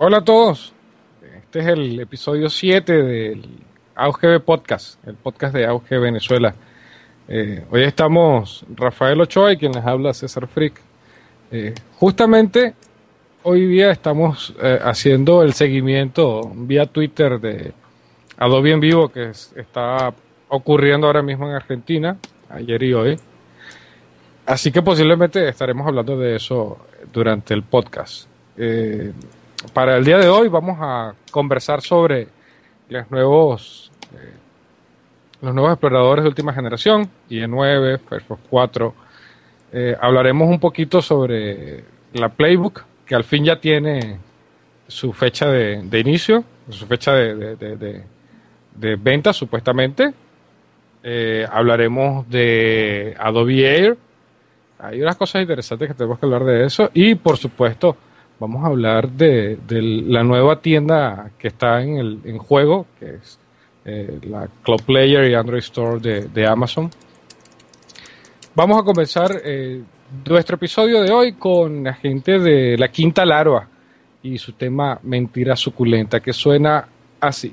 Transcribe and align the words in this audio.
Hola 0.00 0.18
a 0.18 0.24
todos. 0.24 0.72
Este 1.34 1.58
es 1.58 1.66
el 1.66 1.98
episodio 1.98 2.48
7 2.48 3.02
del 3.02 3.44
AUGB 3.96 4.40
Podcast, 4.44 5.04
el 5.04 5.16
podcast 5.16 5.52
de 5.52 5.66
AUG 5.66 5.88
Venezuela. 5.88 6.54
Eh, 7.26 7.64
hoy 7.68 7.82
estamos 7.82 8.64
Rafael 8.76 9.20
Ochoa 9.20 9.52
y 9.52 9.56
quien 9.56 9.72
les 9.72 9.84
habla 9.84 10.14
César 10.14 10.46
Frick. 10.46 10.80
Eh, 11.50 11.74
justamente 11.96 12.76
hoy 13.42 13.66
día 13.66 13.90
estamos 13.90 14.54
eh, 14.62 14.78
haciendo 14.80 15.42
el 15.42 15.52
seguimiento 15.52 16.48
vía 16.54 16.86
Twitter 16.86 17.40
de 17.40 17.72
Adobe 18.36 18.70
en 18.70 18.78
vivo 18.78 19.08
que 19.08 19.30
está 19.30 20.14
ocurriendo 20.46 21.08
ahora 21.08 21.22
mismo 21.22 21.48
en 21.48 21.56
Argentina, 21.56 22.18
ayer 22.50 22.80
y 22.84 22.94
hoy. 22.94 23.16
Así 24.46 24.70
que 24.70 24.80
posiblemente 24.80 25.48
estaremos 25.48 25.88
hablando 25.88 26.16
de 26.16 26.36
eso 26.36 26.86
durante 27.12 27.52
el 27.52 27.64
podcast 27.64 28.28
para 29.72 29.96
el 29.96 30.04
día 30.04 30.18
de 30.18 30.28
hoy 30.28 30.48
vamos 30.48 30.78
a 30.80 31.14
conversar 31.30 31.80
sobre 31.80 32.28
los 32.88 33.10
nuevos, 33.10 33.90
eh, 34.14 34.32
los 35.42 35.54
nuevos 35.54 35.72
exploradores 35.72 36.22
de 36.22 36.28
última 36.28 36.52
generación, 36.52 37.10
IE9, 37.28 38.00
Firefox 38.08 38.40
4. 38.48 38.94
Eh, 39.72 39.96
hablaremos 40.00 40.48
un 40.48 40.60
poquito 40.60 41.02
sobre 41.02 41.84
la 42.14 42.28
Playbook, 42.28 42.84
que 43.04 43.14
al 43.14 43.24
fin 43.24 43.44
ya 43.44 43.60
tiene 43.60 44.18
su 44.86 45.12
fecha 45.12 45.50
de, 45.50 45.98
inicio, 45.98 46.44
su 46.70 46.86
fecha 46.86 47.12
de, 47.12 48.04
venta 48.98 49.32
supuestamente. 49.32 50.14
Eh, 51.02 51.46
hablaremos 51.50 52.28
de 52.28 53.16
Adobe 53.18 53.66
Air. 53.66 53.98
Hay 54.78 55.02
unas 55.02 55.16
cosas 55.16 55.42
interesantes 55.42 55.88
que 55.88 55.94
tenemos 55.94 56.18
que 56.18 56.26
hablar 56.26 56.44
de 56.44 56.64
eso. 56.64 56.90
Y 56.94 57.16
por 57.16 57.36
supuesto, 57.36 57.96
vamos 58.38 58.64
a 58.64 58.68
hablar 58.68 59.10
de, 59.10 59.58
la 59.70 60.22
nueva 60.22 60.60
tienda 60.60 61.30
que 61.38 61.48
está 61.48 61.82
en, 61.82 61.96
el, 61.98 62.20
en 62.24 62.38
juego, 62.38 62.86
que 62.98 63.16
es 63.16 63.38
eh, 63.84 64.18
la 64.22 64.48
Club 64.62 64.82
Player 64.82 65.30
y 65.30 65.34
Android 65.34 65.60
Store 65.60 65.98
de, 66.00 66.46
Amazon. 66.46 66.90
Vamos 68.54 68.80
a 68.80 68.84
comenzar 68.84 69.30
eh, 69.44 69.82
nuestro 70.28 70.56
episodio 70.56 71.02
de 71.02 71.10
hoy 71.10 71.32
con 71.34 71.84
la 71.84 71.94
gente 71.94 72.38
de 72.38 72.76
la 72.76 72.88
Quinta 72.88 73.24
Larva 73.24 73.68
y 74.22 74.38
su 74.38 74.52
tema 74.52 74.98
Mentira 75.02 75.54
Suculenta, 75.54 76.20
que 76.20 76.32
suena 76.32 76.86
así. 77.20 77.52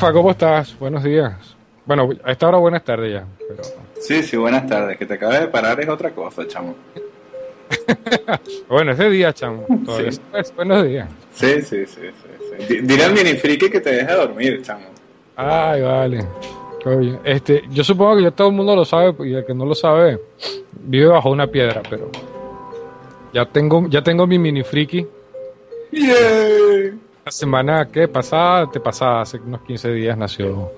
Rafa, 0.00 0.14
¿cómo 0.14 0.30
estás? 0.30 0.78
Buenos 0.78 1.04
días. 1.04 1.34
Bueno, 1.84 2.08
a 2.24 2.32
esta 2.32 2.48
hora 2.48 2.56
buenas 2.56 2.82
tardes 2.82 3.12
ya. 3.12 3.26
Pero... 3.46 3.62
Sí, 4.00 4.22
sí, 4.22 4.34
buenas 4.38 4.66
tardes. 4.66 4.96
Que 4.96 5.04
te 5.04 5.12
acabes 5.12 5.40
de 5.40 5.48
parar 5.48 5.78
es 5.78 5.90
otra 5.90 6.10
cosa, 6.12 6.48
chamo. 6.48 6.74
bueno, 8.70 8.92
es 8.92 8.98
de 8.98 9.10
día, 9.10 9.30
chamo. 9.34 9.66
Todavía 9.84 10.10
Sí. 10.12 10.20
es 10.32 10.56
buenos 10.56 10.84
días. 10.86 11.06
Sí, 11.34 11.60
sí, 11.60 11.84
sí, 11.84 12.00
sí. 12.00 12.56
sí. 12.58 12.66
Di- 12.76 12.80
Dile 12.80 13.04
al 13.04 13.12
mini 13.12 13.34
friki 13.34 13.68
que 13.68 13.80
te 13.82 13.90
deje 13.96 14.10
dormir, 14.14 14.62
chamo. 14.62 14.86
Ay, 15.36 15.82
vale. 15.82 16.24
Oye, 16.86 17.18
este, 17.24 17.64
yo 17.68 17.84
supongo 17.84 18.16
que 18.16 18.22
ya 18.22 18.30
todo 18.30 18.48
el 18.48 18.54
mundo 18.54 18.74
lo 18.74 18.86
sabe 18.86 19.14
y 19.28 19.34
el 19.34 19.44
que 19.44 19.52
no 19.52 19.66
lo 19.66 19.74
sabe 19.74 20.18
vive 20.72 21.08
bajo 21.08 21.28
una 21.28 21.46
piedra, 21.46 21.82
pero 21.90 22.10
ya 23.34 23.44
tengo, 23.44 23.86
ya 23.90 24.00
tengo 24.02 24.26
mi 24.26 24.38
mini 24.38 24.62
friki. 24.62 25.06
La 27.30 27.34
semana 27.36 27.86
que 27.86 28.08
pasada, 28.08 28.68
te 28.68 28.80
pasada, 28.80 29.20
hace 29.20 29.38
unos 29.38 29.60
15 29.60 29.92
días 29.92 30.18
nació, 30.18 30.72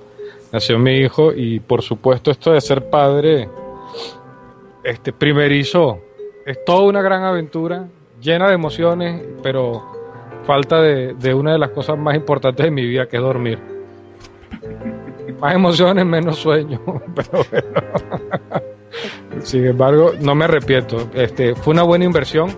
nació 0.53 0.79
mi 0.79 0.99
hijo 0.99 1.33
y 1.33 1.61
por 1.61 1.81
supuesto 1.81 2.31
esto 2.31 2.53
de 2.53 2.61
ser 2.61 2.91
padre, 2.91 3.49
este 4.85 5.15
primerizo, 5.15 6.01
es 6.45 6.63
toda 6.63 6.83
una 6.83 7.01
gran 7.01 7.25
aventura, 7.25 7.89
llena 8.21 8.49
de 8.49 8.55
emociones, 8.55 9.23
pero 9.43 9.83
falta 10.45 10.83
de, 10.83 11.15
de 11.15 11.33
una 11.33 11.53
de 11.53 11.59
las 11.59 11.71
cosas 11.71 11.97
más 11.97 12.17
importantes 12.17 12.67
de 12.67 12.71
mi 12.71 12.85
vida, 12.85 13.07
que 13.07 13.17
es 13.17 13.23
dormir. 13.23 13.59
Más 15.41 15.55
emociones, 15.55 16.05
menos 16.05 16.37
sueño, 16.37 16.83
pero 17.15 17.47
bueno. 17.51 19.43
Sin 19.43 19.65
embargo, 19.65 20.13
no 20.21 20.35
me 20.35 20.45
arrepiento. 20.45 21.09
Este, 21.15 21.55
fue 21.55 21.73
una 21.73 21.83
buena 21.83 22.05
inversión. 22.05 22.51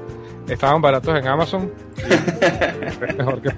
Estaban 0.49 0.83
baratos 0.83 1.17
en 1.17 1.29
Amazon. 1.29 1.73
mejor 3.17 3.41
que 3.41 3.51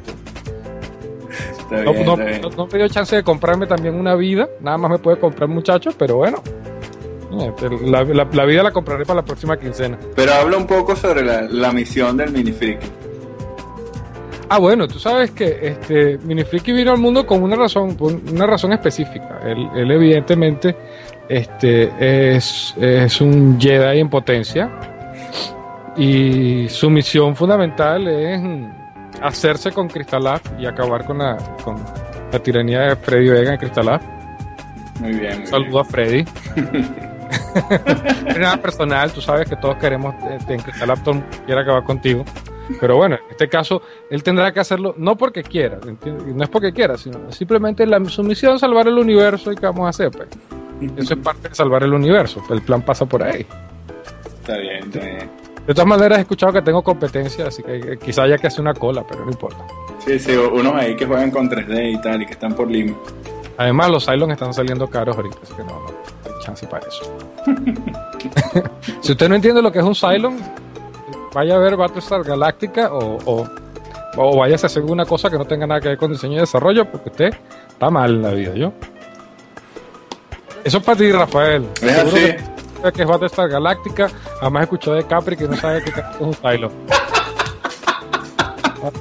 Está 1.71 1.83
no, 1.85 1.93
bien, 1.93 2.07
no, 2.07 2.13
está 2.15 2.49
no- 2.49 2.57
no 2.57 2.67
me 2.67 2.79
dio 2.79 2.89
chance 2.89 3.15
de 3.17 3.23
comprarme 3.23 3.67
también 3.67 3.95
una 3.95 4.15
vida. 4.15 4.49
Nada 4.61 4.79
más 4.79 4.91
me 4.91 4.99
puede 4.99 5.19
comprar 5.19 5.49
muchachos, 5.49 5.95
pero 5.99 6.17
bueno. 6.17 6.43
Este, 7.41 7.69
La, 7.87 8.03
la- 8.05 8.29
la 8.33 8.45
vida 8.45 8.63
la 8.63 8.71
compraré 8.71 9.05
para 9.05 9.21
la 9.21 9.25
próxima 9.25 9.59
quincena. 9.59 9.99
Pero 10.15 10.33
habla 10.33 10.57
un 10.57 10.67
poco 10.67 10.95
sobre 10.97 11.23
la, 11.25 11.43
la 11.43 11.73
misión 11.73 12.17
del 12.17 12.31
mini 12.33 12.53
friki. 12.53 12.87
Ah, 14.49 14.59
bueno, 14.59 14.87
tú 14.87 15.01
sabes 15.01 15.33
que 15.33 15.59
este 15.61 16.19
Minifriki 16.23 16.71
vino 16.71 16.93
al 16.93 16.99
mundo 16.99 17.27
con 17.27 17.43
una 17.43 17.57
razón, 17.57 17.97
una 18.01 18.47
razón 18.47 18.73
específica. 18.73 19.41
Él, 19.45 19.69
él 19.75 19.91
evidentemente 19.91 20.77
este, 21.29 21.91
es, 22.37 22.73
es 22.81 23.21
un 23.21 23.59
Jedi 23.61 23.99
en 23.99 24.09
potencia 24.09 24.71
y 25.97 26.69
su 26.69 26.89
misión 26.91 27.35
fundamental 27.35 28.07
es 28.07 28.41
hacerse 29.23 29.73
con 29.73 29.89
Crystalab 29.89 30.41
y 30.59 30.67
acabar 30.67 31.05
con 31.05 31.19
la, 31.19 31.37
con 31.65 31.77
la 32.33 32.39
tiranía 32.39 32.81
de 32.83 32.97
Freddy 32.97 33.29
Vega 33.29 33.53
en 33.53 33.59
Crystalab. 33.59 34.01
Muy 35.01 35.13
bien, 35.13 35.39
muy 35.39 35.47
Saludo 35.47 35.81
a 35.81 35.85
Freddy. 35.85 36.25
es 38.27 38.39
nada 38.39 38.57
personal, 38.59 39.13
tú 39.13 39.21
sabes 39.21 39.49
que 39.49 39.57
todos 39.57 39.77
queremos 39.77 40.15
eh, 40.25 40.39
en 40.49 40.63
que 40.63 40.71
el 40.81 40.89
laptop 40.89 41.17
quiera 41.45 41.63
acabar 41.63 41.85
contigo. 41.85 42.25
Pero 42.81 42.97
bueno, 42.97 43.15
en 43.17 43.31
este 43.31 43.49
caso, 43.49 43.83
él 44.11 44.23
tendrá 44.23 44.53
que 44.53 44.61
hacerlo 44.61 44.95
no 44.99 45.17
porque 45.17 45.43
quiera, 45.43 45.79
¿entiendes? 45.87 46.35
No 46.35 46.43
es 46.43 46.51
porque 46.51 46.73
quiera, 46.73 46.97
sino 46.97 47.31
simplemente 47.31 47.87
la, 47.87 48.05
su 48.07 48.25
misión 48.25 48.57
es 48.57 48.61
salvar 48.61 48.89
el 48.89 48.99
universo 48.99 49.53
y 49.53 49.55
qué 49.55 49.67
vamos 49.67 49.87
a 49.87 49.91
hacer, 49.91 50.11
pues. 50.11 50.29
Eso 50.97 51.15
es 51.15 51.21
parte 51.23 51.49
de 51.49 51.55
salvar 51.55 51.85
el 51.85 51.95
universo, 51.95 52.43
el 52.51 52.63
plan 52.63 52.83
pasa 52.83 53.07
por 53.07 53.23
ahí. 53.23 53.47
bien. 53.47 53.47
Está 54.41 54.57
bien, 54.57 54.85
está 54.85 55.01
bien. 55.01 55.46
De 55.67 55.75
todas 55.75 55.87
maneras, 55.87 56.19
he 56.19 56.21
escuchado 56.23 56.53
que 56.53 56.63
tengo 56.63 56.83
competencia, 56.83 57.49
así 57.49 57.63
que 57.63 57.77
eh, 57.77 57.99
quizá 57.99 58.23
haya 58.23 58.39
que 58.39 58.47
hacer 58.47 58.61
una 58.61 58.75
cola, 58.75 59.05
pero 59.09 59.25
no 59.25 59.33
importa. 59.33 59.65
Sí, 60.05 60.19
sí, 60.19 60.37
unos 60.37 60.75
ahí 60.75 60.95
que 60.95 61.07
juegan 61.07 61.31
con 61.31 61.51
3D 61.51 61.95
y 61.95 62.01
tal 62.01 62.23
y 62.23 62.27
que 62.27 62.33
están 62.33 62.55
por 62.55 62.71
Lima. 62.71 62.97
Además, 63.59 63.91
los 63.91 64.05
Cylon 64.07 64.31
están 64.31 64.55
saliendo 64.55 64.87
caros 64.87 65.17
ahorita, 65.17 65.39
así 65.43 65.55
que 65.55 65.65
no, 65.65 65.81
no 65.81 65.87
hay 66.25 66.45
chance 66.45 66.67
para 66.69 66.87
eso. 66.87 67.17
si 69.01 69.13
usted 69.13 69.29
no 69.29 69.35
entiende 69.35 69.61
lo 69.61 69.73
que 69.73 69.81
es 69.81 69.85
un 69.85 69.95
Cylon, 69.95 70.39
vaya 71.35 71.57
a 71.57 71.59
ver 71.59 71.77
Battlestar 71.77 72.23
Galactica 72.23 72.93
o, 72.93 73.19
o, 73.25 73.49
o 74.17 74.37
váyase 74.37 74.67
a 74.67 74.69
hacer 74.69 74.83
alguna 74.83 75.05
cosa 75.05 75.31
que 75.31 75.39
no 75.39 75.47
tenga 75.47 75.67
nada 75.67 75.81
que 75.81 75.89
ver 75.89 75.99
con 75.99 76.13
diseño 76.13 76.37
y 76.37 76.41
desarrollo, 76.41 76.85
porque 76.85 77.09
usted 77.09 77.31
está 77.69 77.91
mal 77.91 78.15
en 78.15 78.23
la 78.23 78.31
vida, 78.31 78.55
¿yo? 78.55 78.73
Eso 80.63 80.79
es 80.79 80.85
para 80.85 80.99
ti, 80.99 81.11
Rafael. 81.11 81.67
Es 81.83 81.99
así. 81.99 82.56
Que 82.93 82.93
sabe 82.93 82.93
que 82.93 83.03
es 83.03 83.09
Battlestar 83.09 83.49
Galactica, 83.49 84.09
jamás 84.41 84.63
escuchó 84.65 84.93
de 84.95 85.05
Capri 85.07 85.37
que 85.37 85.49
no 85.49 85.57
sabe 85.57 85.83
qué 85.83 85.91
es 85.91 85.97
un 86.21 86.35
Cylon. 86.35 86.73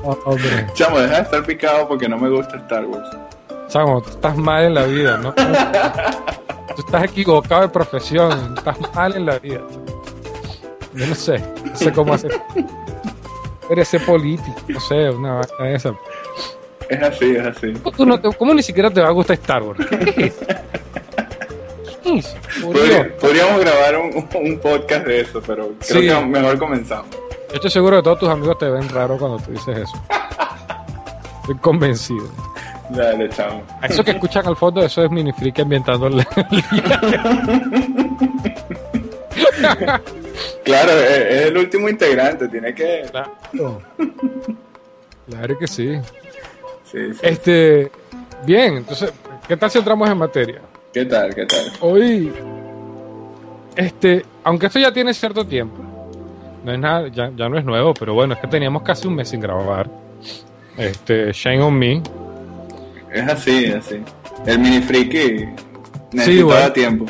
Oh, 0.03 0.17
hombre. 0.25 0.65
Chamo, 0.73 0.97
deja 0.99 1.15
de 1.17 1.21
estar 1.21 1.43
picado 1.45 1.87
porque 1.87 2.07
no 2.09 2.17
me 2.17 2.29
gusta 2.29 2.57
Star 2.57 2.85
Wars. 2.85 3.07
Chamo, 3.67 4.01
tú 4.01 4.09
estás 4.11 4.35
mal 4.35 4.63
en 4.63 4.73
la 4.73 4.83
vida, 4.83 5.17
¿no? 5.17 5.31
Tú 5.33 6.81
estás 6.85 7.03
equivocado 7.03 7.61
de 7.63 7.69
profesión, 7.69 8.55
estás 8.57 8.77
mal 8.95 9.15
en 9.15 9.25
la 9.27 9.37
vida. 9.37 9.59
chamo. 9.69 9.85
Yo 10.93 11.05
no 11.07 11.13
sé, 11.15 11.43
no 11.63 11.75
sé 11.75 11.91
cómo 11.91 12.13
hacer. 12.15 12.31
Eres 13.69 13.87
ser 13.89 14.03
político, 14.05 14.55
no 14.69 14.79
sé, 14.79 15.09
una 15.09 15.41
de 15.59 15.75
esa. 15.75 15.93
Es 16.89 17.01
así, 17.03 17.35
es 17.35 17.45
así. 17.45 17.73
¿Cómo, 17.83 17.95
tú 17.95 18.05
no 18.05 18.19
te- 18.19 18.33
cómo 18.35 18.53
ni 18.55 18.63
siquiera 18.63 18.89
te 18.89 19.01
va 19.01 19.09
a 19.09 19.11
gustar 19.11 19.35
Star 19.35 19.61
Wars? 19.61 19.85
¿Qué 19.87 20.25
es 20.25 20.35
Podría- 22.61 23.17
podríamos 23.17 23.59
grabar 23.61 23.97
un, 23.97 24.27
un 24.35 24.59
podcast 24.59 25.05
de 25.07 25.21
eso, 25.21 25.41
pero 25.45 25.71
creo 25.87 26.01
Sí. 26.01 26.07
que 26.07 26.25
mejor 26.25 26.57
comenzamos. 26.59 27.07
Yo 27.49 27.55
estoy 27.55 27.71
seguro 27.71 27.97
que 27.97 28.03
todos 28.03 28.19
tus 28.19 28.29
amigos 28.29 28.57
te 28.57 28.69
ven 28.69 28.87
raro 28.89 29.17
cuando 29.17 29.37
tú 29.39 29.51
dices 29.51 29.77
eso. 29.79 30.01
Estoy 31.41 31.55
convencido. 31.57 32.27
Dale, 32.89 33.27
chamo. 33.29 33.63
A 33.81 33.87
eso 33.87 34.03
que 34.03 34.11
escuchan 34.11 34.45
al 34.47 34.55
fondo, 34.55 34.83
eso 34.83 35.03
es 35.03 35.09
Mini 35.09 35.31
Freak 35.33 35.59
ambientando 35.59 36.07
el, 36.07 36.19
el 36.19 36.25
Claro, 40.63 40.91
es, 40.91 41.09
es 41.09 41.45
el 41.47 41.57
último 41.57 41.89
integrante, 41.89 42.47
tiene 42.47 42.73
que... 42.73 43.05
Claro. 43.11 43.81
Claro 45.29 45.57
que 45.57 45.67
sí. 45.67 45.95
Sí, 46.91 47.13
sí. 47.13 47.19
Este, 47.21 47.91
bien, 48.45 48.77
entonces, 48.77 49.11
¿qué 49.47 49.57
tal 49.57 49.69
si 49.71 49.77
entramos 49.79 50.09
en 50.09 50.17
materia? 50.17 50.61
¿Qué 50.95 51.03
tal, 51.03 51.35
qué 51.35 51.45
tal? 51.45 51.73
Hoy, 51.81 52.31
este, 53.75 54.25
aunque 54.45 54.67
esto 54.67 54.79
ya 54.79 54.93
tiene 54.93 55.13
cierto 55.13 55.45
tiempo, 55.45 55.83
no 56.63 56.71
es 56.71 56.79
nada, 56.79 57.09
ya, 57.09 57.29
ya 57.35 57.49
no 57.49 57.57
es 57.57 57.65
nuevo, 57.65 57.93
pero 57.93 58.13
bueno, 58.13 58.33
es 58.33 58.39
que 58.39 58.47
teníamos 58.47 58.81
casi 58.81 59.05
un 59.05 59.15
mes 59.15 59.27
sin 59.27 59.41
grabar. 59.41 59.89
Este, 60.77 61.33
Shame 61.33 61.61
on 61.61 61.77
Me. 61.77 62.01
Es 63.11 63.27
así, 63.27 63.65
es 63.65 63.75
así. 63.75 63.97
El 64.45 64.59
mini 64.59 64.79
friki 64.79 65.43
necesitaba 66.13 66.23
Sí, 66.23 66.41
bueno. 66.43 66.71
tiempo. 66.71 67.05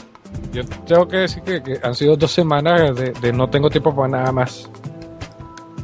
Yo 0.52 0.66
tengo 0.88 1.08
que 1.08 1.18
decir 1.18 1.44
que, 1.44 1.62
que 1.62 1.80
han 1.84 1.94
sido 1.94 2.18
dos 2.18 2.32
semanas 2.32 2.96
de, 2.96 3.12
de 3.12 3.34
no 3.34 3.48
tengo 3.52 3.70
tiempo 3.70 3.96
para 3.96 4.08
nada 4.08 4.32
más. 4.32 4.68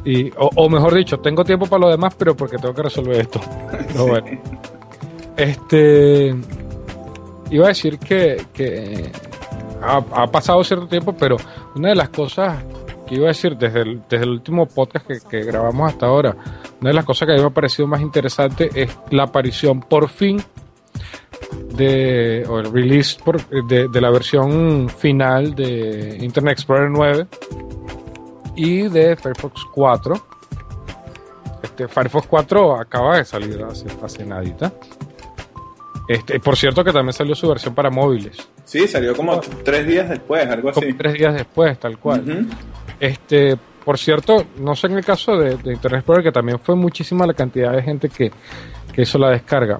Y, 0.04 0.28
o, 0.32 0.50
o 0.56 0.68
mejor 0.68 0.92
dicho, 0.96 1.20
tengo 1.20 1.44
tiempo 1.44 1.66
para 1.66 1.82
lo 1.82 1.88
demás, 1.92 2.16
pero 2.18 2.34
porque 2.34 2.56
tengo 2.56 2.74
que 2.74 2.82
resolver 2.82 3.20
esto. 3.20 3.40
Pero 3.92 4.06
bueno. 4.08 4.26
Este. 5.36 6.34
Iba 7.52 7.66
a 7.66 7.68
decir 7.68 7.98
que, 7.98 9.12
ha, 9.82 10.26
pasado 10.26 10.64
cierto 10.64 10.86
tiempo, 10.88 11.14
pero 11.14 11.36
una 11.76 11.90
de 11.90 11.94
las 11.94 12.08
cosas 12.08 12.64
que 13.06 13.16
iba 13.16 13.26
a 13.26 13.28
decir 13.28 13.56
desde 13.58 13.82
el, 13.82 14.02
desde 14.08 14.24
el 14.24 14.30
último 14.30 14.66
podcast 14.66 15.06
que, 15.28 15.44
grabamos 15.44 15.92
hasta 15.92 16.06
ahora, 16.06 16.34
una 16.80 16.90
de 16.90 16.94
las 16.94 17.04
cosas 17.04 17.26
que 17.26 17.32
a 17.32 17.36
mí 17.36 17.42
me 17.42 17.48
ha 17.48 17.50
parecido 17.50 17.86
más 17.86 18.00
interesante 18.00 18.70
es 18.74 18.96
la 19.10 19.24
aparición 19.24 19.80
por 19.80 20.08
fin 20.08 20.42
de, 21.74 22.46
o 22.48 22.58
el 22.58 22.72
release 22.72 23.18
de 23.68 24.00
la 24.00 24.10
versión 24.10 24.88
final 24.88 25.54
de 25.54 26.16
Internet 26.22 26.54
Explorer 26.54 26.90
9 26.90 27.26
y 28.56 28.88
de 28.88 29.14
Firefox 29.14 29.62
4. 29.74 30.14
Este, 31.62 31.86
Firefox 31.86 32.26
4 32.26 32.76
acaba 32.76 33.18
de 33.18 33.24
salir 33.24 33.62
hace, 33.62 33.86
hace 34.02 34.24
nadita. 34.24 34.72
Este, 36.12 36.40
por 36.40 36.56
cierto 36.56 36.82
que 36.84 36.92
también 36.92 37.12
salió 37.12 37.34
su 37.34 37.48
versión 37.48 37.74
para 37.74 37.90
móviles. 37.90 38.36
Sí, 38.64 38.86
salió 38.88 39.14
como 39.14 39.40
tres 39.64 39.86
días 39.86 40.08
después, 40.08 40.46
algo 40.46 40.72
Como 40.72 40.86
así. 40.86 40.94
tres 40.94 41.14
días 41.14 41.34
después, 41.34 41.78
tal 41.78 41.98
cual. 41.98 42.46
Este, 42.98 43.56
por 43.84 43.98
cierto, 43.98 44.44
no 44.58 44.74
sé 44.74 44.86
en 44.88 44.98
el 44.98 45.04
caso 45.04 45.36
de, 45.36 45.56
de 45.56 45.72
Internet 45.72 46.00
Explorer, 46.00 46.24
que 46.24 46.32
también 46.32 46.58
fue 46.58 46.74
muchísima 46.76 47.26
la 47.26 47.34
cantidad 47.34 47.72
de 47.72 47.82
gente 47.82 48.08
que, 48.08 48.30
que 48.92 49.02
hizo 49.02 49.18
la 49.18 49.30
descarga. 49.30 49.78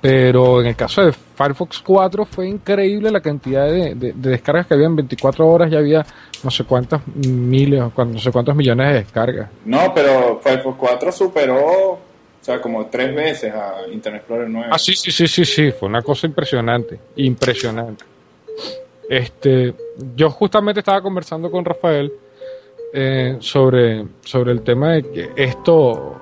Pero 0.00 0.60
en 0.60 0.66
el 0.68 0.76
caso 0.76 1.04
de 1.04 1.12
Firefox 1.12 1.80
4 1.80 2.24
fue 2.26 2.48
increíble 2.48 3.10
la 3.10 3.20
cantidad 3.20 3.66
de, 3.66 3.94
de- 3.94 4.12
de 4.12 4.30
descargas 4.30 4.66
que 4.66 4.74
había 4.74 4.86
en 4.86 4.96
24 4.96 5.46
horas, 5.46 5.70
ya 5.70 5.78
había 5.78 6.04
no 6.42 6.50
sé 6.50 6.64
cuántas 6.64 7.00
miles, 7.16 7.82
no 7.96 8.18
sé 8.18 8.30
cuántos 8.30 8.54
millones 8.54 8.88
de 8.88 8.94
descargas. 9.00 9.48
No, 9.64 9.92
pero 9.94 10.38
Firefox 10.42 10.76
4 10.78 11.12
superó, 11.12 11.98
sea, 12.46 12.60
como 12.60 12.86
tres 12.86 13.14
veces 13.14 13.52
a 13.52 13.82
Internet 13.92 14.20
Explorer 14.20 14.48
9. 14.48 14.68
Ah, 14.70 14.78
sí, 14.78 14.94
sí, 14.94 15.10
sí, 15.10 15.26
sí, 15.26 15.44
sí, 15.44 15.72
fue 15.72 15.88
una 15.88 16.02
cosa 16.02 16.26
impresionante, 16.26 16.98
impresionante. 17.16 18.04
Este, 19.08 19.74
yo 20.14 20.30
justamente 20.30 20.80
estaba 20.80 21.00
conversando 21.02 21.50
con 21.50 21.64
Rafael 21.64 22.12
eh, 22.92 23.36
sobre, 23.40 24.04
sobre 24.24 24.52
el 24.52 24.62
tema 24.62 24.92
de 24.92 25.02
que 25.10 25.30
esto 25.36 26.20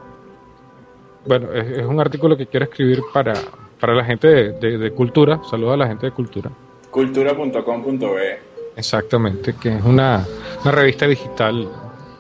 bueno, 1.27 1.53
es, 1.53 1.85
un 1.85 2.01
artículo 2.01 2.37
que 2.37 2.47
quiero 2.47 2.65
escribir 2.65 3.03
para, 3.13 3.35
para 3.79 3.95
la 3.95 4.05
gente 4.05 4.29
de, 4.29 4.91
cultura. 4.93 5.41
Saludos 5.49 5.75
a 5.75 5.77
la 5.77 5.89
gente 5.89 6.07
de 6.07 6.13
cultura. 6.13 6.51
Cultura.com.be. 6.91 8.39
Exactamente, 8.77 9.55
que 9.61 9.77
es 9.77 9.85
una, 9.85 10.27
una 10.63 10.73
revista 10.73 11.07
digital 11.07 11.69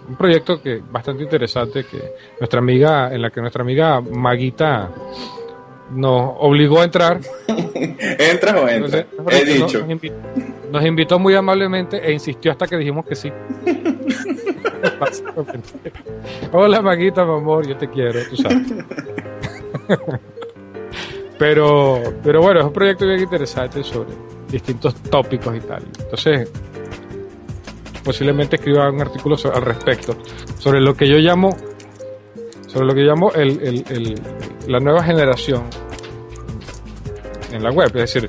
un 0.09 0.17
proyecto 0.17 0.61
que 0.61 0.83
bastante 0.91 1.23
interesante 1.23 1.85
que 1.85 2.15
nuestra 2.39 2.59
amiga 2.59 3.13
en 3.13 3.23
la 3.23 3.31
que 3.31 3.41
nuestra 3.41 3.63
amiga 3.63 4.01
Maguita 4.01 4.91
nos 5.93 6.33
obligó 6.39 6.81
a 6.81 6.85
entrar. 6.85 7.21
¿Entras 7.75 8.55
o 8.55 8.69
entras? 8.69 9.07
He 9.31 9.45
dicho. 9.45 9.87
Nos 10.71 10.85
invitó, 10.85 11.19
muy 11.19 11.35
amablemente 11.35 11.99
e 12.05 12.13
insistió 12.13 12.53
hasta 12.53 12.67
que 12.67 12.77
dijimos 12.77 13.07
que 13.07 13.15
sí. 13.15 13.33
Hola 16.53 16.83
Maguita, 16.83 17.25
mi 17.25 17.33
amor, 17.33 17.67
yo 17.67 17.77
te 17.77 17.89
quiero, 17.89 18.21
tú 18.29 18.37
sabes. 18.37 18.73
pero, 21.39 22.03
pero 22.23 22.43
bueno, 22.43 22.61
es 22.61 22.67
un 22.67 22.73
proyecto 22.73 23.07
bien 23.07 23.21
interesante 23.21 23.83
sobre 23.85 24.11
distintos 24.51 24.95
tópicos 25.03 25.57
y 25.57 25.61
tal. 25.61 25.83
Entonces, 25.99 26.51
posiblemente 28.05 28.57
escriba 28.57 28.91
un 28.91 29.01
artículo 29.01 29.37
al 29.53 29.63
respecto 29.63 30.17
sobre 30.59 30.81
lo 30.81 30.95
que 30.95 31.09
yo 31.09 31.17
llamo 31.19 31.51
sobre 32.75 32.87
lo 32.87 32.95
que 32.95 33.03
llamo 33.03 33.31
el, 33.33 34.21
la 34.67 34.81
nueva 34.81 35.03
generación 35.05 35.63
en 37.53 37.63
la 37.63 37.71
web. 37.71 37.87
Es 37.95 38.13
decir, 38.13 38.29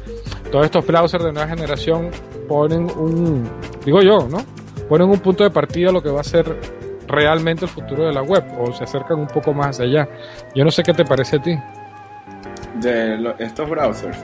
todos 0.51 0.65
estos 0.65 0.85
browsers 0.85 1.23
de 1.23 1.31
nueva 1.31 1.47
generación 1.49 2.11
ponen 2.47 2.83
un, 2.95 3.49
digo 3.83 4.01
yo, 4.01 4.27
¿no? 4.29 4.37
Ponen 4.87 5.09
un 5.09 5.19
punto 5.19 5.43
de 5.43 5.49
partida 5.49 5.89
a 5.89 5.91
lo 5.91 6.01
que 6.01 6.11
va 6.11 6.21
a 6.21 6.23
ser 6.23 6.45
realmente 7.07 7.65
el 7.65 7.71
futuro 7.71 8.05
de 8.05 8.13
la 8.13 8.21
web 8.21 8.43
o 8.59 8.71
se 8.71 8.83
acercan 8.83 9.19
un 9.19 9.27
poco 9.27 9.51
más 9.51 9.79
allá. 9.79 10.07
Yo 10.53 10.63
no 10.63 10.69
sé 10.69 10.83
qué 10.83 10.93
te 10.93 11.03
parece 11.03 11.37
a 11.37 11.41
ti. 11.41 11.55
De 12.81 13.17
estos 13.39 13.67
browsers. 13.67 14.23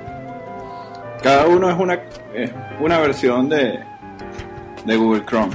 Cada 1.24 1.48
uno 1.48 1.68
es 1.68 1.80
una, 1.80 1.96
es 2.36 2.52
una 2.80 3.00
versión 3.00 3.50
de, 3.50 3.80
de 4.86 4.96
Google 4.96 5.24
Chrome. 5.26 5.54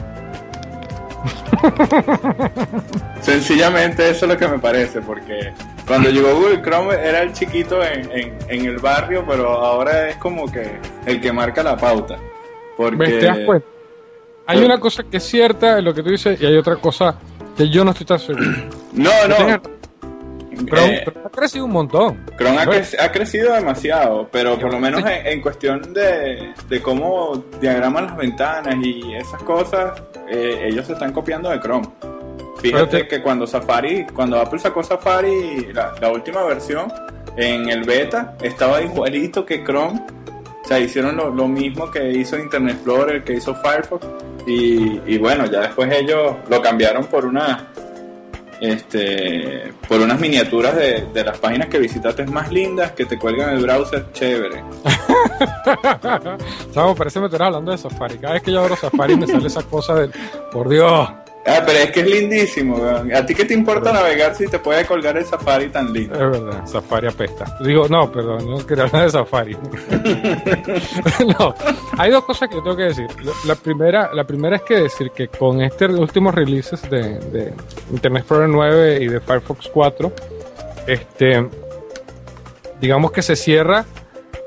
Sencillamente 3.20 4.10
eso 4.10 4.26
es 4.26 4.32
lo 4.32 4.38
que 4.38 4.48
me 4.48 4.58
parece, 4.58 5.00
porque 5.00 5.52
cuando 5.86 6.10
llegó 6.10 6.34
Google 6.34 6.62
Chrome 6.62 6.94
era 6.94 7.22
el 7.22 7.32
chiquito 7.32 7.82
en, 7.82 8.34
en, 8.48 8.66
el 8.66 8.78
barrio, 8.78 9.24
pero 9.26 9.50
ahora 9.50 10.08
es 10.08 10.16
como 10.16 10.50
que 10.50 10.78
el 11.06 11.20
que 11.20 11.32
marca 11.32 11.62
la 11.62 11.76
pauta. 11.76 12.18
Porque... 12.76 13.28
Hay 14.48 14.64
una 14.64 14.78
cosa 14.78 15.02
que 15.02 15.16
es 15.16 15.24
cierta 15.24 15.78
en 15.78 15.84
lo 15.84 15.92
que 15.92 16.04
tú 16.04 16.10
dices 16.10 16.40
y 16.40 16.46
hay 16.46 16.56
otra 16.56 16.76
cosa 16.76 17.18
que 17.56 17.68
yo 17.68 17.84
no 17.84 17.90
estoy 17.90 18.06
tan 18.06 18.20
seguro. 18.20 18.44
No, 18.92 19.10
no. 19.28 19.75
Chrome, 20.64 20.96
eh, 20.96 21.04
ha 21.24 21.28
crecido 21.28 21.64
un 21.66 21.72
montón. 21.72 22.24
Chrome 22.38 22.58
ha, 22.58 23.12
crecido 23.12 23.52
demasiado, 23.52 24.28
pero 24.30 24.58
por 24.58 24.72
lo 24.72 24.78
menos 24.78 25.02
en, 25.06 25.40
cuestión 25.40 25.92
de, 25.92 26.54
de, 26.68 26.82
cómo 26.82 27.44
diagraman 27.60 28.06
las 28.06 28.16
ventanas 28.16 28.76
y 28.82 29.14
esas 29.14 29.42
cosas, 29.42 30.02
eh, 30.28 30.68
ellos 30.68 30.86
se 30.86 30.94
están 30.94 31.12
copiando 31.12 31.50
de 31.50 31.60
Chrome. 31.60 31.86
Fíjate 32.58 33.06
que 33.06 33.20
cuando 33.20 33.46
Safari, 33.46 34.06
cuando 34.06 34.40
Apple 34.40 34.58
sacó 34.58 34.82
Safari, 34.82 35.72
la, 35.72 36.10
última 36.10 36.42
versión, 36.44 36.92
en 37.36 37.68
el 37.68 37.84
beta 37.84 38.36
estaba 38.42 38.80
igualito 38.80 39.44
que 39.44 39.62
Chrome. 39.62 40.00
O 40.64 40.68
sea, 40.68 40.80
hicieron 40.80 41.16
lo, 41.16 41.30
lo 41.30 41.46
mismo 41.46 41.90
que 41.90 42.10
hizo 42.10 42.36
Internet 42.36 42.76
Explorer, 42.76 43.22
que 43.22 43.34
hizo 43.34 43.54
Firefox. 43.54 44.04
Y, 44.46 45.00
y 45.06 45.18
bueno, 45.18 45.46
ya 45.46 45.60
después 45.60 45.92
ellos 45.92 46.36
lo 46.48 46.62
cambiaron 46.62 47.04
por 47.04 47.24
una 47.24 47.68
este, 48.60 49.72
por 49.88 50.00
unas 50.00 50.18
miniaturas 50.20 50.74
de, 50.76 51.06
de, 51.12 51.24
las 51.24 51.38
páginas 51.38 51.68
que 51.68 51.78
visitaste 51.78 52.24
más 52.26 52.50
lindas 52.50 52.92
que 52.92 53.04
te 53.04 53.18
cuelgan 53.18 53.50
el 53.50 53.62
browser 53.62 54.12
chévere. 54.12 54.62
Chavo, 56.72 56.94
parece 56.94 57.14
que 57.14 57.20
me 57.20 57.26
estás 57.26 57.40
hablando 57.40 57.72
de 57.72 57.78
Safari. 57.78 58.18
Cada 58.18 58.34
vez 58.34 58.42
que 58.42 58.52
yo 58.52 58.60
abro 58.60 58.76
Safari 58.76 59.16
me 59.16 59.26
sale 59.26 59.46
esa 59.46 59.62
cosa 59.62 59.94
del, 59.94 60.12
por 60.50 60.68
Dios, 60.68 61.08
Ah, 61.48 61.62
pero 61.64 61.78
es 61.78 61.92
que 61.92 62.00
es 62.00 62.06
lindísimo, 62.10 62.76
¿A 63.14 63.24
ti 63.24 63.32
qué 63.32 63.44
te 63.44 63.54
importa 63.54 63.92
navegar 63.92 64.34
si 64.34 64.48
te 64.48 64.58
puede 64.58 64.84
colgar 64.84 65.16
el 65.16 65.24
Safari 65.24 65.68
tan 65.68 65.92
lindo? 65.92 66.14
Es 66.14 66.40
verdad, 66.40 66.66
Safari 66.66 67.06
apesta. 67.06 67.56
Digo, 67.60 67.86
no, 67.88 68.10
perdón, 68.10 68.50
no 68.50 68.66
quería 68.66 68.84
hablar 68.84 69.04
de 69.04 69.10
Safari. 69.10 69.56
no, 71.38 71.54
hay 71.96 72.10
dos 72.10 72.24
cosas 72.24 72.48
que 72.48 72.56
tengo 72.56 72.76
que 72.76 72.84
decir. 72.84 73.06
La 73.44 73.54
primera, 73.54 74.12
la 74.12 74.24
primera 74.24 74.56
es 74.56 74.62
que 74.62 74.74
decir 74.74 75.12
que 75.12 75.28
con 75.28 75.62
estos 75.62 75.90
últimos 75.90 76.34
releases 76.34 76.82
de, 76.90 77.52
Internet 77.92 78.22
Explorer 78.22 78.48
9 78.48 78.98
y 79.02 79.06
de 79.06 79.20
Firefox 79.20 79.68
4, 79.68 80.12
este, 80.88 81.48
digamos 82.80 83.12
que 83.12 83.22
se 83.22 83.36
cierra 83.36 83.84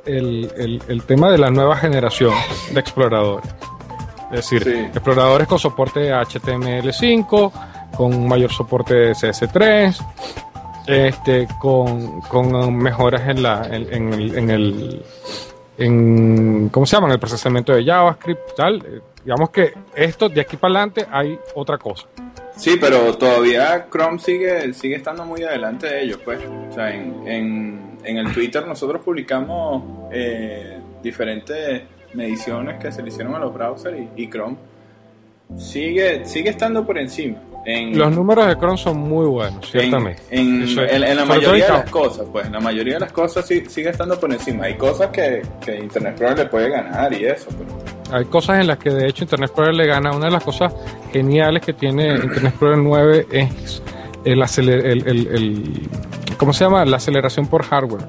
el, 0.05 0.81
el 0.85 1.03
tema 1.03 1.31
de 1.31 1.37
la 1.37 1.49
nueva 1.49 1.77
generación 1.77 2.33
de 2.73 2.79
exploradores. 2.81 3.49
Es 4.31 4.49
decir, 4.49 4.67
exploradores 4.93 5.47
con 5.47 5.57
soporte 5.57 6.11
HTML5, 6.11 7.51
con 7.95 8.27
mayor 8.27 8.51
soporte 8.51 8.93
de 8.93 9.11
CS3, 9.11 9.97
este, 10.85 11.47
con, 11.59 12.21
con 12.21 12.75
mejoras 12.75 13.27
en, 13.27 13.43
la, 13.43 13.67
en, 13.69 14.13
el, 14.13 14.37
en, 14.37 14.49
el 14.49 15.05
en, 15.77 16.69
¿cómo 16.69 16.85
se 16.85 16.95
llama? 16.95 17.07
En 17.07 17.13
el 17.13 17.19
procesamiento 17.19 17.73
de 17.73 17.83
JavaScript, 17.83 18.55
tal. 18.55 19.01
Digamos 19.23 19.49
que 19.49 19.73
esto 19.95 20.29
de 20.29 20.41
aquí 20.41 20.57
para 20.57 20.73
adelante 20.75 21.07
hay 21.11 21.37
otra 21.55 21.77
cosa. 21.77 22.07
Sí, 22.55 22.77
pero 22.79 23.17
todavía 23.17 23.87
Chrome 23.89 24.19
sigue, 24.19 24.73
sigue 24.73 24.95
estando 24.95 25.25
muy 25.25 25.43
adelante 25.43 25.87
de 25.87 26.03
ellos, 26.03 26.19
pues. 26.23 26.39
O 26.69 26.73
sea, 26.73 26.93
en, 26.93 27.27
en, 27.27 27.97
en 28.03 28.17
el 28.17 28.33
Twitter 28.33 28.65
nosotros 28.67 29.01
publicamos 29.03 30.09
eh, 30.11 30.77
diferentes 31.01 31.83
mediciones 32.13 32.79
que 32.79 32.91
se 32.91 33.01
le 33.01 33.09
hicieron 33.09 33.35
a 33.35 33.39
los 33.39 33.53
browsers 33.53 33.97
y, 34.15 34.29
Chrome 34.29 34.57
sigue, 35.57 36.25
sigue 36.25 36.49
estando 36.49 36.85
por 36.85 36.97
encima. 36.97 37.37
En, 37.65 37.97
los 37.97 38.15
números 38.15 38.47
de 38.47 38.55
Chrome 38.55 38.77
son 38.77 38.97
muy 38.97 39.25
buenos, 39.25 39.69
ciertamente. 39.69 40.21
En, 40.31 40.63
en, 40.63 41.15
la 41.15 41.25
mayoría 41.25 41.65
de 41.65 41.71
las 41.71 41.89
cosas, 41.89 42.25
pues, 42.31 42.49
la 42.49 42.59
mayoría 42.59 42.95
de 42.95 42.99
las 43.01 43.11
cosas 43.11 43.45
sigue 43.45 43.89
estando 43.89 44.19
por 44.19 44.31
encima. 44.31 44.65
Hay 44.65 44.75
cosas 44.75 45.07
que, 45.07 45.41
Internet 45.67 46.13
Explorer 46.13 46.37
le 46.37 46.45
puede 46.45 46.69
ganar 46.69 47.13
y 47.13 47.25
eso, 47.25 47.49
Hay 48.11 48.25
cosas 48.25 48.61
en 48.61 48.67
las 48.67 48.77
que 48.77 48.89
de 48.91 49.07
hecho 49.07 49.25
Internet 49.25 49.49
Explorer 49.49 49.75
le 49.75 49.85
gana. 49.85 50.11
Una 50.15 50.27
de 50.27 50.31
las 50.31 50.43
cosas 50.43 50.73
geniales 51.11 51.63
que 51.63 51.73
tiene 51.73 52.15
Internet 52.15 52.45
Explorer 52.45 52.77
9 52.77 53.27
es 53.31 53.81
el, 54.25 54.69
el, 54.69 55.07
el, 55.07 55.27
el 55.27 55.89
¿cómo 56.37 56.53
se 56.53 56.63
llama? 56.63 56.85
La 56.85 56.97
aceleración 56.97 57.47
por 57.47 57.63
hardware. 57.63 58.05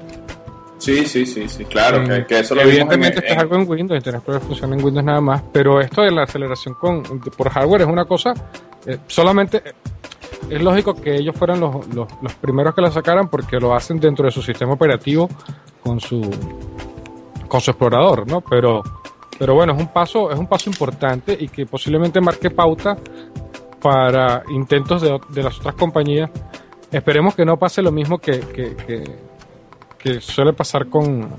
Sí, 0.81 1.05
sí, 1.05 1.27
sí, 1.27 1.47
sí, 1.47 1.65
claro, 1.65 2.03
que, 2.27 2.39
eso 2.39 2.55
lo 2.55 2.61
Evidentemente 2.61 3.19
esto 3.19 3.33
es 3.33 3.37
algo 3.37 3.55
en 3.55 3.69
Windows, 3.69 3.99
Internet 3.99 4.15
Explorer 4.15 4.41
funciona 4.41 4.75
en 4.75 4.83
Windows 4.83 5.05
nada 5.05 5.21
más, 5.21 5.43
pero 5.53 5.79
esto 5.79 6.01
de 6.01 6.09
la 6.09 6.23
aceleración 6.23 6.73
con, 6.73 7.03
por 7.03 7.49
hardware 7.49 7.81
es 7.81 7.87
una 7.87 8.05
cosa, 8.05 8.33
eh, 8.87 8.97
solamente 9.05 9.57
eh, 9.57 9.73
es 10.49 10.59
lógico 10.59 10.95
que 10.95 11.17
ellos 11.17 11.35
fueran 11.35 11.59
los, 11.59 11.87
los, 11.93 12.07
los, 12.23 12.33
primeros 12.33 12.73
que 12.73 12.81
la 12.81 12.89
sacaran 12.89 13.29
porque 13.29 13.59
lo 13.59 13.75
hacen 13.75 13.99
dentro 13.99 14.25
de 14.25 14.31
su 14.31 14.41
sistema 14.41 14.73
operativo 14.73 15.29
con 15.83 15.99
su 15.99 16.19
con 17.47 17.61
su 17.61 17.69
explorador, 17.69 18.27
¿no? 18.27 18.41
Pero 18.41 18.81
pero 19.37 19.53
bueno, 19.53 19.73
es 19.73 19.79
un 19.79 19.93
paso 19.93 20.31
es 20.31 20.39
un 20.39 20.47
paso 20.47 20.67
importante 20.67 21.37
y 21.39 21.47
que 21.49 21.67
posiblemente 21.67 22.19
marque 22.21 22.49
pauta 22.49 22.97
para 23.79 24.41
intentos 24.49 25.03
de, 25.03 25.19
de 25.29 25.43
las 25.43 25.59
otras 25.59 25.75
compañías. 25.75 26.31
Esperemos 26.91 27.35
que 27.35 27.45
no 27.45 27.57
pase 27.57 27.83
lo 27.83 27.91
mismo 27.91 28.17
que, 28.17 28.39
que 28.39 28.75
que 28.75 29.30
suele 30.19 30.53
pasar 30.53 30.87
con. 30.87 31.29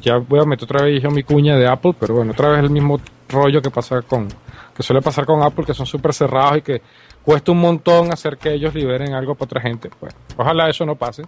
Ya 0.00 0.16
voy 0.16 0.40
a 0.40 0.44
meter 0.44 0.64
otra 0.64 0.84
vez 0.84 1.02
mi 1.12 1.22
cuña 1.22 1.56
de 1.56 1.66
Apple, 1.66 1.94
pero 1.98 2.14
bueno, 2.14 2.32
otra 2.32 2.48
vez 2.48 2.60
el 2.60 2.70
mismo 2.70 3.00
rollo 3.28 3.62
que 3.62 3.70
pasa 3.70 4.02
con. 4.02 4.28
que 4.74 4.82
suele 4.82 5.00
pasar 5.00 5.24
con 5.24 5.42
Apple, 5.42 5.64
que 5.64 5.74
son 5.74 5.86
súper 5.86 6.12
cerrados 6.12 6.58
y 6.58 6.62
que 6.62 6.82
cuesta 7.22 7.52
un 7.52 7.60
montón 7.60 8.12
hacer 8.12 8.36
que 8.36 8.52
ellos 8.52 8.74
liberen 8.74 9.14
algo 9.14 9.34
para 9.34 9.44
otra 9.44 9.60
gente. 9.60 9.90
Pues 9.98 10.14
ojalá 10.36 10.68
eso 10.68 10.84
no 10.84 10.96
pase. 10.96 11.22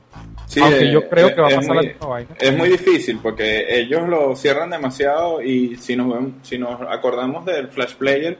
Aunque 0.60 0.90
yo 0.90 1.08
creo 1.08 1.34
que 1.34 1.40
va 1.40 1.48
a 1.48 1.56
pasar 1.56 1.76
la 1.76 1.82
misma 1.82 2.06
vaina. 2.06 2.30
Es 2.38 2.56
muy 2.56 2.68
difícil 2.68 3.18
porque 3.22 3.66
ellos 3.68 4.08
lo 4.08 4.34
cierran 4.36 4.70
demasiado 4.70 5.40
y 5.40 5.76
si 5.76 5.96
nos, 5.96 6.12
si 6.42 6.58
nos 6.58 6.80
acordamos 6.82 7.44
del 7.44 7.68
Flash 7.68 7.94
Player, 7.94 8.38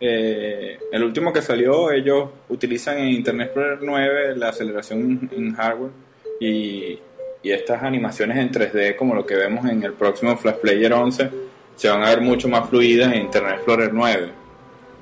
eh, 0.00 0.78
el 0.90 1.04
último 1.04 1.32
que 1.32 1.42
salió, 1.42 1.92
ellos 1.92 2.28
utilizan 2.48 2.98
en 2.98 3.08
Internet 3.08 3.48
Explorer 3.48 3.78
9 3.82 4.36
la 4.36 4.48
aceleración 4.48 5.30
en 5.32 5.54
hardware 5.54 5.92
y 6.40 6.98
y 7.42 7.50
estas 7.50 7.82
animaciones 7.82 8.38
en 8.38 8.50
3D 8.50 8.96
como 8.96 9.14
lo 9.14 9.26
que 9.26 9.34
vemos 9.34 9.64
en 9.66 9.82
el 9.82 9.92
próximo 9.92 10.36
Flash 10.36 10.56
Player 10.56 10.92
11 10.92 11.30
se 11.76 11.88
van 11.88 12.02
a 12.02 12.10
ver 12.10 12.20
mucho 12.20 12.48
más 12.48 12.68
fluidas 12.68 13.12
en 13.12 13.22
Internet 13.22 13.54
Explorer 13.56 13.90
9. 13.92 14.30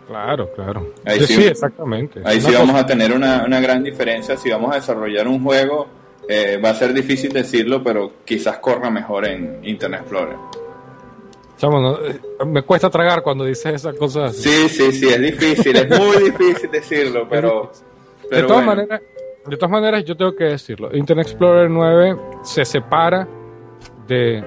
Claro, 0.06 0.50
claro. 0.54 0.94
Ahí 1.04 1.20
sí, 1.20 1.44
exactamente. 1.44 2.20
Ahí 2.24 2.40
sí 2.40 2.52
vamos 2.52 2.74
a 2.74 2.84
tener 2.84 3.12
una, 3.12 3.44
una, 3.44 3.60
gran 3.60 3.82
diferencia. 3.82 4.36
Si 4.36 4.50
vamos 4.50 4.72
a 4.72 4.76
desarrollar 4.76 5.28
un 5.28 5.42
juego, 5.42 5.86
eh, 6.28 6.60
va 6.62 6.70
a 6.70 6.74
ser 6.74 6.92
difícil 6.92 7.32
decirlo, 7.32 7.82
pero 7.84 8.12
quizás 8.24 8.58
corra 8.58 8.90
mejor 8.90 9.26
en 9.26 9.60
Internet 9.62 10.00
Explorer. 10.00 10.36
Eh, 11.62 12.18
me 12.46 12.62
cuesta 12.62 12.88
tragar 12.88 13.22
cuando 13.22 13.44
dices 13.44 13.74
esas 13.74 13.94
cosas. 13.94 14.34
Sí, 14.34 14.68
sí, 14.68 14.92
sí, 14.92 15.08
es 15.08 15.20
difícil, 15.20 15.76
es 15.76 15.88
muy 15.88 16.16
difícil 16.30 16.70
decirlo, 16.70 17.28
pero... 17.28 17.70
de 18.30 18.42
todas 18.42 18.64
maneras, 18.64 19.02
de 19.46 19.56
todas 19.56 19.70
maneras, 19.70 20.04
yo 20.04 20.16
tengo 20.16 20.34
que 20.34 20.44
decirlo. 20.44 20.94
Internet 20.94 21.26
Explorer 21.26 21.70
9 21.70 22.16
se 22.42 22.64
separa 22.64 23.26
de, 24.06 24.44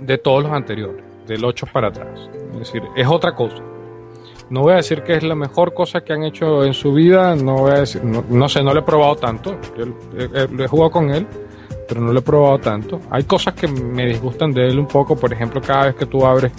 de 0.00 0.18
todos 0.18 0.42
los 0.42 0.52
anteriores, 0.52 1.04
del 1.26 1.44
8 1.44 1.66
para 1.72 1.88
atrás. 1.88 2.28
Es 2.52 2.58
decir, 2.58 2.82
es 2.96 3.06
otra 3.06 3.34
cosa. 3.34 3.62
No 4.50 4.60
voy 4.60 4.72
a 4.74 4.76
decir 4.76 5.02
que 5.02 5.14
es 5.14 5.22
la 5.22 5.34
mejor 5.34 5.72
cosa 5.72 6.02
que 6.02 6.12
han 6.12 6.22
hecho 6.22 6.64
en 6.64 6.74
su 6.74 6.92
vida, 6.92 7.34
no 7.34 7.54
voy 7.56 7.72
a 7.72 7.80
decir, 7.80 8.04
no, 8.04 8.48
sé, 8.48 8.62
no 8.62 8.74
lo 8.74 8.80
he 8.80 8.82
probado 8.82 9.16
tanto, 9.16 9.58
yo 9.76 9.86
lo 10.50 10.64
he 10.64 10.68
jugado 10.68 10.90
con 10.90 11.10
él, 11.10 11.26
pero 11.88 12.00
no 12.00 12.12
lo 12.12 12.18
he 12.18 12.22
probado 12.22 12.58
tanto. 12.58 13.00
Hay 13.10 13.24
cosas 13.24 13.54
que 13.54 13.66
me 13.66 14.06
disgustan 14.06 14.52
de 14.52 14.68
él 14.68 14.78
un 14.78 14.86
poco, 14.86 15.16
por 15.16 15.32
ejemplo, 15.32 15.62
cada 15.62 15.86
vez 15.86 15.94
que 15.94 16.06
tú 16.06 16.26
abres 16.26 16.52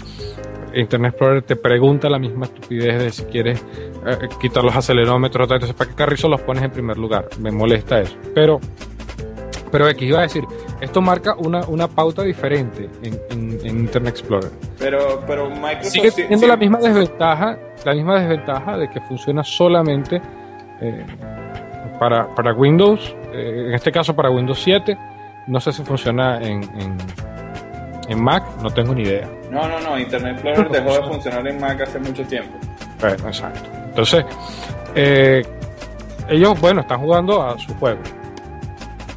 Internet 0.76 1.12
Explorer 1.12 1.42
te 1.42 1.56
pregunta 1.56 2.08
la 2.08 2.18
misma 2.18 2.46
estupidez 2.46 3.02
de 3.02 3.10
si 3.10 3.24
quieres 3.24 3.64
eh, 4.06 4.28
quitar 4.40 4.62
los 4.62 4.76
acelerómetros, 4.76 5.50
entonces 5.50 5.74
para 5.74 5.90
qué 5.90 5.96
carrizo 5.96 6.28
los 6.28 6.40
pones 6.42 6.62
en 6.62 6.70
primer 6.70 6.98
lugar. 6.98 7.28
Me 7.40 7.50
molesta 7.50 8.00
eso. 8.00 8.16
Pero, 8.34 8.60
pero 9.72 9.86
aquí 9.86 10.06
iba 10.06 10.18
a 10.18 10.22
decir, 10.22 10.44
esto 10.80 11.00
marca 11.00 11.34
una, 11.36 11.66
una 11.66 11.88
pauta 11.88 12.22
diferente 12.22 12.88
en, 13.02 13.16
Internet 13.64 14.14
Explorer. 14.18 14.50
Pero, 14.78 15.22
pero 15.26 15.50
Microsoft 15.50 15.92
sigue 15.92 16.10
teniendo 16.10 16.46
la 16.46 16.56
misma 16.56 16.78
desventaja, 16.78 17.58
la 17.84 17.94
misma 17.94 18.20
desventaja 18.20 18.76
de 18.76 18.88
que 18.88 19.00
funciona 19.00 19.42
solamente 19.42 20.20
eh, 20.80 21.06
para, 21.98 22.32
para 22.34 22.52
Windows, 22.52 23.16
eh, 23.32 23.64
en 23.68 23.74
este 23.74 23.90
caso 23.90 24.14
para 24.14 24.30
Windows 24.30 24.60
7. 24.62 24.96
No 25.48 25.60
sé 25.60 25.72
si 25.72 25.82
funciona 25.82 26.40
en, 26.40 26.62
en 26.78 26.96
Mac, 28.14 28.44
no 28.62 28.70
tengo 28.70 28.94
ni 28.94 29.02
idea. 29.02 29.28
No, 29.50 29.68
no, 29.68 29.80
no, 29.80 29.98
Internet 29.98 30.34
Explorer 30.34 30.70
dejó 30.70 30.94
de 30.94 31.02
funcionar 31.08 31.46
en 31.48 31.60
Mac 31.60 31.80
hace 31.80 31.98
mucho 31.98 32.22
tiempo. 32.24 32.56
Bueno, 33.00 33.28
exacto. 33.28 33.68
Entonces, 33.88 34.24
eh, 34.94 35.42
ellos, 36.28 36.60
bueno, 36.60 36.80
están 36.82 37.00
jugando 37.00 37.42
a 37.42 37.58
su 37.58 37.74
juego. 37.74 38.00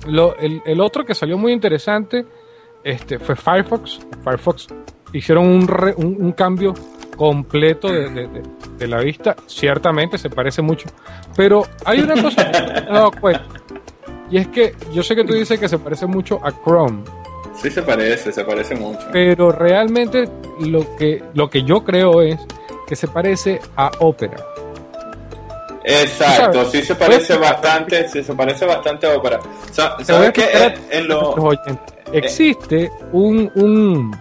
Lo, 0.07 0.35
el, 0.37 0.81
otro 0.81 1.05
que 1.05 1.13
salió 1.13 1.37
muy 1.37 1.51
interesante 1.51 2.25
este, 2.83 3.19
fue 3.19 3.35
Firefox. 3.35 3.99
Firefox 4.23 4.67
hicieron 5.13 5.45
un, 5.45 6.15
un, 6.19 6.31
cambio 6.31 6.73
completo 7.15 7.89
de, 7.89 8.87
la 8.87 9.01
vista. 9.01 9.35
Ciertamente 9.45 10.17
se 10.17 10.29
parece 10.29 10.61
mucho. 10.61 10.89
Pero 11.35 11.63
hay 11.85 11.99
una 11.99 12.21
cosa 12.21 12.49
que 12.51 12.61
me 12.61 12.79
he 12.79 12.81
dado 12.85 13.11
cuenta. 13.11 13.45
Y 14.31 14.37
es 14.37 14.47
que 14.47 14.75
yo 14.93 15.03
sé 15.03 15.15
que 15.15 15.23
tú 15.23 15.33
dices 15.33 15.59
que 15.59 15.67
se 15.67 15.79
parece 15.79 16.05
mucho 16.05 16.39
a 16.43 16.51
Chrome. 16.51 17.03
Sí 17.61 17.69
se 17.69 17.81
parece, 17.81 18.31
se 18.31 18.43
parece 18.45 18.75
mucho. 18.75 19.05
Pero 19.11 19.51
realmente 19.51 20.29
lo 20.61 20.95
que, 20.95 21.21
lo 21.33 21.49
que 21.49 21.63
yo 21.63 21.83
creo 21.83 22.21
es 22.21 22.39
que 22.87 22.95
se 22.95 23.07
parece 23.07 23.59
a 23.75 23.91
Opera. 23.99 24.37
Exacto, 25.83 26.69
sí 26.69 26.81
se 26.81 26.95
parece 26.95 27.37
bastante, 27.37 28.07
sí 28.07 28.23
se 28.23 28.33
parece 28.33 28.65
bastante 28.65 29.07
a 29.07 29.17
Opera. 29.17 29.39
¿Sabes 29.71 30.31
qué? 30.33 30.73
En, 30.89 31.07
lo... 31.07 31.35
Existe 32.11 32.91
un, 33.11 33.51
un, 33.55 34.15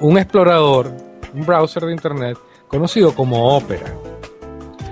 un 0.00 0.18
explorador, 0.18 0.90
un 1.32 1.46
browser 1.46 1.84
de 1.84 1.92
internet 1.92 2.38
conocido 2.68 3.14
como 3.14 3.56
Opera. 3.56 3.94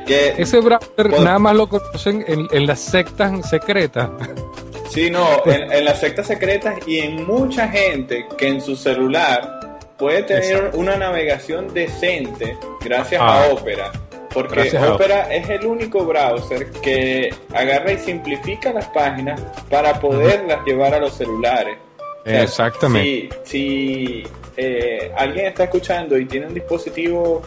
Ese 0.06 0.60
browser 0.60 1.10
nada 1.20 1.38
más 1.38 1.54
lo 1.54 1.68
conocen 1.68 2.24
en, 2.26 2.46
en 2.50 2.66
las 2.66 2.80
sectas 2.80 3.48
secretas. 3.48 4.10
Sí, 4.92 5.10
no, 5.10 5.42
en, 5.46 5.84
las 5.86 6.00
sectas 6.00 6.26
secretas 6.26 6.86
y 6.86 6.98
en 6.98 7.26
mucha 7.26 7.66
gente 7.68 8.26
que 8.36 8.48
en 8.48 8.60
su 8.60 8.76
celular 8.76 9.80
puede 9.96 10.22
tener 10.22 10.72
una 10.74 10.96
navegación 10.96 11.72
decente 11.72 12.58
gracias 12.84 13.22
a 13.22 13.44
ah. 13.44 13.48
Opera. 13.52 13.90
Porque 14.34 14.70
Opera 14.76 15.32
es 15.32 15.48
el 15.48 15.64
único 15.64 16.04
browser 16.04 16.70
que 16.82 17.34
agarra 17.54 17.92
y 17.92 17.98
simplifica 17.98 18.70
las 18.72 18.86
páginas 18.88 19.40
para 19.70 19.98
poderlas 19.98 20.62
llevar 20.66 20.92
a 20.92 20.98
los 20.98 21.14
celulares. 21.14 21.78
Exactamente. 22.26 23.30
Si, 23.44 24.24
eh, 24.58 25.10
alguien 25.16 25.46
está 25.46 25.64
escuchando 25.64 26.18
y 26.18 26.26
tiene 26.26 26.48
un 26.48 26.54
dispositivo 26.54 27.40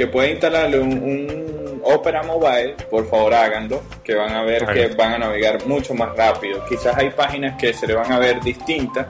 que 0.00 0.06
puede 0.06 0.30
instalarle 0.30 0.80
un, 0.80 1.82
Opera 1.84 2.22
Mobile, 2.22 2.74
por 2.90 3.06
favor 3.10 3.34
háganlo, 3.34 3.82
que 4.02 4.14
van 4.14 4.30
a 4.34 4.42
ver 4.42 4.64
que 4.64 4.88
van 4.96 5.12
a 5.12 5.18
navegar 5.18 5.66
mucho 5.66 5.92
más 5.92 6.16
rápido. 6.16 6.64
Quizás 6.66 6.96
hay 6.96 7.10
páginas 7.10 7.58
que 7.58 7.74
se 7.74 7.86
le 7.86 7.92
van 7.92 8.10
a 8.10 8.18
ver 8.18 8.40
distintas, 8.40 9.06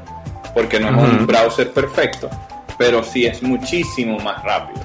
porque 0.52 0.80
no 0.80 0.88
es 0.88 0.96
un 0.96 1.28
browser 1.28 1.70
perfecto, 1.70 2.28
pero 2.76 3.04
sí 3.04 3.24
es 3.24 3.40
muchísimo 3.40 4.18
más 4.18 4.42
rápido. 4.42 4.80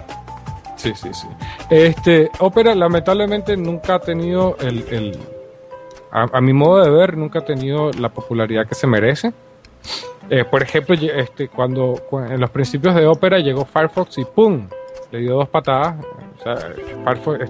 Sí, 0.76 0.94
sí, 0.94 1.10
sí. 1.12 1.28
Este, 1.72 2.30
Opera 2.38 2.76
lamentablemente 2.76 3.58
nunca 3.58 3.96
ha 3.96 4.00
tenido 4.00 4.58
el, 4.60 5.18
a, 6.12 6.40
mi 6.40 6.54
modo 6.54 6.84
de 6.84 6.92
ver, 6.92 7.18
nunca 7.18 7.40
ha 7.40 7.46
tenido 7.46 7.90
la 7.94 8.10
popularidad 8.10 8.68
que 8.68 8.76
se 8.76 8.86
merece. 8.86 9.34
Eh, 10.30 10.46
por 10.46 10.62
ejemplo, 10.62 10.94
este, 10.96 11.48
cuando, 11.48 12.00
en 12.30 12.40
los 12.40 12.52
principios 12.52 12.94
de 12.94 13.08
Opera 13.08 13.40
llegó 13.40 13.66
Firefox 13.66 14.20
y 14.20 14.26
¡pum! 14.26 14.68
Le 15.12 15.20
dio 15.20 15.36
dos 15.36 15.50
patadas. 15.50 15.96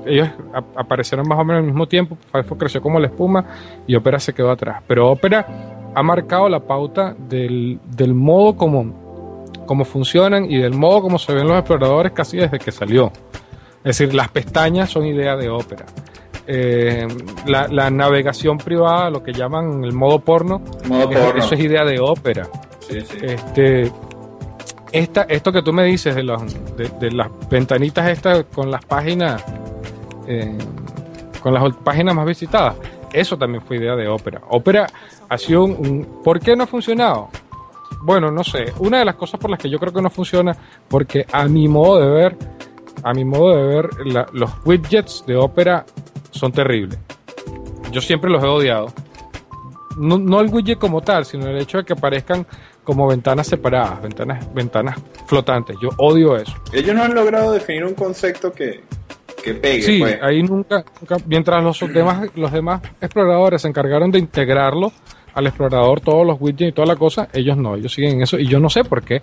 ellos 0.06 0.30
aparecieron 0.76 1.28
más 1.28 1.40
o 1.40 1.44
menos 1.44 1.62
al 1.62 1.66
mismo 1.66 1.88
tiempo. 1.88 2.18
Firefox 2.32 2.60
creció 2.60 2.82
como 2.82 3.00
la 3.00 3.08
espuma 3.08 3.46
y 3.88 3.96
Opera 3.96 4.20
se 4.20 4.34
quedó 4.34 4.52
atrás. 4.52 4.84
Pero 4.88 5.10
Opera 5.10 5.92
ha 5.94 6.04
marcado 6.04 6.50
la 6.50 6.60
pauta 6.60 7.16
del, 7.18 7.80
modo 8.14 8.56
como, 8.56 9.46
como 9.66 9.86
funcionan 9.86 10.50
y 10.50 10.58
del 10.58 10.74
modo 10.74 11.02
como 11.02 11.18
se 11.18 11.34
ven 11.34 11.48
los 11.48 11.58
exploradores 11.58 12.12
casi 12.12 12.38
desde 12.38 12.60
que 12.60 12.72
salió. 12.72 13.12
Es 13.78 13.98
decir, 13.98 14.14
las 14.14 14.30
pestañas 14.30 14.90
son 14.90 15.06
idea 15.06 15.36
de 15.36 15.50
Opera. 15.50 15.86
Eh, 16.48 17.08
la, 17.48 17.90
navegación 17.90 18.58
privada, 18.58 19.10
lo 19.10 19.24
que 19.24 19.34
llaman 19.34 19.84
el 19.84 19.94
modo 19.94 20.20
porno, 20.20 20.62
eso 21.36 21.56
es 21.56 21.60
idea 21.60 21.84
de 21.84 22.00
Opera. 22.00 22.48
Este, 22.90 23.92
esta, 24.96 25.24
esto 25.24 25.52
que 25.52 25.62
tú 25.62 25.74
me 25.74 25.84
dices 25.84 26.16
de, 26.16 26.24
las 26.24 27.50
ventanitas 27.50 28.08
estas 28.08 28.46
con 28.46 28.72
las 28.72 28.86
páginas, 28.86 29.44
eh, 30.26 30.58
con 31.42 31.54
las 31.54 31.76
páginas 31.84 32.16
más 32.16 32.26
visitadas, 32.26 32.76
eso 33.12 33.38
también 33.38 33.62
fue 33.62 33.76
idea 33.76 33.98
de 33.98 34.08
Opera. 34.08 34.42
Opera 34.50 34.88
ha 35.28 35.38
sido 35.38 35.66
un, 35.66 36.22
¿Por 36.24 36.40
qué 36.40 36.56
no 36.56 36.64
ha 36.64 36.68
funcionado? 36.68 37.28
Bueno, 38.04 38.32
no 38.32 38.42
sé. 38.46 38.72
Una 38.80 39.00
de 39.00 39.06
las 39.06 39.16
cosas 39.16 39.38
por 39.38 39.50
las 39.50 39.60
que 39.60 39.70
yo 39.70 39.80
creo 39.80 39.92
que 39.92 40.02
no 40.02 40.10
funciona, 40.10 40.56
porque 40.88 41.26
a 41.30 41.46
mi 41.46 41.68
modo 41.68 42.00
de 42.00 42.10
ver, 42.10 42.38
a 43.04 43.14
mi 43.14 43.26
modo 43.26 43.54
de 43.54 43.64
ver, 43.64 43.90
los 44.32 44.50
widgets 44.64 45.26
de 45.28 45.36
Opera 45.36 45.86
son 46.32 46.54
terribles. 46.54 46.98
Yo 47.92 48.00
siempre 48.00 48.30
los 48.30 48.42
he 48.42 48.48
odiado. 48.48 48.94
No, 49.98 50.18
no 50.18 50.40
el 50.40 50.54
widget 50.54 50.80
como 50.80 51.02
tal, 51.02 51.26
sino 51.26 51.48
el 51.48 51.58
hecho 51.58 51.80
de 51.80 51.84
que 51.84 51.94
aparezcan 51.94 52.48
como 52.86 53.08
ventanas 53.08 53.48
separadas, 53.48 54.02
ventanas, 54.02 54.54
ventanas 54.54 54.96
flotantes. 55.26 55.76
Yo 55.82 55.90
odio 55.98 56.38
eso. 56.38 56.56
Ellos 56.72 56.96
no 56.96 57.04
han 57.04 57.14
logrado 57.14 57.52
definir 57.52 57.84
un 57.84 57.96
concepto 57.96 58.54
que, 58.54 58.84
que 59.44 59.56
pegue. 59.56 59.82
Sí, 59.82 60.00
pues. 60.00 60.22
ahí 60.22 60.42
nunca, 60.44 60.86
mientras 61.26 61.62
los 61.62 61.80
demás, 61.94 62.30
los 62.36 62.52
demás 62.52 62.82
exploradores 63.02 63.64
se 63.64 63.68
encargaron 63.68 64.12
de 64.12 64.20
integrarlo 64.20 64.94
al 65.34 65.48
explorador, 65.48 66.00
todos 66.00 66.26
los 66.26 66.40
widgets 66.40 66.70
y 66.70 66.72
toda 66.72 66.88
la 66.88 66.96
cosa, 66.96 67.28
ellos 67.34 67.58
no, 67.58 67.76
ellos 67.76 67.92
siguen 67.92 68.14
en 68.14 68.22
eso 68.22 68.40
y 68.40 68.48
yo 68.48 68.60
no 68.60 68.70
sé 68.70 68.86
por 68.86 69.04
qué. 69.04 69.22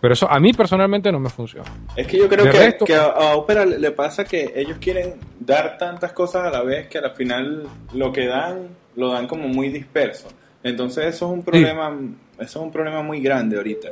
Pero 0.00 0.12
eso 0.12 0.30
a 0.30 0.38
mí 0.38 0.52
personalmente 0.52 1.10
no 1.10 1.18
me 1.18 1.30
funciona. 1.30 1.70
Es 1.96 2.06
que 2.06 2.18
yo 2.18 2.28
creo 2.28 2.44
que, 2.44 2.76
que, 2.84 2.94
a, 2.94 3.36
Opera 3.36 3.64
le 3.64 3.90
pasa 3.92 4.24
que 4.24 4.52
ellos 4.54 4.76
quieren 4.78 5.14
dar 5.40 5.78
tantas 5.78 6.12
cosas 6.12 6.44
a 6.44 6.50
la 6.50 6.62
vez 6.62 6.88
que 6.88 6.98
al 6.98 7.12
final 7.12 7.66
lo 7.94 8.12
que 8.12 8.26
dan 8.26 8.68
lo 8.96 9.12
dan 9.12 9.26
como 9.26 9.48
muy 9.48 9.70
disperso. 9.70 10.28
Entonces 10.64 11.14
eso 11.14 11.26
es 11.26 11.32
un 11.32 11.42
problema 11.42 11.94
eso 12.38 12.58
es 12.58 12.64
un 12.64 12.72
problema 12.72 13.02
muy 13.02 13.20
grande 13.20 13.56
ahorita. 13.56 13.88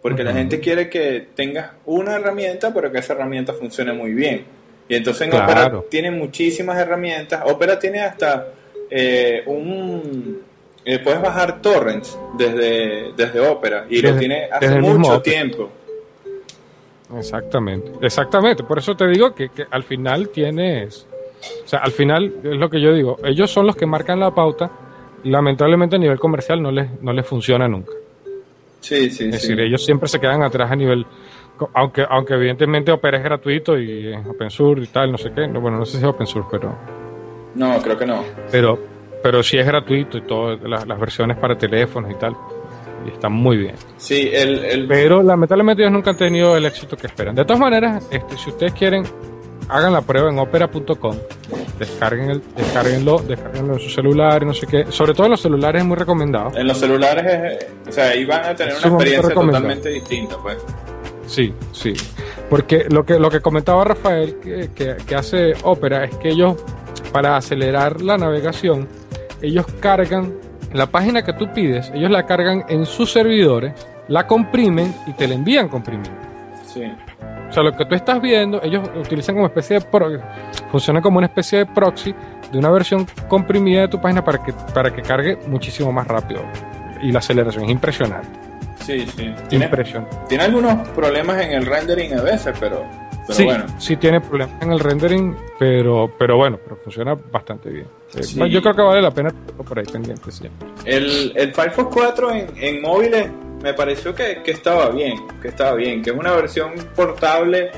Porque 0.00 0.22
la 0.22 0.32
gente 0.32 0.60
quiere 0.60 0.90
que 0.90 1.28
tengas 1.34 1.72
una 1.86 2.16
herramienta, 2.16 2.72
pero 2.74 2.92
que 2.92 2.98
esa 2.98 3.14
herramienta 3.14 3.54
funcione 3.54 3.92
muy 3.92 4.12
bien. 4.12 4.44
Y 4.86 4.96
entonces 4.96 5.28
en 5.28 5.34
Opera 5.34 5.82
tiene 5.90 6.10
muchísimas 6.10 6.78
herramientas. 6.78 7.42
Opera 7.46 7.78
tiene 7.78 8.02
hasta 8.02 8.48
eh, 8.90 9.42
un... 9.46 10.42
Eh, 10.84 10.98
puedes 10.98 11.22
bajar 11.22 11.62
torrents 11.62 12.18
desde, 12.36 13.14
desde 13.16 13.40
Opera 13.40 13.86
y 13.88 14.02
lo 14.02 14.14
tiene 14.18 14.48
hace 14.52 14.78
mucho 14.78 15.22
tiempo. 15.22 15.70
Exactamente, 17.18 17.92
exactamente. 18.02 18.62
Por 18.62 18.78
eso 18.78 18.94
te 18.94 19.06
digo 19.06 19.34
que, 19.34 19.48
que, 19.48 19.64
al 19.70 19.84
final 19.84 20.28
tienes, 20.28 21.06
o 21.64 21.68
sea, 21.68 21.78
al 21.78 21.92
final 21.92 22.34
es 22.44 22.56
lo 22.56 22.68
que 22.68 22.82
yo 22.82 22.92
digo, 22.92 23.18
ellos 23.24 23.50
son 23.50 23.66
los 23.66 23.76
que 23.76 23.86
marcan 23.86 24.20
la 24.20 24.34
pauta 24.34 24.70
lamentablemente 25.24 25.96
a 25.96 25.98
nivel 25.98 26.18
comercial 26.18 26.62
no 26.62 26.70
les, 26.70 26.88
no 27.02 27.12
les 27.12 27.26
funciona 27.26 27.68
nunca. 27.68 27.92
Sí, 28.80 29.10
sí, 29.10 29.24
es 29.24 29.32
decir, 29.32 29.58
ellos 29.60 29.84
siempre 29.84 30.08
se 30.08 30.20
quedan 30.20 30.42
atrás 30.42 30.70
a 30.70 30.76
nivel, 30.76 31.06
aunque, 31.72 32.04
aunque 32.08 32.34
evidentemente 32.34 32.92
Opera 32.92 33.16
es 33.16 33.24
gratuito 33.24 33.78
y 33.78 34.12
open 34.12 34.50
source 34.50 34.84
y 34.84 34.86
tal, 34.88 35.10
no 35.10 35.16
sé 35.16 35.32
qué, 35.34 35.46
bueno, 35.46 35.78
no 35.78 35.86
sé 35.86 35.92
si 35.92 35.98
es 35.98 36.04
open 36.04 36.26
source, 36.26 36.48
pero... 36.52 36.76
No, 37.54 37.80
creo 37.80 37.96
que 37.96 38.04
no. 38.04 38.22
Pero, 38.50 38.78
pero 39.22 39.42
sí 39.42 39.56
es 39.56 39.66
gratuito 39.66 40.18
y 40.18 40.22
todas 40.22 40.60
las, 40.62 41.00
versiones 41.00 41.38
para 41.38 41.56
teléfonos 41.56 42.10
y 42.10 42.14
tal, 42.16 42.36
y 43.06 43.10
están 43.10 43.32
muy 43.32 43.56
bien. 43.56 43.74
Sí, 43.96 44.30
el, 44.30 44.86
Pero 44.86 45.22
lamentablemente 45.22 45.82
ellos 45.82 45.92
nunca 45.92 46.10
han 46.10 46.18
tenido 46.18 46.54
el 46.54 46.66
éxito 46.66 46.94
que 46.94 47.06
esperan. 47.06 47.34
De 47.34 47.44
todas 47.44 47.60
maneras, 47.60 48.06
este, 48.10 48.36
si 48.36 48.50
ustedes 48.50 48.74
quieren, 48.74 49.04
hagan 49.70 49.94
la 49.94 50.02
prueba 50.02 50.30
en 50.30 50.38
opera.com 50.38 51.16
descarguen 51.78 52.30
el, 52.30 52.42
descarguenlo, 52.56 53.18
descarguenlo 53.18 53.74
en 53.74 53.80
su 53.80 53.90
celular 53.90 54.42
y 54.42 54.46
no 54.46 54.54
sé 54.54 54.66
qué. 54.66 54.86
Sobre 54.90 55.14
todo 55.14 55.26
en 55.26 55.32
los 55.32 55.42
celulares 55.42 55.82
es 55.82 55.86
muy 55.86 55.96
recomendado. 55.96 56.56
En 56.56 56.66
los 56.66 56.78
celulares, 56.78 57.66
o 57.88 57.92
sea, 57.92 58.08
ahí 58.08 58.24
van 58.24 58.44
a 58.44 58.54
tener 58.54 58.74
una 58.76 58.86
experiencia 58.86 59.34
totalmente 59.34 59.88
distinta, 59.88 60.36
pues. 60.42 60.58
Sí, 61.26 61.54
sí. 61.72 61.94
Porque 62.50 62.86
lo 62.90 63.04
que, 63.04 63.18
lo 63.18 63.30
que 63.30 63.40
comentaba 63.40 63.84
Rafael 63.84 64.36
que, 64.40 64.70
que, 65.06 65.14
hace 65.14 65.54
Opera 65.62 66.04
es 66.04 66.14
que 66.16 66.30
ellos, 66.30 66.56
para 67.12 67.36
acelerar 67.36 68.02
la 68.02 68.18
navegación, 68.18 68.88
ellos 69.40 69.66
cargan 69.80 70.34
la 70.72 70.86
página 70.86 71.22
que 71.22 71.32
tú 71.32 71.52
pides, 71.52 71.90
ellos 71.94 72.10
la 72.10 72.26
cargan 72.26 72.64
en 72.68 72.84
sus 72.84 73.12
servidores, 73.12 73.72
la 74.08 74.26
comprimen 74.26 74.94
y 75.06 75.12
te 75.12 75.26
la 75.26 75.34
envían 75.34 75.68
comprimida. 75.68 76.12
Sí. 76.66 76.82
O 77.54 77.56
sea, 77.56 77.62
lo 77.62 77.76
que 77.76 77.84
tú 77.84 77.94
estás 77.94 78.20
viendo, 78.20 78.60
ellos 78.64 78.82
utilizan 78.96 79.36
como 79.36 79.46
especie 79.46 79.78
de 79.78 79.86
pro, 79.86 80.08
funciona 80.72 81.00
como 81.00 81.18
una 81.18 81.28
especie 81.28 81.58
de 81.60 81.66
proxy 81.66 82.12
de 82.50 82.58
una 82.58 82.68
versión 82.68 83.06
comprimida 83.28 83.82
de 83.82 83.88
tu 83.88 84.00
página 84.00 84.24
para 84.24 84.42
que, 84.42 84.52
para 84.52 84.92
que 84.92 85.02
cargue 85.02 85.38
muchísimo 85.46 85.92
más 85.92 86.08
rápido. 86.08 86.40
Y 87.00 87.12
la 87.12 87.20
aceleración 87.20 87.66
es 87.66 87.70
impresionante. 87.70 88.40
Sí, 88.80 89.06
sí. 89.06 89.32
Tiene, 89.48 89.70
tiene 90.28 90.42
algunos 90.42 90.88
problemas 90.88 91.42
en 91.42 91.52
el 91.52 91.64
rendering 91.64 92.14
a 92.14 92.22
veces, 92.22 92.56
pero, 92.58 92.82
sí, 93.28 93.44
bueno. 93.44 93.66
Sí, 93.78 93.94
tiene 93.98 94.20
problemas 94.20 94.60
en 94.60 94.72
el 94.72 94.80
rendering, 94.80 95.36
pero, 95.56 96.12
pero 96.18 96.36
bueno, 96.36 96.58
pero 96.60 96.74
funciona 96.82 97.14
bastante 97.14 97.70
bien. 97.70 97.86
Eh, 98.16 98.50
yo 98.50 98.62
creo 98.62 98.74
que 98.74 98.82
vale 98.82 99.00
la 99.00 99.12
pena 99.12 99.32
por 99.56 99.78
ahí 99.78 99.86
pendiente 99.86 100.32
siempre. 100.32 100.66
El, 100.84 101.32
el 101.36 101.54
Firefox 101.54 101.94
4 101.94 102.32
en, 102.32 102.46
en 102.56 102.82
móviles 102.82 103.28
me 103.64 103.72
pareció 103.72 104.14
que, 104.14 104.42
que, 104.42 104.50
estaba 104.50 104.90
bien, 104.90 105.14
que 105.40 105.48
estaba 105.48 105.72
bien, 105.72 106.02
que 106.02 106.10
es 106.10 106.16
una 106.16 106.32
versión 106.32 106.72
portable 106.94 107.70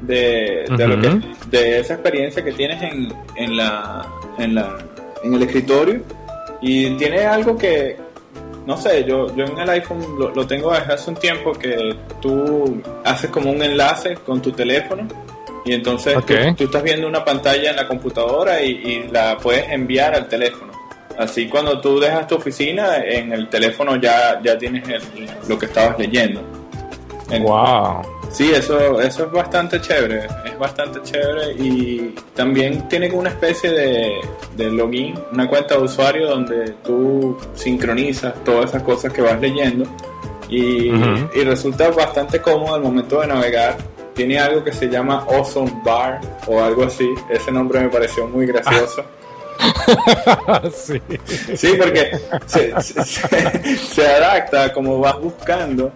de, 0.00 0.64
de, 0.76 0.86
lo 0.86 1.00
que, 1.00 1.20
de 1.48 1.80
esa 1.80 1.94
experiencia 1.94 2.44
que 2.44 2.52
tienes 2.52 2.80
en, 2.80 3.12
en, 3.34 3.56
la, 3.56 4.06
en, 4.38 4.54
la, 4.54 4.78
en 5.24 5.34
el 5.34 5.42
escritorio. 5.42 6.00
Y 6.60 6.90
tiene 6.90 7.26
algo 7.26 7.58
que, 7.58 7.96
no 8.66 8.76
sé, 8.76 9.02
yo, 9.02 9.34
yo 9.34 9.46
en 9.46 9.58
el 9.58 9.68
iPhone 9.68 9.98
lo, 10.16 10.46
tengo 10.46 10.72
desde 10.72 10.92
hace 10.92 11.10
un 11.10 11.16
tiempo 11.16 11.52
que 11.52 11.96
tú 12.22 12.80
haces 13.04 13.28
como 13.28 13.50
un 13.50 13.60
enlace 13.60 14.14
con 14.24 14.40
tu 14.40 14.52
teléfono 14.52 15.08
y 15.64 15.72
entonces 15.72 16.16
tú, 16.56 16.64
estás 16.64 16.82
viendo 16.84 17.08
una 17.08 17.24
pantalla 17.24 17.70
en 17.70 17.76
la 17.76 17.88
computadora 17.88 18.62
y, 18.62 19.08
la 19.10 19.36
puedes 19.38 19.68
enviar 19.72 20.14
al 20.14 20.28
teléfono. 20.28 20.72
Así 21.18 21.48
cuando 21.48 21.80
tú 21.80 21.98
dejas 21.98 22.26
tu 22.26 22.36
oficina, 22.36 22.98
en 22.98 23.32
el 23.32 23.48
teléfono 23.48 23.96
ya, 23.96 24.40
ya 24.42 24.58
tienes 24.58 24.82
lo 25.48 25.58
que 25.58 25.66
estabas 25.66 25.98
leyendo. 25.98 26.42
wow. 27.40 28.02
Sí, 28.30 28.52
eso, 28.52 29.00
eso 29.00 29.24
es 29.24 29.32
bastante 29.32 29.80
chévere, 29.80 30.26
es 30.44 30.58
bastante 30.58 31.00
chévere 31.02 31.52
y 31.52 32.14
también 32.34 32.86
tiene 32.88 33.10
una 33.12 33.30
especie 33.30 33.70
de, 33.70 34.20
de 34.56 34.70
login, 34.70 35.14
una 35.32 35.48
cuenta 35.48 35.76
de 35.76 35.82
usuario 35.82 36.28
donde 36.28 36.72
tú 36.84 37.38
sincronizas 37.54 38.34
todas 38.44 38.70
esas 38.70 38.82
cosas 38.82 39.12
que 39.12 39.22
vas 39.22 39.40
leyendo 39.40 39.86
y, 40.48 40.88
y 40.88 41.44
resulta 41.44 41.88
bastante 41.90 42.40
cómodo 42.40 42.74
al 42.74 42.82
momento 42.82 43.20
de 43.20 43.28
navegar. 43.28 43.76
Tiene 44.14 44.38
algo 44.38 44.64
que 44.64 44.72
se 44.72 44.88
llama 44.88 45.24
Awesome 45.28 45.80
Bar 45.84 46.20
o 46.46 46.60
algo 46.62 46.84
así, 46.84 47.08
ese 47.30 47.52
nombre 47.52 47.80
me 47.80 47.88
pareció 47.88 48.26
muy 48.26 48.46
gracioso. 48.46 49.04
sí. 50.74 51.00
sí, 51.54 51.74
porque 51.78 52.18
se, 52.46 52.80
se, 52.80 53.76
se 53.76 54.06
adapta 54.06 54.72
como 54.72 54.98
vas 54.98 55.18
buscando 55.20 55.92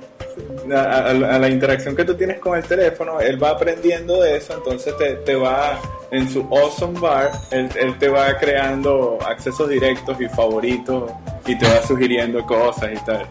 a, 0.72 1.12
la 1.12 1.48
interacción 1.48 1.96
que 1.96 2.04
tú 2.04 2.14
tienes 2.14 2.38
con 2.38 2.56
el 2.56 2.64
teléfono, 2.64 3.20
él 3.20 3.42
va 3.42 3.50
aprendiendo 3.50 4.20
de 4.20 4.36
eso, 4.36 4.54
entonces 4.54 4.96
te, 4.96 5.14
te 5.16 5.34
va 5.34 5.78
en 6.10 6.28
su 6.28 6.40
Awesome 6.50 6.98
Bar, 7.00 7.32
él, 7.50 7.98
te 7.98 8.08
va 8.08 8.36
creando 8.38 9.18
accesos 9.26 9.68
directos 9.68 10.20
y 10.20 10.28
favoritos 10.28 11.10
y 11.46 11.56
te 11.58 11.66
va 11.66 11.82
sugiriendo 11.86 12.44
cosas 12.44 12.90
y 12.92 13.04
tal. 13.04 13.26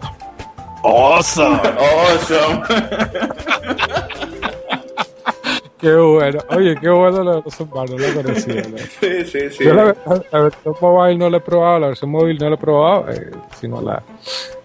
Awesome. 0.83 1.59
Awesome. 1.77 2.61
Qué 5.79 5.95
bueno. 5.95 6.39
Oye, 6.49 6.75
qué 6.75 6.89
bueno 6.89 7.23
lo 7.23 7.31
de 7.31 7.37
Awesome 7.37 7.71
Bar, 7.73 7.89
no 7.89 7.97
lo 7.97 8.13
conocía. 8.13 8.63
Sí, 8.99 9.25
sí, 9.25 9.49
sí. 9.51 9.63
Yo 9.63 9.73
la, 9.73 9.95
versión 10.31 10.75
móvil 10.81 11.17
no 11.17 11.29
la 11.29 11.37
he 11.37 11.41
probado, 11.41 11.79
la 11.79 11.87
versión 11.87 12.11
móvil 12.11 12.37
no 12.37 12.49
la 12.49 12.55
he 12.55 12.57
probado, 12.57 13.09
eh, 13.11 13.31
sino 13.59 13.81
la, 13.81 14.03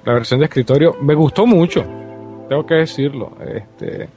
la 0.04 0.12
versión 0.12 0.40
de 0.40 0.46
escritorio. 0.46 0.96
Me 1.00 1.14
gustó 1.14 1.46
mucho 1.46 1.84
tengo 2.48 2.66
que 2.66 2.74
decirlo. 2.74 3.32
Este, 3.40 4.08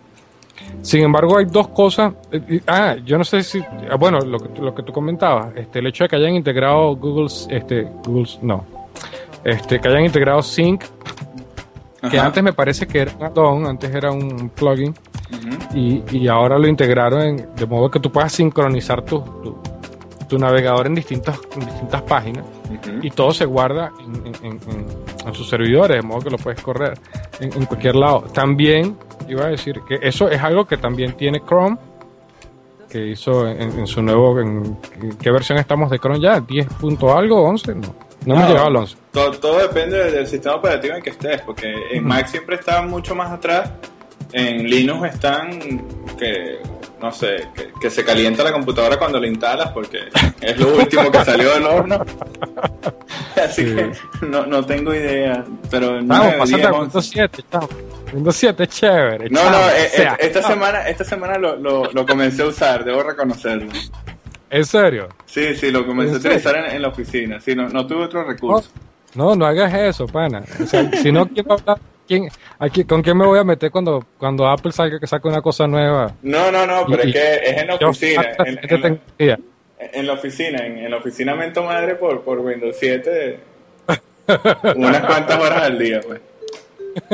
sin 0.82 1.04
embargo, 1.04 1.38
hay 1.38 1.46
dos 1.46 1.70
cosas. 1.70 2.14
Eh, 2.32 2.62
ah, 2.68 2.96
yo 3.04 3.18
no 3.18 3.24
sé 3.24 3.44
si. 3.44 3.64
Ah, 3.90 3.96
bueno, 3.98 4.20
lo 4.20 4.40
que, 4.40 4.62
lo 4.62 4.74
que 4.74 4.84
tú 4.84 4.92
comentabas, 4.92 5.56
este, 5.56 5.80
el 5.80 5.88
hecho 5.88 6.04
de 6.04 6.10
que 6.10 6.16
hayan 6.16 6.36
integrado 6.36 6.96
Google, 6.96 7.28
este, 7.50 7.88
Google, 8.06 8.28
no, 8.42 8.66
este, 9.44 9.80
que 9.80 9.88
hayan 9.88 10.06
integrado 10.06 10.42
Sync, 10.42 10.84
que 12.10 12.20
antes 12.20 12.44
me 12.44 12.54
parece 12.54 12.88
que 12.88 13.00
era 13.00 13.12
un 13.18 13.24
add 13.24 13.68
antes 13.70 13.94
era 13.94 14.12
un 14.12 14.50
plugin, 14.50 14.94
y, 15.74 16.04
y, 16.12 16.28
ahora 16.28 16.58
lo 16.58 16.68
integraron 16.68 17.48
de 17.56 17.66
modo 17.66 17.92
que 17.92 18.00
tú 18.00 18.12
puedas 18.12 18.32
sincronizar 18.32 19.04
tu, 19.04 19.24
tu, 20.28 20.38
navegador 20.38 20.88
en 20.88 20.96
distintas, 20.96 21.40
distintas 21.56 22.02
páginas 22.04 22.46
y 23.02 23.10
todo 23.12 23.32
se 23.32 23.46
guarda 23.46 23.92
en, 24.00 24.60
en, 24.62 25.34
sus 25.34 25.50
servidores, 25.50 26.02
de 26.02 26.08
modo 26.08 26.22
que 26.22 26.30
lo 26.30 26.38
puedes 26.38 26.62
correr 26.62 26.98
en, 27.40 27.66
cualquier 27.66 27.96
lado. 27.96 28.22
También 28.34 28.98
iba 29.28 29.46
a 29.46 29.50
decir 29.50 29.82
que 29.88 30.00
eso 30.02 30.30
es 30.30 30.42
algo 30.42 30.66
que 30.66 30.78
también 30.78 31.18
tiene 31.18 31.42
Chrome, 31.42 31.78
que 32.90 33.08
hizo 33.08 33.46
en, 33.48 33.86
su 33.86 34.02
nuevo. 34.02 34.40
En, 34.40 34.78
¿Qué 35.22 35.32
versión 35.32 35.58
estamos 35.58 35.90
de 35.90 36.00
Chrome 36.00 36.22
ya? 36.22 36.40
¿10 36.40 37.18
algo? 37.18 37.52
¿11? 37.52 37.76
No. 37.76 38.08
No, 38.26 38.36
hemos 38.36 38.50
llegado 38.50 38.68
al 38.68 38.76
11. 38.76 38.98
Todo, 39.12 39.32
todo, 39.32 39.60
depende 39.60 40.12
del 40.12 40.28
sistema 40.28 40.56
operativo 40.56 40.96
en 40.96 41.02
que 41.02 41.12
estés, 41.12 41.42
porque 41.42 41.74
en 41.92 42.04
Mac 42.04 42.28
siempre 42.28 42.58
está 42.58 42.82
mucho 42.82 43.16
más 43.16 43.32
atrás. 43.32 43.72
En 44.34 44.70
Linux 44.70 45.14
están 45.14 45.60
que 46.18 46.60
no 47.02 47.12
sé, 47.12 47.48
que, 47.80 47.90
se 47.90 48.04
calienta 48.04 48.44
la 48.44 48.52
computadora 48.52 48.98
cuando 48.98 49.20
la 49.20 49.28
instalas 49.28 49.72
porque 49.72 50.10
es 50.42 50.60
lo 50.60 50.76
último 50.78 51.12
que 51.12 51.24
salió 51.24 51.54
del 51.54 51.66
horno. 51.66 52.04
Así 53.36 53.66
que 53.66 53.92
no, 54.26 54.46
no 54.46 54.66
tengo 54.66 54.94
idea. 54.94 55.46
Pero 55.70 56.02
no, 56.02 56.22
Windows 56.42 57.10
7, 57.10 57.44
Windows 58.14 58.36
7 58.36 58.64
es 58.64 58.70
chévere. 58.70 59.30
No, 59.30 59.50
no, 59.50 59.60
eh, 59.70 59.90
eh, 59.96 60.10
esta, 60.20 60.42
semana, 60.42 60.88
esta 60.88 61.04
semana 61.04 61.38
lo, 61.38 61.58
lo, 61.58 62.06
comencé 62.06 62.42
a 62.42 62.48
usar, 62.48 62.84
debo 62.84 63.04
reconocerlo. 63.04 63.72
¿En 64.50 64.66
serio? 64.66 65.10
Sí, 65.26 65.56
sí, 65.56 65.72
lo 65.72 65.86
comencé 65.86 66.16
a 66.16 66.18
utilizar 66.18 66.56
en, 66.56 66.82
la 66.82 66.88
oficina. 66.88 67.40
Sí, 67.40 67.54
no, 67.54 67.70
no 67.70 67.86
tuve 67.86 68.06
otro 68.06 68.24
recurso. 68.24 68.70
No, 69.14 69.36
no, 69.36 69.46
hagas 69.46 69.74
eso, 69.74 70.08
pana. 70.08 70.44
O 70.62 70.66
sea, 70.66 70.90
si 70.94 71.12
no 71.12 71.28
quiero 71.34 71.54
hablar 71.54 71.78
¿quién, 72.08 72.30
aquí, 72.58 72.84
¿con 72.86 73.02
quién 73.02 73.18
me 73.18 73.26
voy 73.26 73.40
a 73.40 73.44
meter 73.44 73.70
cuando, 73.70 74.06
cuando 74.18 74.48
Apple 74.48 74.72
salga 74.72 75.00
que 75.00 75.08
saque 75.08 75.28
una 75.28 75.42
cosa 75.42 75.68
nueva? 75.68 76.14
No, 76.24 76.52
no, 76.52 76.66
no, 76.66 76.86
pero 76.88 77.04
es 77.04 77.14
que 77.14 77.36
es 77.44 77.58
en 77.62 77.68
la 77.68 77.76
oficina. 77.76 78.26
En, 78.40 78.60
en, 79.94 80.08
la, 80.08 80.14
oficina, 80.14 80.66
en, 80.66 80.90
la 80.90 80.98
oficina 80.98 81.36
mento 81.36 81.64
madre 81.64 81.96
por, 81.96 82.22
por 82.22 82.40
Windows 82.40 82.76
7 82.80 83.40
unas 84.76 85.06
cuantas 85.06 85.40
horas 85.40 85.64
al 85.64 85.80
día, 85.80 86.02
pues. 86.06 86.20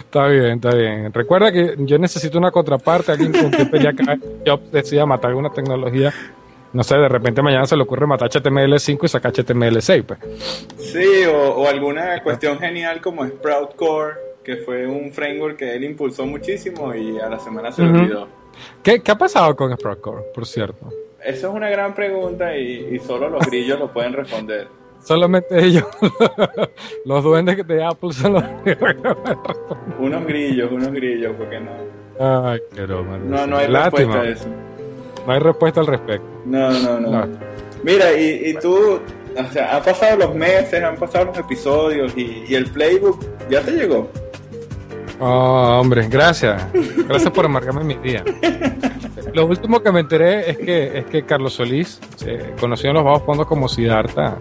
está 0.00 0.26
bien, 0.26 0.56
está 0.56 0.74
bien. 0.74 1.12
Recuerda 1.12 1.52
que 1.52 1.76
yo 1.78 1.98
necesito 1.98 2.38
una 2.38 2.50
contraparte, 2.50 3.12
alguien 3.12 3.32
con 3.32 3.50
quien 3.50 3.70
pelear. 3.70 3.94
Yo 4.44 4.60
decía 4.72 5.06
matar 5.06 5.30
alguna 5.30 5.50
tecnología 5.50 6.12
no 6.76 6.84
sé, 6.84 6.94
de 6.98 7.08
repente 7.08 7.40
mañana 7.40 7.64
se 7.64 7.74
le 7.74 7.84
ocurre 7.84 8.06
matar 8.06 8.28
HTML5 8.28 9.04
y 9.04 9.08
sacar 9.08 9.32
HTML6, 9.32 10.04
pues. 10.04 10.18
Sí, 10.76 11.24
o, 11.24 11.66
alguna 11.66 12.22
cuestión 12.22 12.58
genial 12.58 13.00
como 13.00 13.26
Sprout 13.26 13.74
Core, 13.76 14.14
que 14.44 14.56
fue 14.58 14.86
un 14.86 15.10
framework 15.10 15.56
que 15.56 15.74
él 15.74 15.84
impulsó 15.84 16.26
muchísimo 16.26 16.94
y 16.94 17.18
a 17.18 17.30
la 17.30 17.38
semana 17.38 17.72
se 17.72 17.82
lo 17.82 17.98
olvidó. 17.98 18.28
¿Qué, 18.82 19.00
ha 19.06 19.16
pasado 19.16 19.56
con 19.56 19.74
Sprout 19.74 20.02
Core, 20.02 20.24
por 20.34 20.44
cierto? 20.44 20.90
Eso 21.24 21.48
es 21.48 21.54
una 21.54 21.70
gran 21.70 21.94
pregunta 21.94 22.54
y, 22.54 22.98
solo 22.98 23.30
los 23.30 23.46
grillos 23.46 23.78
lo 23.78 23.90
pueden 23.90 24.12
responder. 24.12 24.68
Solamente 25.00 25.58
ellos, 25.64 25.84
los 27.06 27.24
duendes 27.24 27.66
de 27.66 27.84
Apple 27.84 28.12
son 28.12 28.34
los 28.34 28.44
Unos 29.98 30.26
grillos, 30.26 30.70
unos 30.70 30.92
grillos, 30.92 31.32
porque 31.38 31.58
no. 31.58 31.70
Ay, 32.18 32.60
qué 32.74 32.82
broma. 32.82 33.16
No, 33.16 33.46
no 33.46 33.56
hay 33.56 33.66
respuesta 33.66 34.20
a 34.20 34.28
eso. 34.28 34.65
No 35.26 35.32
hay 35.32 35.40
respuesta 35.40 35.80
al 35.80 35.86
respecto. 35.86 36.26
No, 36.44 36.70
no, 36.70 37.00
no. 37.00 37.28
Mira, 37.82 38.12
y, 38.18 38.50
y, 38.50 38.54
tú, 38.54 39.00
o 39.36 39.52
sea, 39.52 39.76
han 39.76 39.82
pasado 39.82 40.16
los 40.18 40.34
meses, 40.34 40.82
han 40.82 40.96
pasado 40.96 41.26
los 41.26 41.38
episodios 41.38 42.16
y, 42.16 42.54
el 42.54 42.66
playbook 42.70 43.22
ya 43.50 43.60
te 43.60 43.72
llegó. 43.72 44.08
Oh, 45.20 45.78
hombre, 45.80 46.06
gracias. 46.08 46.62
Gracias 47.08 47.32
por 47.32 47.44
amargarme 47.44 47.84
mi 47.84 47.94
día. 47.96 48.24
Lo 49.32 49.46
último 49.46 49.82
que 49.82 49.92
me 49.92 50.00
enteré 50.00 50.50
es 50.50 50.58
que, 50.58 50.98
es 50.98 51.04
que 51.06 51.24
Carlos 51.24 51.54
Solís, 51.54 52.00
eh, 52.24 52.54
conocido 52.58 52.90
en 52.90 52.96
los 52.96 53.04
bajos 53.04 53.22
fondos 53.24 53.46
como 53.46 53.68
Siddhartha, 53.68 54.38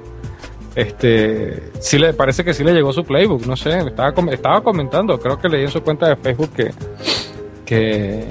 este, 0.75 1.71
sí 1.79 1.97
le 1.97 2.13
parece 2.13 2.43
que 2.43 2.53
sí 2.53 2.63
le 2.63 2.73
llegó 2.73 2.91
su 2.91 3.03
playbook, 3.03 3.45
no 3.45 3.55
sé, 3.55 3.77
estaba, 3.79 4.13
estaba 4.31 4.61
comentando, 4.61 5.19
creo 5.19 5.39
que 5.39 5.47
leí 5.47 5.63
en 5.63 5.71
su 5.71 5.81
cuenta 5.81 6.09
de 6.09 6.17
Facebook 6.17 6.51
que, 6.53 6.71
que 7.65 8.25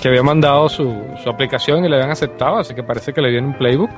que 0.00 0.08
había 0.08 0.22
mandado 0.22 0.68
su, 0.68 1.04
su 1.22 1.28
aplicación 1.28 1.84
y 1.84 1.88
le 1.88 1.96
habían 1.96 2.10
aceptado, 2.10 2.58
así 2.58 2.74
que 2.74 2.82
parece 2.82 3.12
que 3.12 3.20
le 3.20 3.30
viene 3.30 3.48
un 3.48 3.54
playbook. 3.54 3.90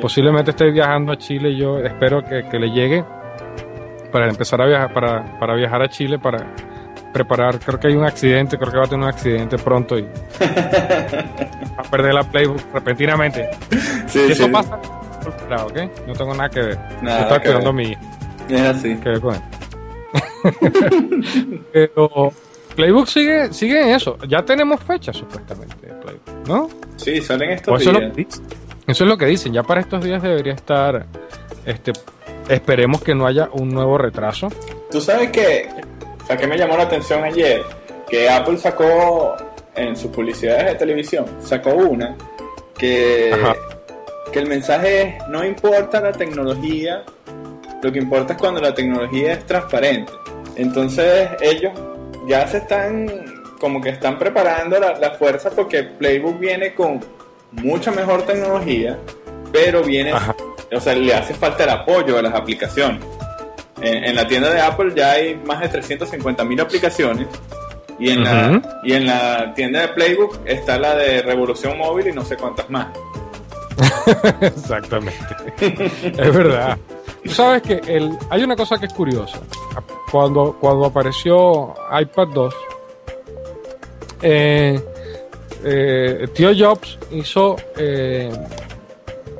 Posiblemente 0.00 0.50
esté 0.50 0.70
viajando 0.72 1.12
a 1.12 1.16
Chile, 1.16 1.54
yo 1.54 1.78
espero 1.78 2.24
que, 2.24 2.58
le 2.58 2.70
llegue 2.70 3.04
para 4.10 4.28
empezar 4.28 4.60
a 4.60 4.66
viajar, 4.66 4.92
para, 4.92 5.38
para 5.38 5.54
viajar 5.54 5.82
a 5.82 5.88
Chile, 5.88 6.18
para 6.18 6.38
preparar, 7.12 7.58
creo 7.60 7.78
que 7.78 7.88
hay 7.88 7.94
un 7.94 8.04
accidente, 8.04 8.58
creo 8.58 8.72
que 8.72 8.78
va 8.78 8.84
a 8.84 8.88
tener 8.88 9.04
un 9.04 9.08
accidente 9.08 9.58
pronto 9.58 9.96
y 9.98 10.02
va 10.42 11.78
a 11.78 11.90
perder 11.90 12.14
la 12.14 12.24
playbook 12.24 12.60
repentinamente. 12.74 13.50
Sí, 14.06 14.26
eso 14.30 14.50
pasa, 14.50 14.76
¿ok? 15.64 16.06
No 16.06 16.14
tengo 16.14 16.34
nada 16.34 16.48
que 16.48 16.60
ver. 16.60 16.78
Nada 17.02 17.22
Estoy 17.22 17.40
cuidando 17.40 17.70
a 17.70 17.72
mi 17.72 17.84
hija. 17.84 18.00
Es 18.48 18.60
así. 18.60 18.96
Que 18.96 19.08
ver 19.10 19.20
con 19.20 19.34
él. 19.34 19.40
Pero 21.72 22.32
Playbook 22.76 23.08
sigue, 23.08 23.52
sigue 23.54 23.80
en 23.80 23.88
eso. 23.88 24.18
Ya 24.28 24.44
tenemos 24.44 24.80
fecha 24.82 25.12
supuestamente 25.12 25.88
Playbook, 25.88 26.46
¿no? 26.46 26.68
Sí, 26.96 27.20
salen 27.22 27.50
estos 27.50 27.80
días. 27.80 28.40
Eso 28.86 29.04
es, 29.04 29.08
lo 29.08 29.16
que 29.16 29.26
dicen. 29.26 29.52
Ya 29.52 29.62
para 29.62 29.80
estos 29.80 30.04
días 30.04 30.22
debería 30.22 30.52
estar. 30.52 31.06
Este, 31.64 31.92
esperemos 32.48 33.02
que 33.02 33.14
no 33.14 33.26
haya 33.26 33.48
un 33.52 33.70
nuevo 33.70 33.98
retraso. 33.98 34.48
Tú 34.90 35.00
sabes 35.00 35.30
que. 35.30 35.68
O 36.28 36.36
que 36.36 36.46
me 36.46 36.58
llamó 36.58 36.76
la 36.76 36.84
atención 36.84 37.24
ayer. 37.24 37.62
Que 38.08 38.28
Apple 38.28 38.58
sacó 38.58 39.36
en 39.74 39.96
sus 39.96 40.10
publicidades 40.10 40.66
de 40.66 40.74
televisión. 40.74 41.24
Sacó 41.40 41.74
una. 41.74 42.14
Que. 42.76 43.34
Que 44.32 44.38
el 44.38 44.48
mensaje 44.48 45.02
es: 45.02 45.28
no 45.28 45.44
importa 45.44 46.00
la 46.00 46.12
tecnología. 46.12 47.04
Lo 47.82 47.90
que 47.90 47.98
importa 47.98 48.34
es 48.34 48.38
cuando 48.38 48.60
la 48.60 48.74
tecnología 48.74 49.32
es 49.32 49.46
transparente. 49.46 50.12
Entonces 50.56 51.28
ellos 51.40 51.72
ya 52.26 52.46
se 52.46 52.58
están 52.58 53.06
como 53.58 53.80
que 53.80 53.90
están 53.90 54.18
preparando 54.18 54.78
la, 54.78 54.98
la 54.98 55.12
fuerza 55.12 55.50
porque 55.50 55.82
Playbook 55.82 56.38
viene 56.38 56.74
con 56.74 57.00
mucha 57.52 57.90
mejor 57.90 58.22
tecnología, 58.22 58.98
pero 59.52 59.82
viene, 59.82 60.12
o 60.72 60.80
sea, 60.80 60.94
le 60.94 61.14
hace 61.14 61.34
falta 61.34 61.64
el 61.64 61.70
apoyo 61.70 62.18
a 62.18 62.22
las 62.22 62.34
aplicaciones. 62.34 63.02
En, 63.80 64.16
la 64.16 64.26
tienda 64.26 64.50
de 64.50 64.60
Apple 64.60 64.92
ya 64.96 65.12
hay 65.12 65.34
más 65.34 65.60
de 65.60 65.68
350 65.68 66.44
mil 66.44 66.58
aplicaciones 66.58 67.28
y 67.98 68.08
en, 68.08 68.24
la, 68.24 68.62
y 68.82 68.94
en 68.94 69.06
la 69.06 69.52
tienda 69.54 69.82
de 69.82 69.88
Playbook 69.88 70.40
está 70.46 70.78
la 70.78 70.94
de 70.94 71.20
Revolución 71.20 71.76
Móvil 71.76 72.08
y 72.08 72.12
no 72.12 72.24
sé 72.24 72.36
cuántas 72.36 72.70
más. 72.70 72.88
Exactamente. 74.40 75.14
es 75.60 76.34
verdad. 76.34 76.78
Tú 77.22 77.30
sabes 77.30 77.62
que 77.62 77.80
el, 77.86 78.16
hay 78.30 78.42
una 78.42 78.56
cosa 78.56 78.78
que 78.78 78.86
es 78.86 78.94
curiosa. 78.94 79.38
Cuando, 80.10 80.56
cuando 80.60 80.86
apareció 80.86 81.74
iPad 82.00 82.28
2, 82.28 82.54
eh, 84.22 84.80
eh, 85.64 86.28
Tío 86.34 86.50
Jobs 86.56 86.98
hizo, 87.10 87.56
eh, 87.76 88.30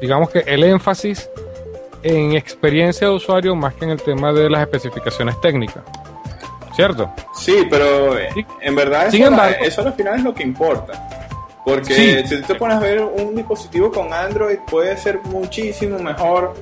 digamos 0.01 0.31
que 0.31 0.41
el 0.41 0.65
énfasis 0.65 1.31
en 2.03 2.33
experiencia 2.33 3.09
de 3.09 3.15
usuario 3.15 3.55
más 3.55 3.75
que 3.75 3.85
en 3.85 3.93
el 3.93 4.03
tema 4.03 4.33
de 4.33 4.51
las 4.51 4.63
especificaciones 4.63 5.41
técnicas. 5.41 5.83
¿Cierto? 6.75 7.11
Sí, 7.35 7.67
pero 7.71 8.17
en 8.61 8.75
verdad 8.75 9.07
eso, 9.07 9.17
eso 9.63 9.81
al 9.81 9.95
final 9.95 10.17
es 10.17 10.25
lo 10.25 10.35
que 10.35 10.43
importa. 10.43 11.09
Porque 11.65 12.25
si 12.25 12.37
tú 12.37 12.47
te 12.47 12.55
pones 12.55 12.77
a 12.77 12.81
ver 12.81 13.03
un 13.03 13.35
dispositivo 13.35 13.91
con 13.91 14.13
Android 14.13 14.59
puede 14.71 14.97
ser 14.97 15.21
muchísimo 15.25 15.99
mejor 15.99 16.55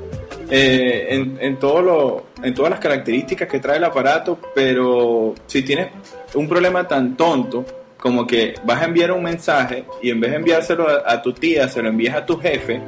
eh, 0.56 1.06
en, 1.16 1.36
en, 1.40 1.56
todo 1.56 1.82
lo, 1.82 2.26
en 2.40 2.54
todas 2.54 2.70
las 2.70 2.78
características 2.78 3.48
que 3.48 3.58
trae 3.58 3.78
el 3.78 3.82
aparato, 3.82 4.38
pero 4.54 5.34
si 5.46 5.62
tienes 5.62 5.88
un 6.34 6.48
problema 6.48 6.86
tan 6.86 7.16
tonto 7.16 7.64
como 7.98 8.24
que 8.24 8.54
vas 8.62 8.80
a 8.80 8.84
enviar 8.84 9.10
un 9.10 9.24
mensaje 9.24 9.84
y 10.00 10.10
en 10.10 10.20
vez 10.20 10.30
de 10.30 10.36
enviárselo 10.36 10.86
a, 11.04 11.20
tu 11.20 11.32
tía, 11.32 11.66
se 11.68 11.82
lo 11.82 11.88
envías 11.88 12.14
a 12.14 12.24
tu 12.24 12.38
jefe, 12.38 12.80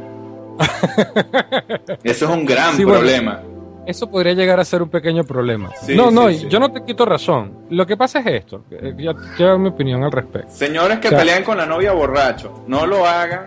eso 2.05 2.25
es 2.27 2.31
un 2.31 2.45
gran 2.45 2.77
problema. 2.77 3.43
eso 3.85 4.09
podría 4.09 4.35
llegar 4.35 4.61
a 4.61 4.65
ser 4.65 4.81
un 4.81 4.89
pequeño 4.89 5.25
problema. 5.25 5.71
no, 5.89 6.13
no, 6.13 6.31
yo 6.31 6.61
no 6.61 6.71
te 6.71 6.85
quito 6.85 7.05
razón. 7.05 7.67
Lo 7.71 7.85
que 7.85 7.97
pasa 7.97 8.21
es 8.21 8.27
esto. 8.27 8.65
Eh, 8.71 8.95
ya 8.97 9.13
quiero 9.37 9.59
mi 9.59 9.71
opinión 9.71 10.05
al 10.05 10.13
respecto. 10.13 10.53
Señores 10.53 11.01
que 11.01 11.11
pelean 11.11 11.43
con 11.43 11.57
la 11.57 11.67
novia 11.67 11.91
borracho, 11.91 12.63
no 12.69 12.87
lo 12.87 13.05
hagan 13.05 13.47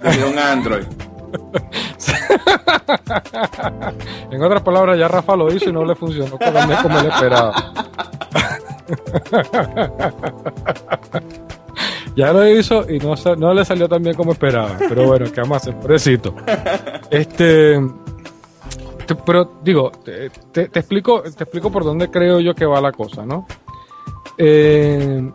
desde 0.00 0.24
un 0.26 0.38
Android. 0.38 0.84
en 4.30 4.42
otras 4.42 4.62
palabras, 4.62 4.98
ya 4.98 5.08
Rafa 5.08 5.36
lo 5.36 5.52
hizo 5.52 5.68
y 5.70 5.72
no 5.72 5.84
le 5.84 5.94
funcionó 5.94 6.38
como 6.38 6.98
él 6.98 7.06
esperaba. 7.06 7.54
ya 12.16 12.32
lo 12.32 12.48
hizo 12.48 12.90
y 12.90 12.98
no, 12.98 13.14
le 13.54 13.64
salió 13.64 13.88
tan 13.88 14.02
bien 14.02 14.16
como 14.16 14.32
esperaba. 14.32 14.76
Pero 14.78 15.06
bueno, 15.06 15.26
¿qué 15.32 15.40
vamos 15.40 15.66
a 15.66 15.70
hacer? 15.70 15.76
Este. 17.10 17.80
pero 19.24 19.52
digo, 19.62 19.90
te, 20.04 20.26
explico, 20.54 21.22
te 21.22 21.44
explico 21.44 21.70
por 21.70 21.84
dónde 21.84 22.10
creo 22.10 22.40
yo 22.40 22.54
que 22.54 22.66
va 22.66 22.80
la 22.80 22.92
cosa, 22.92 23.24
¿no? 23.24 23.46
Eh, 24.36 25.30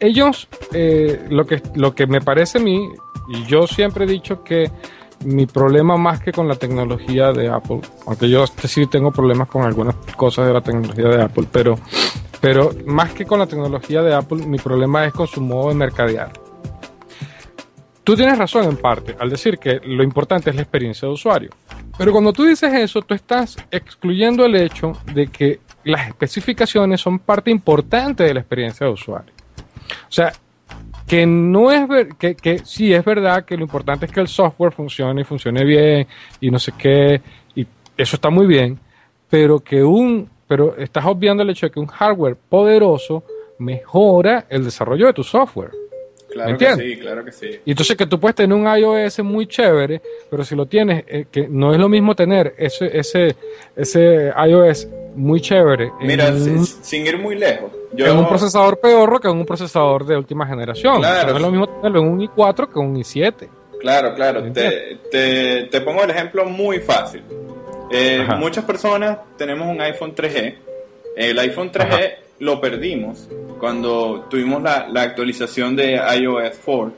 ellos, 0.00 0.48
eh, 0.72 1.26
lo, 1.30 1.46
que, 1.46 1.62
lo 1.74 1.94
que 1.94 2.06
me 2.06 2.20
parece 2.20 2.58
a 2.58 2.60
mí, 2.60 2.88
y 3.28 3.44
yo 3.44 3.66
siempre 3.66 4.04
he 4.04 4.08
dicho 4.08 4.42
que 4.42 4.70
mi 5.24 5.46
problema 5.46 5.96
más 5.96 6.20
que 6.20 6.32
con 6.32 6.46
la 6.46 6.56
tecnología 6.56 7.32
de 7.32 7.48
Apple, 7.48 7.80
aunque 8.06 8.28
yo 8.28 8.46
sí 8.46 8.86
tengo 8.86 9.10
problemas 9.10 9.48
con 9.48 9.62
algunas 9.62 9.94
cosas 10.16 10.46
de 10.46 10.52
la 10.52 10.60
tecnología 10.60 11.08
de 11.08 11.22
Apple, 11.22 11.46
pero, 11.50 11.76
pero 12.40 12.70
más 12.86 13.12
que 13.12 13.24
con 13.24 13.38
la 13.38 13.46
tecnología 13.46 14.02
de 14.02 14.14
Apple, 14.14 14.46
mi 14.46 14.58
problema 14.58 15.04
es 15.06 15.12
con 15.12 15.26
su 15.26 15.40
modo 15.40 15.70
de 15.70 15.74
mercadear. 15.74 16.32
Tú 18.04 18.14
tienes 18.14 18.38
razón 18.38 18.64
en 18.64 18.76
parte 18.76 19.16
al 19.18 19.30
decir 19.30 19.58
que 19.58 19.80
lo 19.84 20.04
importante 20.04 20.50
es 20.50 20.56
la 20.56 20.62
experiencia 20.62 21.08
de 21.08 21.14
usuario. 21.14 21.50
Pero 21.98 22.12
cuando 22.12 22.32
tú 22.32 22.44
dices 22.44 22.72
eso, 22.72 23.02
tú 23.02 23.14
estás 23.14 23.56
excluyendo 23.70 24.44
el 24.44 24.54
hecho 24.54 24.92
de 25.12 25.26
que 25.26 25.60
las 25.82 26.06
especificaciones 26.08 27.00
son 27.00 27.18
parte 27.18 27.50
importante 27.50 28.22
de 28.22 28.34
la 28.34 28.40
experiencia 28.40 28.86
de 28.86 28.92
usuario. 28.92 29.32
O 30.08 30.12
sea, 30.12 30.32
que 31.06 31.26
no 31.26 31.70
es 31.70 31.86
ver, 31.86 32.08
que, 32.16 32.34
que 32.34 32.58
sí 32.58 32.92
es 32.92 33.04
verdad 33.04 33.44
que 33.44 33.56
lo 33.56 33.62
importante 33.62 34.06
es 34.06 34.12
que 34.12 34.20
el 34.20 34.28
software 34.28 34.72
funcione 34.72 35.20
y 35.20 35.24
funcione 35.24 35.64
bien 35.64 36.06
y 36.40 36.50
no 36.50 36.58
sé 36.58 36.72
qué 36.76 37.20
y 37.54 37.66
eso 37.96 38.16
está 38.16 38.30
muy 38.30 38.46
bien 38.46 38.78
pero 39.30 39.60
que 39.60 39.82
un 39.82 40.28
pero 40.48 40.76
estás 40.76 41.04
obviando 41.06 41.42
el 41.42 41.50
hecho 41.50 41.66
de 41.66 41.72
que 41.72 41.80
un 41.80 41.86
hardware 41.86 42.36
poderoso 42.36 43.24
mejora 43.58 44.46
el 44.48 44.64
desarrollo 44.64 45.06
de 45.06 45.12
tu 45.12 45.22
software 45.22 45.72
Claro 46.28 46.58
que 46.58 46.74
sí, 46.74 46.96
claro 46.98 47.24
que 47.24 47.32
sí. 47.32 47.50
Y 47.64 47.70
entonces 47.70 47.96
que 47.96 48.06
tú 48.06 48.20
puedes 48.20 48.34
tener 48.34 48.54
un 48.54 48.66
iOS 48.66 49.20
muy 49.20 49.46
chévere, 49.46 50.02
pero 50.28 50.44
si 50.44 50.54
lo 50.54 50.66
tienes, 50.66 51.04
eh, 51.06 51.26
que 51.30 51.48
no 51.48 51.72
es 51.72 51.80
lo 51.80 51.88
mismo 51.88 52.14
tener 52.14 52.54
ese, 52.58 52.90
ese, 52.98 53.36
ese 53.74 54.32
iOS 54.46 54.86
muy 55.16 55.40
chévere. 55.40 55.92
Mira, 56.00 56.32
sin, 56.82 57.06
ir 57.06 57.18
muy 57.18 57.36
lejos. 57.36 57.70
Yo... 57.92 58.06
En 58.06 58.16
un 58.16 58.28
procesador 58.28 58.78
peor 58.78 59.20
que 59.20 59.28
en 59.28 59.36
un 59.36 59.46
procesador 59.46 60.04
de 60.06 60.16
última 60.16 60.46
generación. 60.46 60.98
Claro. 60.98 61.30
no 61.30 61.36
es 61.36 61.42
lo 61.42 61.50
mismo 61.50 61.68
tenerlo 61.68 62.00
en 62.00 62.08
un 62.08 62.20
i4 62.20 62.72
que 62.72 62.78
un 62.78 62.94
i7. 62.94 63.48
Claro, 63.80 64.14
claro. 64.14 64.52
Te, 64.52 64.98
te, 65.10 65.64
te, 65.64 65.80
pongo 65.80 66.02
el 66.02 66.10
ejemplo 66.10 66.44
muy 66.44 66.80
fácil. 66.80 67.22
Eh, 67.90 68.26
muchas 68.38 68.64
personas 68.64 69.18
tenemos 69.36 69.68
un 69.68 69.80
iPhone 69.80 70.14
3G. 70.14 70.54
El 71.16 71.38
iPhone 71.38 71.70
3G 71.70 72.14
lo 72.40 72.60
perdimos 72.60 73.28
cuando 73.58 74.26
tuvimos 74.28 74.62
la, 74.62 74.88
la 74.88 75.02
actualización 75.02 75.76
de 75.76 75.94
iOS 75.94 76.58
4. 76.64 76.92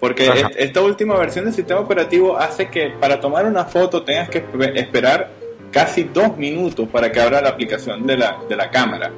Porque 0.00 0.30
esta 0.56 0.80
última 0.80 1.16
versión 1.16 1.44
del 1.44 1.54
sistema 1.54 1.80
operativo 1.80 2.36
hace 2.36 2.68
que 2.68 2.90
para 2.90 3.20
tomar 3.20 3.46
una 3.46 3.64
foto 3.66 4.02
tengas 4.02 4.28
que 4.28 4.44
esperar 4.74 5.41
casi 5.72 6.04
dos 6.04 6.36
minutos 6.36 6.88
para 6.88 7.10
que 7.10 7.20
abra 7.20 7.40
la 7.40 7.48
aplicación 7.48 8.06
de 8.06 8.16
la, 8.18 8.38
de 8.48 8.54
la 8.54 8.70
cámara. 8.70 9.10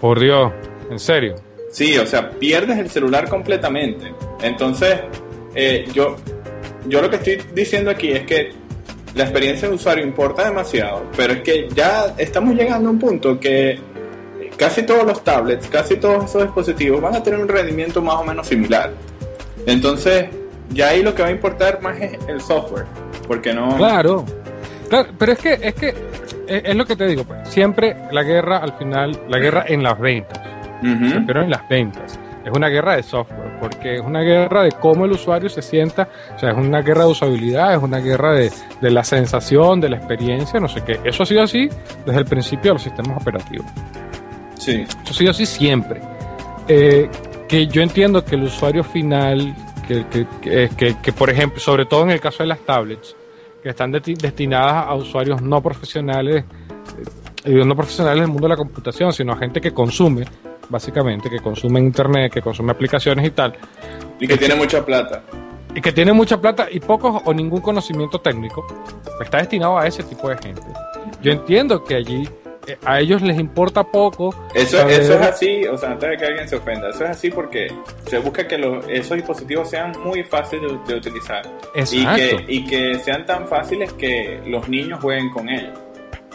Por 0.00 0.18
Dios, 0.18 0.52
¿en 0.90 0.98
serio? 0.98 1.34
Sí, 1.70 1.98
o 1.98 2.06
sea, 2.06 2.30
pierdes 2.30 2.78
el 2.78 2.88
celular 2.88 3.28
completamente. 3.28 4.14
Entonces, 4.40 5.00
eh, 5.54 5.86
yo, 5.92 6.16
yo 6.86 7.02
lo 7.02 7.10
que 7.10 7.16
estoy 7.16 7.42
diciendo 7.54 7.90
aquí 7.90 8.12
es 8.12 8.22
que 8.24 8.52
la 9.14 9.24
experiencia 9.24 9.68
de 9.68 9.74
usuario 9.74 10.04
importa 10.04 10.44
demasiado, 10.44 11.02
pero 11.16 11.34
es 11.34 11.42
que 11.42 11.68
ya 11.74 12.14
estamos 12.16 12.54
llegando 12.54 12.88
a 12.88 12.92
un 12.92 12.98
punto 12.98 13.38
que 13.38 13.78
casi 14.56 14.84
todos 14.84 15.04
los 15.04 15.22
tablets, 15.24 15.66
casi 15.68 15.96
todos 15.96 16.26
esos 16.26 16.42
dispositivos 16.42 17.00
van 17.00 17.16
a 17.16 17.22
tener 17.22 17.40
un 17.40 17.48
rendimiento 17.48 18.00
más 18.00 18.16
o 18.16 18.24
menos 18.24 18.46
similar. 18.46 18.92
Entonces, 19.66 20.28
ya 20.70 20.88
ahí 20.88 21.02
lo 21.02 21.14
que 21.14 21.22
va 21.22 21.28
a 21.28 21.32
importar 21.32 21.82
más 21.82 22.00
es 22.00 22.18
el 22.28 22.40
software, 22.40 22.86
porque 23.26 23.52
no... 23.52 23.76
Claro, 23.76 24.24
pero 25.18 25.32
es 25.32 25.38
que, 25.38 25.58
es 25.62 25.74
que, 25.74 25.94
es, 26.46 26.74
lo 26.74 26.84
que 26.84 26.96
te 26.96 27.06
digo, 27.06 27.24
pues, 27.24 27.48
siempre 27.48 27.96
la 28.10 28.22
guerra 28.22 28.58
al 28.58 28.72
final, 28.72 29.18
la 29.28 29.38
guerra 29.38 29.64
en 29.66 29.82
las 29.82 29.98
ventas, 29.98 30.40
pero 31.26 31.42
en 31.42 31.50
las 31.50 31.68
ventas. 31.68 32.18
Es 32.44 32.50
una 32.56 32.68
guerra 32.68 32.96
de 32.96 33.02
software, 33.02 33.58
porque 33.60 33.96
es 33.96 34.00
una 34.00 34.22
guerra 34.22 34.62
de 34.62 34.72
cómo 34.72 35.04
el 35.04 35.12
usuario 35.12 35.50
se 35.50 35.60
sienta, 35.60 36.08
o 36.34 36.38
sea, 36.38 36.52
es 36.52 36.56
una 36.56 36.80
guerra 36.80 37.04
de 37.04 37.10
usabilidad, 37.10 37.74
es 37.74 37.82
una 37.82 37.98
guerra 37.98 38.32
de, 38.32 38.50
de 38.80 38.90
la 38.90 39.04
sensación, 39.04 39.78
de 39.80 39.90
la 39.90 39.98
experiencia, 39.98 40.58
no 40.58 40.66
sé 40.66 40.82
qué. 40.82 40.98
Eso 41.04 41.22
ha 41.22 41.26
sido 41.26 41.42
así 41.42 41.68
desde 42.06 42.18
el 42.18 42.24
principio 42.24 42.70
de 42.70 42.74
los 42.74 42.82
sistemas 42.82 43.20
operativos. 43.20 43.66
Sí. 44.56 44.86
Eso 44.88 45.10
ha 45.10 45.14
sido 45.14 45.30
así 45.32 45.44
siempre. 45.44 46.00
Eh, 46.66 47.10
que 47.46 47.66
yo 47.66 47.82
entiendo 47.82 48.24
que 48.24 48.36
el 48.36 48.44
usuario 48.44 48.84
final, 48.84 49.54
que, 49.86 50.04
que, 50.40 50.96
que, 51.02 51.12
por 51.12 51.30
ejemplo, 51.30 51.58
sobre 51.60 51.84
todo 51.84 52.04
en 52.04 52.10
el 52.10 52.20
caso 52.20 52.42
de 52.42 52.46
las 52.46 52.60
tablets, 52.60 53.16
que 53.62 53.68
están 53.70 53.92
destinadas 53.92 54.86
a 54.86 54.94
usuarios 54.94 55.42
no 55.42 55.62
profesionales, 55.62 56.44
eh, 57.44 57.64
no 57.64 57.76
profesionales 57.76 58.20
del 58.20 58.28
mundo 58.28 58.46
de 58.46 58.50
la 58.50 58.56
computación, 58.56 59.12
sino 59.12 59.32
a 59.32 59.36
gente 59.36 59.60
que 59.60 59.72
consume, 59.72 60.24
básicamente, 60.68 61.28
que 61.28 61.40
consume 61.40 61.80
internet, 61.80 62.32
que 62.32 62.42
consume 62.42 62.72
aplicaciones 62.72 63.26
y 63.26 63.30
tal. 63.30 63.54
Y 64.18 64.26
que 64.26 64.36
tiene 64.36 64.54
mucha 64.54 64.84
plata. 64.84 65.22
Y 65.74 65.80
que 65.80 65.92
tiene 65.92 66.12
mucha 66.12 66.40
plata 66.40 66.66
y 66.70 66.80
pocos 66.80 67.22
o 67.24 67.32
ningún 67.32 67.60
conocimiento 67.60 68.20
técnico, 68.20 68.66
está 69.20 69.38
destinado 69.38 69.78
a 69.78 69.86
ese 69.86 70.02
tipo 70.02 70.28
de 70.28 70.36
gente. 70.38 70.66
Yo 71.22 71.30
entiendo 71.32 71.84
que 71.84 71.94
allí 71.94 72.22
eh, 72.22 72.39
a 72.84 73.00
ellos 73.00 73.22
les 73.22 73.38
importa 73.38 73.84
poco. 73.84 74.34
Eso, 74.54 74.78
eso 74.88 75.14
es 75.14 75.20
así, 75.20 75.64
o 75.66 75.76
sea, 75.76 75.92
antes 75.92 76.10
de 76.10 76.16
que 76.16 76.24
alguien 76.26 76.48
se 76.48 76.56
ofenda, 76.56 76.90
eso 76.90 77.04
es 77.04 77.10
así 77.10 77.30
porque 77.30 77.68
se 78.06 78.18
busca 78.18 78.46
que 78.46 78.58
los, 78.58 78.84
esos 78.88 79.16
dispositivos 79.16 79.68
sean 79.68 79.92
muy 80.04 80.22
fáciles 80.24 80.72
de, 80.86 80.94
utilizar 80.94 81.42
y 81.74 82.06
que, 82.06 82.44
y 82.48 82.64
que 82.64 82.98
sean 82.98 83.24
tan 83.26 83.46
fáciles 83.46 83.92
que 83.94 84.40
los 84.46 84.68
niños 84.68 85.00
jueguen 85.00 85.30
con 85.30 85.48
ellos. 85.48 85.78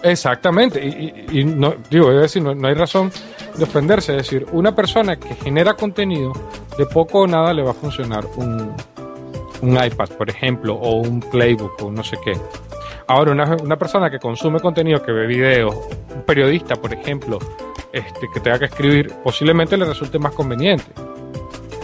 Exactamente, 0.04 0.84
y, 1.32 1.44
no, 1.46 1.74
digo, 1.90 2.12
decir, 2.12 2.44
no, 2.44 2.68
hay 2.68 2.76
razón 2.76 3.12
de 3.56 3.64
ofenderse, 3.64 4.12
es 4.12 4.18
decir, 4.20 4.46
una 4.52 4.76
persona 4.76 5.16
que 5.16 5.34
genera 5.34 5.74
contenido, 5.74 6.32
de 6.78 6.86
poco 6.86 7.22
o 7.22 7.28
nada 7.28 7.54
le 7.54 7.64
va 7.64 7.72
a 7.72 7.74
funcionar 7.74 8.24
un, 8.36 8.76
un 9.62 9.84
iPad, 9.84 10.10
por 10.10 10.30
ejemplo, 10.30 10.76
o 10.76 10.98
un 10.98 11.22
Playbook, 11.22 11.82
o 11.82 11.92
no 11.92 12.04
sé 12.04 12.18
qué. 12.24 12.34
Ahora, 13.08 13.32
una, 13.34 13.78
persona 13.78 14.10
que 14.10 14.18
consume 14.20 14.60
contenido, 14.60 15.02
que 15.02 15.12
ve 15.12 15.28
videos, 15.28 15.76
un 16.16 16.24
periodista, 16.24 16.76
por 16.76 16.92
ejemplo, 16.92 17.38
este, 17.94 18.28
que 18.34 18.40
tenga 18.40 18.58
que 18.58 18.66
escribir, 18.66 19.14
posiblemente 19.24 19.78
le 19.78 19.86
resulte 19.86 20.18
más 20.18 20.34
conveniente. 20.34 20.86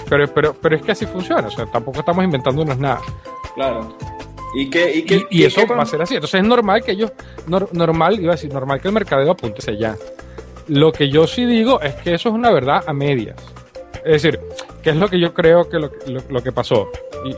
Pero, 0.10 0.28
pero, 0.34 0.56
pero 0.60 0.76
es 0.76 0.82
que 0.82 0.92
así 0.94 1.06
funciona, 1.06 1.48
o 1.48 1.52
sea, 1.52 1.66
tampoco 1.68 2.00
estamos 2.00 2.24
inventándonos 2.26 2.78
nada. 2.78 3.02
Claro. 3.56 3.96
¿Y, 4.54 4.70
qué, 4.70 5.06
y, 5.30 5.40
y, 5.40 5.44
eso 5.46 5.66
va 5.66 5.84
a 5.84 5.86
ser 5.86 6.02
así. 6.02 6.16
Entonces 6.16 6.42
es 6.42 6.48
normal 6.48 6.84
que 6.84 6.92
ellos, 6.92 7.12
normal, 7.48 8.20
iba 8.20 8.34
a 8.34 8.36
decir, 8.36 8.52
normal 8.52 8.82
que 8.82 8.90
el 8.90 8.94
mercadeo 8.94 9.32
apunte 9.32 9.78
ya. 9.78 9.96
Lo 10.68 10.92
que 10.92 11.10
yo 11.10 11.28
sí 11.28 11.46
digo 11.46 11.80
es 11.82 11.96
que 11.96 12.16
eso 12.16 12.30
es 12.30 12.36
una 12.36 12.52
verdad 12.52 12.84
a 12.86 12.94
medias. 12.94 13.36
Es 14.04 14.22
decir, 14.22 14.40
¿qué 14.84 14.92
es 14.92 14.96
lo 14.96 15.08
que 15.08 15.20
yo 15.20 15.34
creo 15.34 15.70
que 15.70 15.80
lo, 15.80 15.92
lo 16.30 16.44
que 16.44 16.52
pasó? 16.52 16.90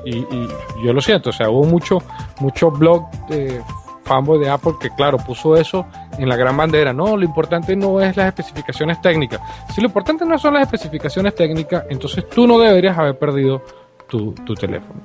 y, 0.05 0.47
yo 0.83 0.93
lo 0.93 1.01
siento, 1.01 1.29
o 1.29 1.33
sea, 1.33 1.49
hubo 1.49 1.65
mucho, 1.65 2.01
mucho 2.39 2.71
blog 2.71 3.09
de 3.27 3.61
fanboy 4.03 4.39
de 4.39 4.49
Apple 4.49 4.73
que, 4.79 4.89
claro, 4.91 5.17
puso 5.17 5.55
eso 5.55 5.85
en 6.17 6.27
la 6.27 6.35
gran 6.35 6.55
bandera. 6.55 6.93
No, 6.93 7.15
lo 7.17 7.23
importante 7.23 7.75
no 7.75 8.01
es 8.01 8.15
las 8.17 8.27
especificaciones 8.27 9.01
técnicas. 9.01 9.41
Si 9.73 9.81
lo 9.81 9.87
importante 9.87 10.25
no 10.25 10.37
son 10.37 10.55
las 10.55 10.63
especificaciones 10.63 11.35
técnicas, 11.35 11.85
entonces 11.89 12.27
tú 12.29 12.47
no 12.47 12.59
deberías 12.59 12.97
haber 12.97 13.17
perdido 13.17 13.61
tu, 14.07 14.33
teléfono. 14.55 15.01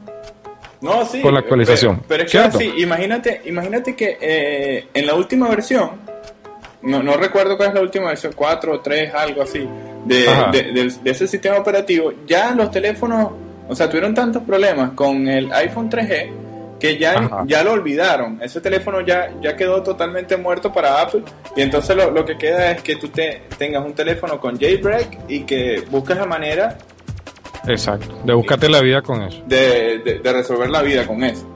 No, 0.81 1.05
sí. 1.05 1.23
Con 1.23 1.35
la 1.35 1.41
actualización. 1.41 2.03
Pero, 2.07 2.25
es 2.25 2.31
que 2.31 2.39
así, 2.39 2.73
imagínate, 2.79 3.43
imagínate 3.47 3.97
que 3.97 4.19
eh, 4.21 4.87
en 4.93 5.07
la 5.07 5.15
última 5.15 5.49
versión, 5.49 5.91
no, 6.83 7.03
no 7.03 7.17
recuerdo 7.17 7.57
cuál 7.57 7.71
es 7.71 7.75
la 7.75 7.81
última 7.81 8.09
versión, 8.09 8.33
4 8.35 8.73
o 8.73 8.81
3, 8.81 9.15
algo 9.15 9.43
así, 9.43 9.69
de, 10.05 10.27
de, 10.53 10.93
de, 11.03 11.11
ese 11.11 11.27
sistema 11.27 11.59
operativo, 11.59 12.13
ya 12.27 12.53
los 12.53 12.71
teléfonos 12.71 13.33
o 13.69 13.75
sea, 13.75 13.89
tuvieron 13.89 14.15
tantos 14.15 14.43
problemas 14.43 14.93
con 14.93 15.29
el 15.29 15.53
iPhone 15.53 15.91
3G 15.91 16.31
que 16.81 16.97
ya, 16.97 17.45
ya 17.47 17.63
lo 17.63 17.73
olvidaron. 17.73 18.39
Ese 18.41 18.61
teléfono 18.61 19.01
ya, 19.01 19.31
ya 19.43 19.57
quedó 19.57 19.83
totalmente 19.83 20.37
muerto 20.37 20.73
para 20.73 21.03
Apple. 21.03 21.23
Y 21.57 21.63
entonces 21.63 21.95
lo, 21.97 22.11
lo 22.11 22.25
que 22.25 22.39
queda 22.39 22.71
es 22.71 22.83
que 22.83 22.97
tú 22.97 23.09
te, 23.09 23.43
tengas 23.59 23.85
un 23.85 23.95
teléfono 23.95 24.41
con 24.41 24.59
jailbreak 24.59 25.19
y 25.29 25.41
que 25.41 25.83
busques 25.91 26.17
la 26.17 26.25
manera. 26.25 26.79
Exacto, 27.67 28.21
de 28.25 28.33
buscarte 28.33 28.69
la 28.69 28.81
vida 28.81 29.03
con 29.03 29.23
eso. 29.23 29.43
De, 29.47 30.21
de, 30.23 30.33
resolver 30.33 30.71
la 30.71 30.81
vida 30.83 31.07
con 31.07 31.23
eso. 31.25 31.47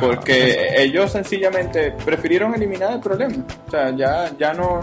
Porque 0.00 0.74
ellos 0.82 1.12
sencillamente 1.12 1.92
prefirieron 2.04 2.54
eliminar 2.54 2.92
el 2.92 3.00
problema. 3.00 3.44
O 3.66 3.70
sea, 3.70 3.94
ya, 3.94 4.30
ya 4.38 4.52
no. 4.52 4.80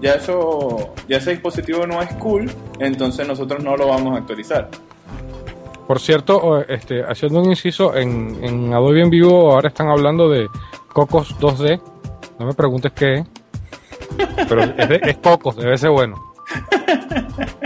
Ya 0.00 0.14
eso. 0.14 0.94
Ya 1.08 1.18
ese 1.18 1.30
dispositivo 1.30 1.86
no 1.86 2.02
es 2.02 2.12
cool. 2.14 2.50
Entonces 2.78 3.26
nosotros 3.26 3.62
no 3.62 3.76
lo 3.76 3.88
vamos 3.88 4.14
a 4.14 4.18
actualizar. 4.18 4.68
Por 5.86 6.00
cierto, 6.00 6.62
este, 6.66 7.02
haciendo 7.02 7.42
un 7.42 7.50
inciso, 7.50 7.94
en, 7.94 8.42
en 8.42 8.72
Adobe 8.72 9.02
en 9.02 9.10
vivo 9.10 9.52
ahora 9.52 9.68
están 9.68 9.88
hablando 9.88 10.30
de 10.30 10.48
Cocos 10.92 11.36
2D. 11.38 11.80
No 12.38 12.46
me 12.46 12.54
preguntes 12.54 12.92
qué 12.92 13.14
es. 13.16 13.26
Pero 14.48 14.62
es, 14.62 15.16
Cocos, 15.18 15.56
debe 15.56 15.76
ser 15.76 15.90
bueno. 15.90 16.32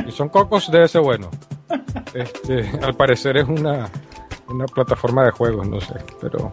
Y 0.07 0.11
son 0.11 0.29
Cocos, 0.29 0.71
debe 0.71 0.89
ser 0.89 1.03
bueno. 1.03 1.31
Este, 2.13 2.69
al 2.83 2.95
parecer 2.95 3.37
es 3.37 3.49
una, 3.49 3.89
una 4.49 4.67
plataforma 4.67 5.25
de 5.25 5.31
juegos, 5.31 5.69
no 5.69 5.81
sé. 5.81 5.95
Pero 6.21 6.53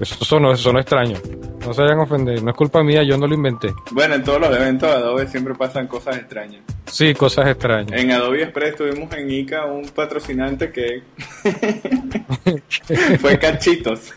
eso 0.00 0.24
sonó, 0.24 0.52
eso 0.52 0.64
sonó 0.64 0.78
extraño. 0.80 1.18
No 1.66 1.74
se 1.74 1.82
hayan 1.82 1.98
ofendido, 1.98 2.40
no 2.42 2.50
es 2.50 2.56
culpa 2.56 2.82
mía, 2.82 3.02
yo 3.02 3.18
no 3.18 3.26
lo 3.26 3.34
inventé. 3.34 3.72
Bueno, 3.90 4.14
en 4.14 4.24
todos 4.24 4.40
los 4.40 4.54
eventos 4.56 4.88
de 4.88 4.96
Adobe 4.96 5.26
siempre 5.26 5.54
pasan 5.54 5.86
cosas 5.86 6.16
extrañas. 6.16 6.62
Sí, 6.86 7.14
cosas 7.14 7.48
extrañas. 7.48 8.00
En 8.00 8.12
Adobe 8.12 8.42
Express 8.42 8.76
tuvimos 8.76 9.12
en 9.14 9.30
ICA 9.30 9.66
un 9.66 9.88
patrocinante 9.88 10.70
que 10.72 11.02
fue 13.20 13.38
Cachitos. 13.38 14.12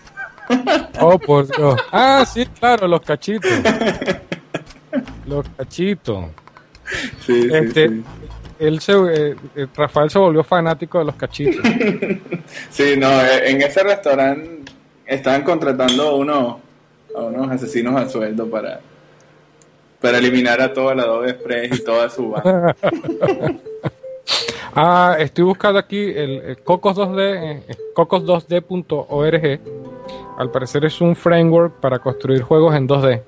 oh, 1.00 1.18
por 1.20 1.48
Dios. 1.48 1.80
Ah, 1.92 2.26
sí, 2.26 2.46
claro, 2.46 2.88
los 2.88 3.02
cachitos. 3.02 3.52
Los 5.26 5.48
cachitos. 5.50 6.26
Sí, 7.26 7.44
sí, 7.44 7.50
este, 7.54 7.88
sí. 7.88 8.04
Él 8.62 8.80
se, 8.80 8.94
eh, 8.94 9.36
eh, 9.56 9.68
Rafael 9.76 10.12
se 10.12 10.20
volvió 10.20 10.44
fanático 10.44 11.00
de 11.00 11.06
los 11.06 11.16
cachitos. 11.16 11.66
sí, 12.70 12.94
no, 12.96 13.10
eh, 13.10 13.50
en 13.50 13.60
ese 13.60 13.82
restaurante 13.82 14.72
estaban 15.04 15.42
contratando 15.42 16.10
a 16.10 16.16
unos, 16.16 16.58
a 17.16 17.22
unos 17.22 17.50
asesinos 17.50 17.96
al 17.96 18.08
sueldo 18.08 18.48
para, 18.48 18.80
para 20.00 20.20
eliminar 20.20 20.62
a 20.62 20.72
todo 20.72 20.92
el 20.92 21.00
Adobe 21.00 21.32
Express 21.32 21.80
y 21.80 21.84
toda 21.84 22.08
su 22.12 22.30
banda. 22.30 22.76
ah, 24.76 25.16
estoy 25.18 25.44
buscando 25.44 25.80
aquí 25.80 26.12
el, 26.16 26.58
Cocos 26.64 26.96
2D, 26.96 27.20
eh, 27.20 27.76
cocos2d.org. 27.96 29.60
Al 30.38 30.52
parecer 30.52 30.86
es 30.86 31.02
un 31.02 31.16
framework 31.16 31.80
para 31.80 31.98
construir 31.98 32.44
juegos 32.44 32.76
en 32.76 32.88
2D, 32.88 33.24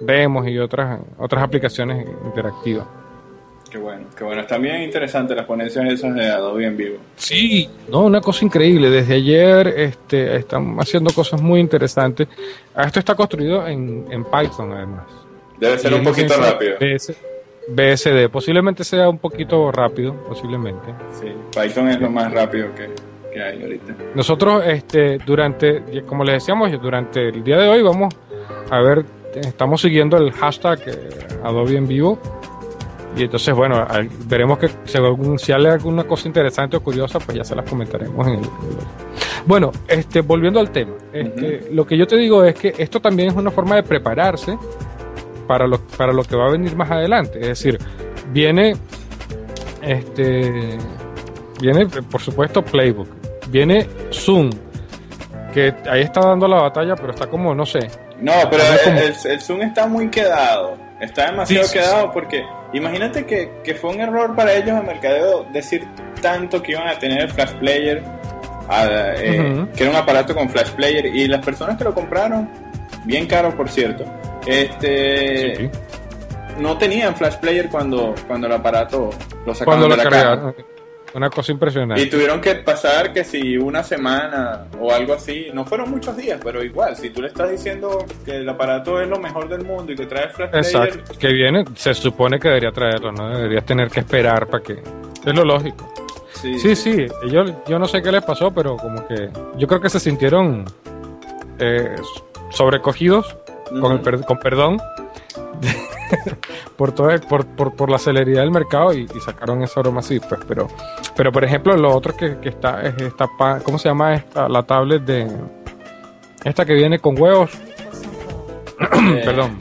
demos 0.00 0.48
y 0.48 0.58
otras, 0.58 0.98
otras 1.18 1.44
aplicaciones 1.44 2.04
interactivas. 2.24 3.01
Qué 3.72 3.78
bueno, 3.78 4.04
qué 4.14 4.22
bueno. 4.22 4.42
Están 4.42 4.60
bien 4.60 4.82
interesantes 4.82 5.34
las 5.34 5.46
ponencias 5.46 5.86
esas 5.86 6.14
de 6.14 6.28
Adobe 6.28 6.66
en 6.66 6.76
vivo. 6.76 6.98
Sí, 7.16 7.70
no, 7.88 8.00
una 8.00 8.20
cosa 8.20 8.44
increíble. 8.44 8.90
Desde 8.90 9.14
ayer 9.14 9.66
este, 9.68 10.36
están 10.36 10.76
haciendo 10.78 11.10
cosas 11.14 11.40
muy 11.40 11.58
interesantes. 11.58 12.28
Ah, 12.74 12.84
esto 12.84 12.98
está 12.98 13.14
construido 13.14 13.66
en, 13.66 14.04
en 14.10 14.24
Python, 14.24 14.72
además. 14.72 15.06
Debe 15.58 15.78
ser 15.78 15.94
un 15.94 16.04
poquito 16.04 16.34
rápido. 16.36 16.76
BSD, 17.68 18.28
posiblemente 18.30 18.84
sea 18.84 19.08
un 19.08 19.16
poquito 19.16 19.72
rápido, 19.72 20.22
posiblemente. 20.28 20.92
Sí, 21.18 21.32
Python 21.58 21.88
es 21.88 21.98
lo 21.98 22.10
más 22.10 22.30
rápido 22.30 22.74
que, 22.74 22.90
que 23.32 23.42
hay 23.42 23.62
ahorita. 23.62 23.96
Nosotros, 24.14 24.64
este, 24.66 25.16
durante, 25.16 26.02
como 26.02 26.24
les 26.24 26.34
decíamos, 26.34 26.70
durante 26.72 27.30
el 27.30 27.42
día 27.42 27.56
de 27.56 27.68
hoy 27.68 27.80
vamos 27.80 28.14
a 28.68 28.80
ver, 28.82 29.06
estamos 29.34 29.80
siguiendo 29.80 30.18
el 30.18 30.30
hashtag 30.32 30.78
eh, 30.86 31.08
Adobe 31.42 31.78
en 31.78 31.88
vivo 31.88 32.18
y 33.14 33.24
entonces, 33.24 33.54
bueno, 33.54 33.86
veremos 34.26 34.58
que 34.58 34.68
si 34.84 34.98
sale 35.38 35.68
alguna 35.68 36.04
cosa 36.04 36.28
interesante 36.28 36.76
o 36.78 36.82
curiosa, 36.82 37.18
pues 37.18 37.36
ya 37.36 37.44
se 37.44 37.54
las 37.54 37.68
comentaremos 37.68 38.26
en 38.26 38.34
el. 38.34 38.48
Bueno, 39.44 39.70
este, 39.86 40.22
volviendo 40.22 40.60
al 40.60 40.70
tema, 40.70 40.94
este, 41.12 41.68
lo 41.72 41.86
que 41.86 41.98
yo 41.98 42.06
te 42.06 42.16
digo 42.16 42.42
es 42.44 42.54
que 42.54 42.74
esto 42.78 43.00
también 43.00 43.28
es 43.28 43.34
una 43.34 43.50
forma 43.50 43.76
de 43.76 43.82
prepararse 43.82 44.56
para 45.46 45.66
lo, 45.66 45.78
para 45.80 46.12
lo 46.12 46.24
que 46.24 46.36
va 46.36 46.46
a 46.46 46.50
venir 46.50 46.74
más 46.74 46.90
adelante. 46.90 47.38
Es 47.40 47.48
decir, 47.48 47.78
viene, 48.32 48.76
este, 49.82 50.78
viene, 51.60 51.86
por 51.86 52.20
supuesto, 52.22 52.64
Playbook, 52.64 53.08
viene 53.48 53.86
Zoom, 54.10 54.50
que 55.52 55.74
ahí 55.90 56.00
está 56.00 56.20
dando 56.20 56.48
la 56.48 56.62
batalla, 56.62 56.96
pero 56.96 57.10
está 57.10 57.26
como, 57.26 57.54
no 57.54 57.66
sé. 57.66 57.90
No, 58.20 58.32
pero 58.50 58.62
el, 58.86 59.14
el 59.32 59.40
Zoom 59.40 59.60
está 59.60 59.86
muy 59.86 60.08
quedado 60.08 60.91
Está 61.02 61.26
demasiado 61.26 61.68
quedado 61.72 62.12
porque 62.12 62.46
imagínate 62.72 63.26
que, 63.26 63.74
fue 63.74 63.90
un 63.90 64.00
error 64.00 64.36
para 64.36 64.54
ellos 64.54 64.78
en 64.78 64.86
mercadeo 64.86 65.44
decir 65.52 65.84
tanto 66.20 66.62
que 66.62 66.72
iban 66.72 66.86
a 66.86 66.96
tener 66.96 67.28
Flash 67.28 67.54
Player, 67.54 68.04
eh, 69.18 69.66
que 69.74 69.82
era 69.82 69.90
un 69.90 69.96
aparato 69.96 70.32
con 70.32 70.48
Flash 70.48 70.70
Player, 70.70 71.06
y 71.06 71.26
las 71.26 71.44
personas 71.44 71.76
que 71.76 71.82
lo 71.82 71.92
compraron, 71.92 72.48
bien 73.04 73.26
caro 73.26 73.50
por 73.56 73.68
cierto, 73.68 74.04
este 74.46 75.68
no 76.60 76.78
tenían 76.78 77.16
Flash 77.16 77.34
Player 77.38 77.68
cuando, 77.68 78.14
cuando 78.28 78.46
el 78.46 78.52
aparato 78.52 79.10
lo 79.44 79.54
sacaron 79.56 79.82
de 79.82 79.96
la 79.96 80.02
cargaron. 80.04 80.54
Una 81.14 81.28
cosa 81.28 81.52
impresionante. 81.52 82.02
Y 82.02 82.08
tuvieron 82.08 82.40
que 82.40 82.54
pasar 82.56 83.12
que 83.12 83.22
si 83.22 83.58
una 83.58 83.82
semana 83.82 84.66
o 84.80 84.92
algo 84.92 85.12
así, 85.14 85.48
no 85.52 85.64
fueron 85.64 85.90
muchos 85.90 86.16
días, 86.16 86.40
pero 86.42 86.62
igual, 86.62 86.96
si 86.96 87.10
tú 87.10 87.20
le 87.20 87.28
estás 87.28 87.50
diciendo 87.50 88.06
que 88.24 88.36
el 88.36 88.48
aparato 88.48 89.00
es 89.00 89.08
lo 89.08 89.18
mejor 89.18 89.48
del 89.48 89.64
mundo 89.64 89.92
y 89.92 89.96
que 89.96 90.06
trae 90.06 90.28
Flash 90.30 90.54
Exacto, 90.54 91.18
que 91.18 91.32
viene, 91.32 91.64
se 91.74 91.92
supone 91.94 92.38
que 92.38 92.48
debería 92.48 92.72
traerlo, 92.72 93.12
no 93.12 93.28
deberías 93.28 93.64
tener 93.66 93.90
que 93.90 94.00
esperar 94.00 94.46
para 94.46 94.62
que... 94.62 94.72
Es 94.72 95.34
lo 95.34 95.44
lógico. 95.44 95.92
Sí, 96.32 96.74
sí, 96.74 97.06
Ellos, 97.22 97.52
yo 97.68 97.78
no 97.78 97.86
sé 97.86 98.02
qué 98.02 98.10
les 98.10 98.24
pasó, 98.24 98.52
pero 98.52 98.76
como 98.76 99.06
que 99.06 99.30
yo 99.56 99.68
creo 99.68 99.80
que 99.80 99.88
se 99.88 100.00
sintieron 100.00 100.64
eh, 101.60 101.94
sobrecogidos, 102.50 103.36
con, 103.80 103.92
el 103.92 104.24
con 104.24 104.38
perdón, 104.38 104.78
por, 106.76 106.92
todo, 106.92 107.08
por, 107.28 107.46
por, 107.46 107.74
por, 107.74 107.90
la 107.90 107.98
celeridad 107.98 108.42
del 108.42 108.50
mercado 108.50 108.92
y, 108.92 109.06
sacaron 109.24 109.62
esa 109.62 109.80
broma 109.80 110.00
así, 110.00 110.20
pues, 110.20 110.40
pero, 110.46 110.68
pero 111.16 111.32
por 111.32 111.44
ejemplo, 111.44 111.76
lo 111.76 111.94
otro 111.94 112.16
que, 112.16 112.38
que 112.38 112.50
está 112.50 112.82
es 112.82 112.94
esta, 113.00 113.28
¿cómo 113.62 113.78
se 113.78 113.88
llama 113.88 114.14
esta? 114.14 114.48
La 114.48 114.62
tablet 114.62 115.02
de, 115.02 115.30
esta 116.44 116.64
que 116.64 116.74
viene 116.74 116.98
con 116.98 117.20
huevos, 117.20 117.50
perdón, 119.24 119.58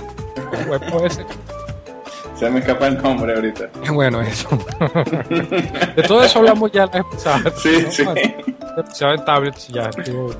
huevo 0.67 1.05
ese 1.05 1.25
se 2.41 2.49
me 2.49 2.59
escapa 2.59 2.87
el 2.87 2.99
nombre 2.99 3.35
ahorita. 3.35 3.69
Bueno, 3.93 4.19
eso. 4.19 4.49
de 5.95 6.03
todo 6.07 6.23
eso 6.23 6.39
hablamos 6.39 6.71
ya 6.71 6.87
la 6.87 6.91
vez 6.91 7.03
pasada. 7.11 7.53
Sí, 7.61 7.85
sí. 7.91 8.03
en 8.03 9.25
tablets 9.25 9.67
ya 9.67 9.91
estuvo 9.95 10.33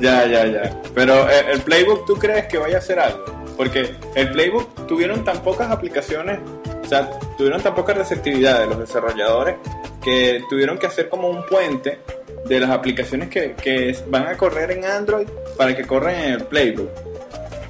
Ya, 0.00 0.24
ya, 0.24 0.46
ya. 0.46 0.80
Pero 0.94 1.28
eh, 1.28 1.52
el 1.52 1.60
Playbook, 1.60 2.06
¿tú 2.06 2.14
crees 2.14 2.46
que 2.46 2.56
vaya 2.56 2.76
a 2.76 2.78
hacer 2.78 2.98
algo? 2.98 3.26
Porque 3.58 3.94
el 4.14 4.30
Playbook 4.30 4.86
tuvieron 4.86 5.22
tan 5.22 5.42
pocas 5.42 5.70
aplicaciones, 5.70 6.38
o 6.82 6.88
sea, 6.88 7.10
tuvieron 7.36 7.60
tan 7.60 7.74
poca 7.74 7.92
receptividad 7.92 8.60
de 8.60 8.66
los 8.66 8.78
desarrolladores 8.78 9.56
que 10.02 10.42
tuvieron 10.48 10.78
que 10.78 10.86
hacer 10.86 11.10
como 11.10 11.28
un 11.28 11.44
puente 11.44 11.98
de 12.46 12.60
las 12.60 12.70
aplicaciones 12.70 13.28
que, 13.28 13.52
que 13.52 13.94
van 14.08 14.28
a 14.28 14.36
correr 14.38 14.70
en 14.70 14.86
Android 14.86 15.28
para 15.58 15.76
que 15.76 15.86
corran 15.86 16.14
en 16.14 16.32
el 16.32 16.44
Playbook. 16.44 16.88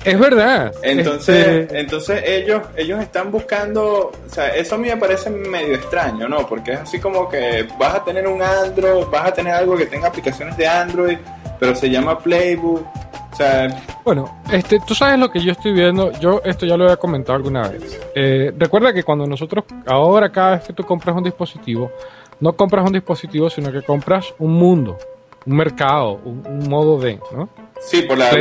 Es 0.04 0.18
verdad. 0.18 0.72
Entonces, 0.82 1.46
este, 1.46 1.80
entonces 1.80 2.22
ellos, 2.26 2.62
ellos 2.76 3.00
están 3.00 3.30
buscando, 3.30 4.12
o 4.26 4.28
sea, 4.28 4.48
eso 4.48 4.74
a 4.74 4.78
mí 4.78 4.88
me 4.88 4.96
parece 4.96 5.30
medio 5.30 5.74
extraño, 5.74 6.28
¿no? 6.28 6.46
Porque 6.46 6.72
es 6.72 6.80
así 6.80 7.00
como 7.00 7.28
que 7.28 7.66
vas 7.78 7.94
a 7.94 8.04
tener 8.04 8.26
un 8.26 8.42
Android, 8.42 9.06
vas 9.10 9.28
a 9.28 9.32
tener 9.32 9.54
algo 9.54 9.76
que 9.76 9.86
tenga 9.86 10.08
aplicaciones 10.08 10.56
de 10.56 10.66
Android, 10.66 11.18
pero 11.58 11.74
se 11.74 11.88
llama 11.88 12.18
Playbook. 12.18 12.86
O 13.32 13.36
sea, 13.36 13.66
bueno, 14.04 14.42
este, 14.52 14.78
tú 14.86 14.94
sabes 14.94 15.18
lo 15.18 15.28
que 15.28 15.40
yo 15.40 15.52
estoy 15.52 15.72
viendo, 15.72 16.12
yo 16.20 16.40
esto 16.44 16.66
ya 16.66 16.76
lo 16.76 16.84
había 16.84 16.96
comentado 16.98 17.36
alguna 17.36 17.66
vez. 17.68 18.00
Eh, 18.14 18.52
recuerda 18.56 18.92
que 18.92 19.02
cuando 19.02 19.26
nosotros, 19.26 19.64
ahora 19.86 20.30
cada 20.30 20.56
vez 20.56 20.66
que 20.66 20.72
tú 20.72 20.84
compras 20.84 21.16
un 21.16 21.24
dispositivo, 21.24 21.90
no 22.38 22.52
compras 22.52 22.86
un 22.86 22.92
dispositivo, 22.92 23.50
sino 23.50 23.72
que 23.72 23.82
compras 23.82 24.34
un 24.38 24.52
mundo, 24.52 24.98
un 25.46 25.56
mercado, 25.56 26.20
un 26.24 26.68
modo 26.68 26.98
de, 26.98 27.18
¿no? 27.34 27.48
Sí, 27.80 28.02
por 28.02 28.16
las 28.16 28.34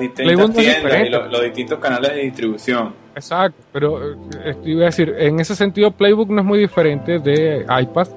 distintas 0.00 0.52
tiendas 0.52 1.06
y 1.06 1.08
los, 1.08 1.42
distintos 1.42 1.78
canales 1.78 2.12
de 2.12 2.20
distribución. 2.22 2.94
Exacto, 3.14 3.62
pero 3.72 4.12
eh, 4.12 4.56
iba 4.64 4.82
a 4.82 4.86
decir, 4.86 5.14
en 5.16 5.38
ese 5.38 5.54
sentido 5.54 5.92
Playbook 5.92 6.30
no 6.30 6.40
es 6.40 6.46
muy 6.46 6.58
diferente 6.58 7.20
de 7.20 7.64
iPad, 7.68 8.08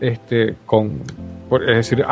este, 0.00 0.54
con, 0.64 1.02
es 1.68 1.76
decir, 1.76 2.04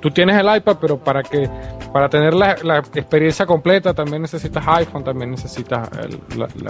tú 0.00 0.10
tienes 0.10 0.36
el 0.38 0.56
iPad, 0.56 0.76
pero 0.80 0.98
para 0.98 1.22
que 1.22 1.48
para 1.92 2.08
tener 2.08 2.34
la, 2.34 2.52
experiencia 2.94 3.46
completa 3.46 3.94
también 3.94 4.22
necesitas 4.22 4.62
iPhone, 4.68 5.02
también 5.02 5.30
necesitas 5.30 5.88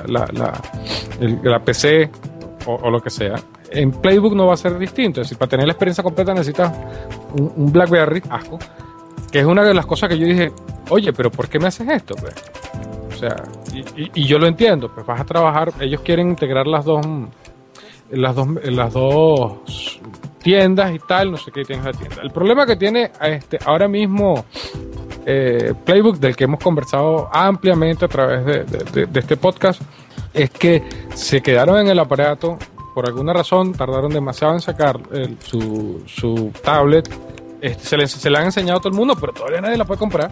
la, 0.06 1.58
PC 1.60 2.08
o, 2.66 2.90
lo 2.90 3.00
que 3.00 3.10
sea. 3.10 3.34
En 3.70 3.90
Playbook 3.90 4.34
no 4.34 4.46
va 4.46 4.54
a 4.54 4.56
ser 4.56 4.78
distinto, 4.78 5.20
es 5.20 5.26
decir, 5.26 5.38
para 5.38 5.50
tener 5.50 5.66
la 5.66 5.72
experiencia 5.72 6.02
completa 6.04 6.32
necesitas 6.32 6.72
un, 7.38 7.52
un 7.56 7.72
BlackBerry, 7.72 8.22
asco, 8.30 8.58
que 9.30 9.40
es 9.40 9.44
una 9.46 9.62
de 9.64 9.74
las 9.74 9.86
cosas 9.86 10.08
que 10.08 10.18
yo 10.18 10.26
dije, 10.26 10.52
oye, 10.90 11.12
pero 11.12 11.30
¿por 11.30 11.48
qué 11.48 11.58
me 11.58 11.68
haces 11.68 11.88
esto? 11.88 12.14
Pues? 12.14 12.34
O 13.16 13.18
sea, 13.18 13.44
y, 14.14 14.24
yo 14.26 14.38
lo 14.38 14.46
entiendo, 14.46 14.90
pues 14.92 15.06
vas 15.06 15.20
a 15.20 15.24
trabajar, 15.24 15.72
ellos 15.80 16.02
quieren 16.02 16.28
integrar 16.28 16.66
las 16.66 16.84
dos, 16.84 17.04
las 18.10 18.34
dos, 18.34 18.48
las 18.64 18.92
dos 18.92 20.00
tiendas 20.42 20.94
y 20.94 20.98
tal, 20.98 21.30
no 21.30 21.38
sé 21.38 21.50
qué 21.50 21.64
tienes 21.64 21.86
la 21.86 21.92
tienda. 21.92 22.16
El 22.22 22.30
problema 22.30 22.66
que 22.66 22.76
tiene 22.76 23.10
este, 23.22 23.58
ahora 23.64 23.88
mismo 23.88 24.44
eh, 25.24 25.72
Playbook, 25.84 26.18
del 26.18 26.36
que 26.36 26.44
hemos 26.44 26.60
conversado 26.60 27.28
ampliamente 27.32 28.04
a 28.04 28.08
través 28.08 28.44
de, 28.44 29.08
este 29.14 29.38
podcast, 29.38 29.80
es 30.36 30.50
que 30.50 30.82
se 31.14 31.40
quedaron 31.40 31.78
en 31.78 31.88
el 31.88 31.98
aparato, 31.98 32.58
por 32.94 33.06
alguna 33.06 33.32
razón 33.32 33.72
tardaron 33.72 34.12
demasiado 34.12 34.54
en 34.54 34.60
sacar 34.60 35.00
su, 35.40 36.02
su 36.06 36.52
tablet 36.62 37.10
este, 37.60 37.84
se, 37.84 37.96
le, 37.96 38.06
se, 38.06 38.28
han 38.28 38.44
enseñado 38.44 38.78
a 38.78 38.80
todo 38.80 38.90
el 38.90 38.96
mundo, 38.96 39.16
pero 39.18 39.32
todavía 39.32 39.60
nadie 39.60 39.76
la 39.76 39.84
puede 39.84 39.98
comprar. 39.98 40.30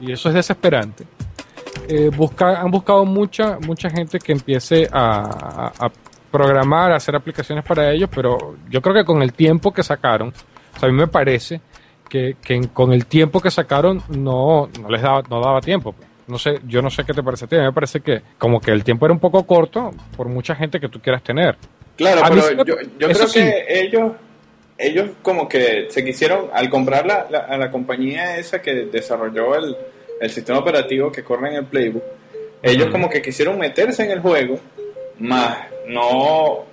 Y 0.00 0.12
eso 0.12 0.28
es 0.28 0.34
desesperante. 0.34 1.04
Eh, 1.88 2.10
han 2.40 2.70
buscado 2.70 3.04
mucha, 3.04 3.58
mucha 3.60 3.88
gente 3.88 4.18
que 4.18 4.32
empiece 4.32 4.88
a, 4.92 5.90
programar, 6.30 6.92
a 6.92 6.96
hacer 6.96 7.16
aplicaciones 7.16 7.64
para 7.64 7.90
ellos, 7.90 8.10
pero 8.14 8.56
yo 8.68 8.82
creo 8.82 8.94
que 8.94 9.04
con 9.04 9.22
el 9.22 9.32
tiempo 9.32 9.72
que 9.72 9.82
sacaron, 9.82 10.32
a 10.80 10.86
mí 10.86 10.92
me 10.92 11.06
parece 11.06 11.62
que, 12.08 12.36
con 12.74 12.92
el 12.92 13.06
tiempo 13.06 13.40
que 13.40 13.50
sacaron 13.50 14.02
no, 14.10 14.68
no 14.80 14.88
les 14.90 15.00
daba, 15.00 15.22
no 15.30 15.40
daba 15.40 15.60
tiempo. 15.60 15.94
No 16.28 16.38
sé, 16.38 16.60
yo 16.66 16.82
no 16.82 16.90
sé 16.90 17.04
qué 17.04 17.14
te 17.14 17.22
parece 17.22 17.46
a 17.46 17.48
ti. 17.48 17.56
A 17.56 17.60
mí 17.60 17.64
me 17.64 17.72
parece 17.72 18.00
que 18.00 18.22
como 18.38 18.60
que 18.60 18.70
el 18.70 18.84
tiempo 18.84 19.06
era 19.06 19.12
un 19.12 19.20
poco 19.20 19.44
corto 19.46 19.90
por 20.16 20.28
mucha 20.28 20.54
gente 20.54 20.78
que 20.78 20.88
tú 20.88 21.00
quieras 21.00 21.22
tener. 21.22 21.56
Claro, 21.96 22.22
pero 22.28 22.64
yo, 22.64 22.76
creo 23.08 23.28
que 23.32 23.64
ellos 23.68 24.12
ellos 24.78 25.10
como 25.22 25.48
que 25.48 25.88
se 25.90 26.04
quisieron, 26.04 26.50
al 26.52 26.70
comprar 26.70 27.04
la, 27.04 27.38
a 27.48 27.58
la 27.58 27.70
compañía 27.70 28.38
esa 28.38 28.62
que 28.62 28.72
desarrolló 28.86 29.56
el, 29.56 29.76
sistema 30.30 30.58
operativo 30.58 31.12
que 31.12 31.22
corre 31.22 31.50
en 31.50 31.56
el 31.56 31.64
Playbook, 31.64 32.02
ellos 32.62 32.88
como 32.90 33.08
que 33.08 33.22
quisieron 33.22 33.58
meterse 33.58 34.04
en 34.04 34.10
el 34.10 34.20
juego, 34.20 34.58
más 35.18 35.58
no... 35.86 36.66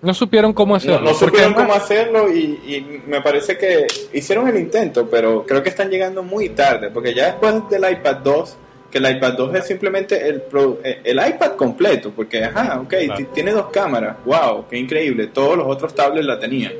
No 0.00 0.14
supieron 0.14 0.52
cómo 0.52 0.76
hacerlo. 0.76 1.00
No, 1.00 1.12
supieron 1.12 1.54
cómo 1.54 1.72
hacerlo 1.72 2.32
y, 2.32 3.02
me 3.06 3.20
parece 3.20 3.58
que 3.58 3.86
hicieron 4.12 4.46
el 4.48 4.56
intento, 4.56 5.08
pero 5.10 5.44
creo 5.44 5.60
que 5.62 5.70
están 5.70 5.90
llegando 5.90 6.22
muy 6.22 6.50
tarde, 6.50 6.90
porque 6.90 7.14
ya 7.14 7.26
después 7.26 7.68
del 7.68 7.90
iPad 7.90 8.16
2, 8.16 8.56
que 8.90 8.98
el 8.98 9.16
iPad 9.16 9.34
2 9.34 9.54
es 9.56 9.66
simplemente 9.66 10.28
el, 10.28 10.44
eh, 10.82 11.00
el 11.04 11.16
iPad 11.16 11.56
completo, 11.56 12.12
porque, 12.14 12.44
ajá, 12.44 12.80
ok, 12.80 12.94
tiene 13.34 13.52
dos 13.52 13.68
cámaras, 13.70 14.16
wow, 14.24 14.66
qué 14.68 14.78
increíble, 14.78 15.28
todos 15.28 15.58
los 15.58 15.66
otros 15.66 15.94
tablets 15.94 16.26
la 16.26 16.38
tenían 16.38 16.72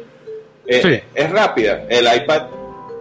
eh, 0.69 1.05
es 1.15 1.31
rápida. 1.31 1.85
El 1.89 2.05
iPad 2.05 2.43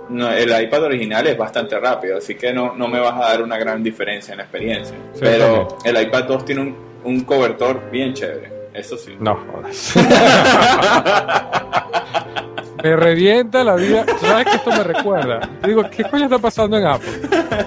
el 0.09 0.63
iPad 0.63 0.83
original 0.83 1.27
es 1.27 1.37
bastante 1.37 1.77
rápido, 1.77 2.19
así 2.19 2.35
que 2.35 2.53
no, 2.53 2.73
no 2.73 2.87
me 2.87 2.97
vas 2.97 3.15
a 3.15 3.29
dar 3.29 3.41
una 3.41 3.57
gran 3.57 3.83
diferencia 3.83 4.31
en 4.31 4.37
la 4.37 4.43
experiencia. 4.43 4.95
Pero 5.19 5.67
el 5.83 6.01
iPad 6.01 6.23
2 6.23 6.45
tiene 6.45 6.61
un, 6.61 6.77
un 7.03 7.25
cobertor 7.25 7.91
bien 7.91 8.13
chévere, 8.13 8.69
eso 8.73 8.97
sí. 8.97 9.17
No 9.19 9.35
jodas. 9.35 9.95
me 12.83 12.95
revienta 12.95 13.65
la 13.65 13.75
vida. 13.75 14.05
¿Sabes 14.21 14.45
que 14.45 14.55
esto 14.55 14.71
me 14.71 14.83
recuerda? 14.83 15.49
Digo, 15.65 15.83
¿qué 15.89 16.05
coño 16.05 16.23
está 16.23 16.39
pasando 16.39 16.77
en 16.77 16.85
Apple? 16.85 17.11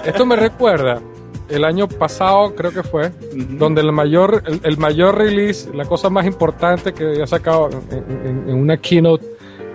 Esto 0.03 0.25
me 0.25 0.35
recuerda 0.35 0.99
el 1.51 1.65
año 1.65 1.87
pasado, 1.87 2.55
creo 2.55 2.71
que 2.71 2.83
fue, 2.83 3.11
donde 3.33 3.81
el 3.81 3.91
mayor, 3.91 4.43
el, 4.63 4.77
mayor 4.77 5.17
release, 5.17 5.69
la 5.73 5.85
cosa 5.85 6.09
más 6.09 6.25
importante 6.25 6.93
que 6.93 7.03
había 7.05 7.27
sacado 7.27 7.69
en, 7.91 8.49
en 8.49 8.55
una 8.55 8.77
keynote 8.77 9.25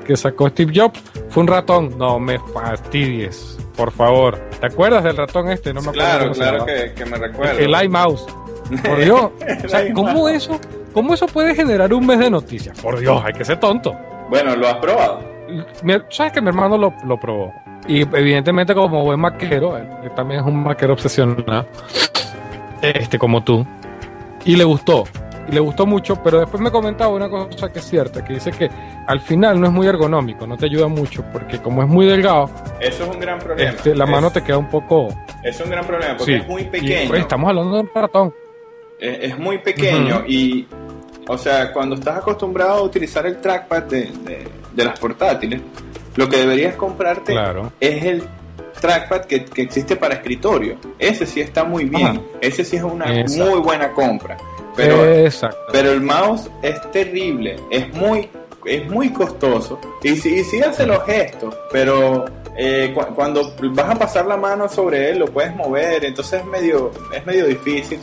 que 0.06 0.16
sacó 0.16 0.48
Steve 0.48 0.72
Jobs 0.74 1.02
fue 1.28 1.42
un 1.42 1.48
ratón. 1.48 1.98
No 1.98 2.18
me 2.18 2.38
fastidies, 2.38 3.58
por 3.76 3.90
favor. 3.90 4.38
¿Te 4.60 4.66
acuerdas 4.66 5.04
del 5.04 5.16
ratón 5.16 5.50
este? 5.50 5.74
No 5.74 5.82
me 5.82 5.90
acuerdo. 5.90 6.32
Claro, 6.32 6.64
claro 6.64 6.66
que, 6.66 7.04
me 7.04 7.16
recuerdo. 7.16 7.58
El 7.58 7.84
iMouse. 7.84 8.26
Por 8.84 8.98
Dios. 8.98 9.30
o 9.64 9.68
sea, 9.68 9.92
¿cómo 9.92 10.28
eso, 10.28 10.58
¿Cómo 10.92 11.12
eso 11.12 11.26
puede 11.26 11.54
generar 11.54 11.92
un 11.92 12.06
mes 12.06 12.18
de 12.18 12.30
noticias? 12.30 12.80
Por 12.80 12.98
Dios, 12.98 13.22
hay 13.24 13.32
que 13.34 13.44
ser 13.44 13.60
tonto. 13.60 13.94
Bueno, 14.30 14.56
¿lo 14.56 14.66
has 14.66 14.76
probado? 14.76 15.20
¿Sabes 16.08 16.32
que 16.32 16.40
mi 16.40 16.48
hermano 16.48 16.78
lo, 16.78 16.94
lo 17.04 17.20
probó? 17.20 17.52
Y 17.89 18.01
evidentemente 18.01 18.74
como 18.74 19.03
buen 19.05 19.20
maquero, 19.20 19.76
él, 19.76 19.87
también 20.14 20.41
es 20.41 20.47
un 20.47 20.62
maquero 20.62 20.95
obsesionado, 20.95 21.66
este 22.82 23.18
como 23.18 23.43
tú, 23.43 23.66
y 24.45 24.57
le 24.57 24.64
gustó 24.64 25.05
y 25.49 25.53
le 25.53 25.61
gustó 25.61 25.87
mucho, 25.87 26.16
pero 26.22 26.41
después 26.41 26.61
me 26.61 26.70
comentaba 26.70 27.14
una 27.14 27.28
cosa 27.28 27.72
que 27.72 27.78
es 27.78 27.84
cierta, 27.84 28.24
que 28.24 28.34
dice 28.34 28.51
que 28.51 28.68
al 29.07 29.20
final 29.20 29.61
no 29.61 29.66
es 29.66 29.72
muy 29.72 29.87
ergonómico, 29.87 30.47
no 30.47 30.57
te 30.57 30.66
ayuda 30.66 30.89
mucho, 30.89 31.24
porque 31.32 31.59
como 31.59 31.82
es 31.82 31.89
muy 31.89 32.07
delgado, 32.07 32.51
eso 32.80 33.05
es 33.05 33.14
un 33.14 33.20
gran 33.20 33.39
problema. 33.39 33.70
Este, 33.70 33.95
la 33.95 34.07
mano 34.07 34.30
te 34.30 34.43
queda 34.43 34.59
un 34.59 34.68
poco... 34.68 35.09
Es 35.43 35.61
un 35.61 35.70
gran 35.70 35.87
problema, 35.87 36.16
porque 36.16 36.37
es 36.37 36.49
muy 36.49 36.64
pequeño. 36.64 37.14
Estamos 37.14 37.49
hablando 37.49 37.74
de 37.74 37.80
un 37.80 37.91
ratón. 37.95 38.34
Es, 38.99 39.39
muy 39.39 39.59
pequeño 39.59 40.24
y, 40.26 40.66
o 41.28 41.37
sea, 41.39 41.72
cuando 41.72 41.97
estás 41.97 42.18
acostumbrado 42.18 42.78
a 42.78 42.82
utilizar 42.82 43.26
el 43.26 43.41
trackpad 43.41 43.82
de, 43.84 44.11
de, 44.72 44.84
las 44.84 44.99
portátiles, 44.99 45.61
lo 46.16 46.28
que 46.28 46.38
deberías 46.38 46.76
comprarte 46.76 47.34
es 47.80 48.04
el 48.04 48.24
trackpad 48.80 49.22
que, 49.22 49.44
que, 49.44 49.62
existe 49.62 49.96
para 49.96 50.14
escritorio. 50.14 50.76
Ese 50.98 51.26
sí 51.26 51.40
está 51.40 51.64
muy 51.64 51.84
bien. 51.84 52.22
Ese 52.40 52.64
sí 52.64 52.76
es 52.76 52.82
una 52.82 53.06
muy 53.06 53.60
buena 53.60 53.92
compra. 53.92 54.36
Pero, 54.76 55.02
pero 55.72 55.90
el 55.90 56.02
mouse 56.02 56.50
es 56.62 56.78
terrible, 56.90 57.56
es 57.70 57.92
muy, 57.94 58.28
es 58.66 58.86
muy 58.90 59.10
costoso. 59.10 59.80
Y 60.02 60.16
sí, 60.16 60.42
y 60.52 60.60
hace 60.60 60.86
los 60.86 61.02
gestos, 61.04 61.56
pero 61.72 62.26
eh, 62.56 62.94
cuando 63.14 63.54
vas 63.72 63.90
a 63.90 63.94
pasar 63.94 64.26
la 64.26 64.36
mano 64.36 64.68
sobre 64.68 65.10
él 65.10 65.18
lo 65.20 65.26
puedes 65.26 65.54
mover, 65.56 66.04
entonces 66.04 66.40
es 66.40 66.46
medio, 66.46 66.92
es 67.10 67.24
medio 67.24 67.46
difícil. 67.46 67.98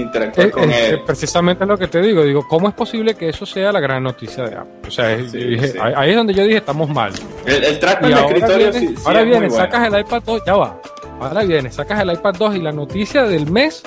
Interactuar 0.00 0.46
Eh, 0.46 0.50
con 0.50 0.70
eh, 0.70 0.88
él. 0.90 1.00
precisamente 1.06 1.64
es 1.64 1.68
lo 1.68 1.76
que 1.78 1.88
te 1.88 2.00
digo. 2.00 2.22
Digo, 2.24 2.46
¿cómo 2.48 2.68
es 2.68 2.74
posible 2.74 3.14
que 3.14 3.28
eso 3.28 3.44
sea 3.46 3.72
la 3.72 3.80
gran 3.80 4.02
noticia 4.02 4.44
de 4.44 4.56
Apple? 4.56 4.88
O 4.88 4.90
sea, 4.90 5.16
Sí, 5.18 5.38
dije, 5.38 5.68
sí. 5.68 5.78
ahí, 5.80 6.10
es 6.10 6.16
donde 6.16 6.34
yo 6.34 6.42
dije, 6.44 6.58
estamos 6.58 6.88
mal. 6.88 7.12
El, 7.46 7.64
el 7.64 7.74
Y 7.76 7.78
de 7.78 7.86
ahora 8.14 8.20
escritorio 8.26 8.70
viene, 8.72 8.88
sí, 8.88 8.94
ahora 9.04 9.20
es 9.20 9.26
viene 9.26 9.48
bueno. 9.48 9.54
sacas 9.64 9.92
el 9.92 10.00
iPad 10.00 10.22
2, 10.24 10.42
ya 10.46 10.56
va. 10.56 10.80
Ahora 11.20 11.42
viene, 11.44 11.70
sacas 11.72 12.00
el 12.00 12.12
iPad 12.12 12.34
2 12.38 12.56
y 12.56 12.58
la 12.60 12.72
noticia 12.72 13.22
del 13.24 13.50
mes 13.50 13.82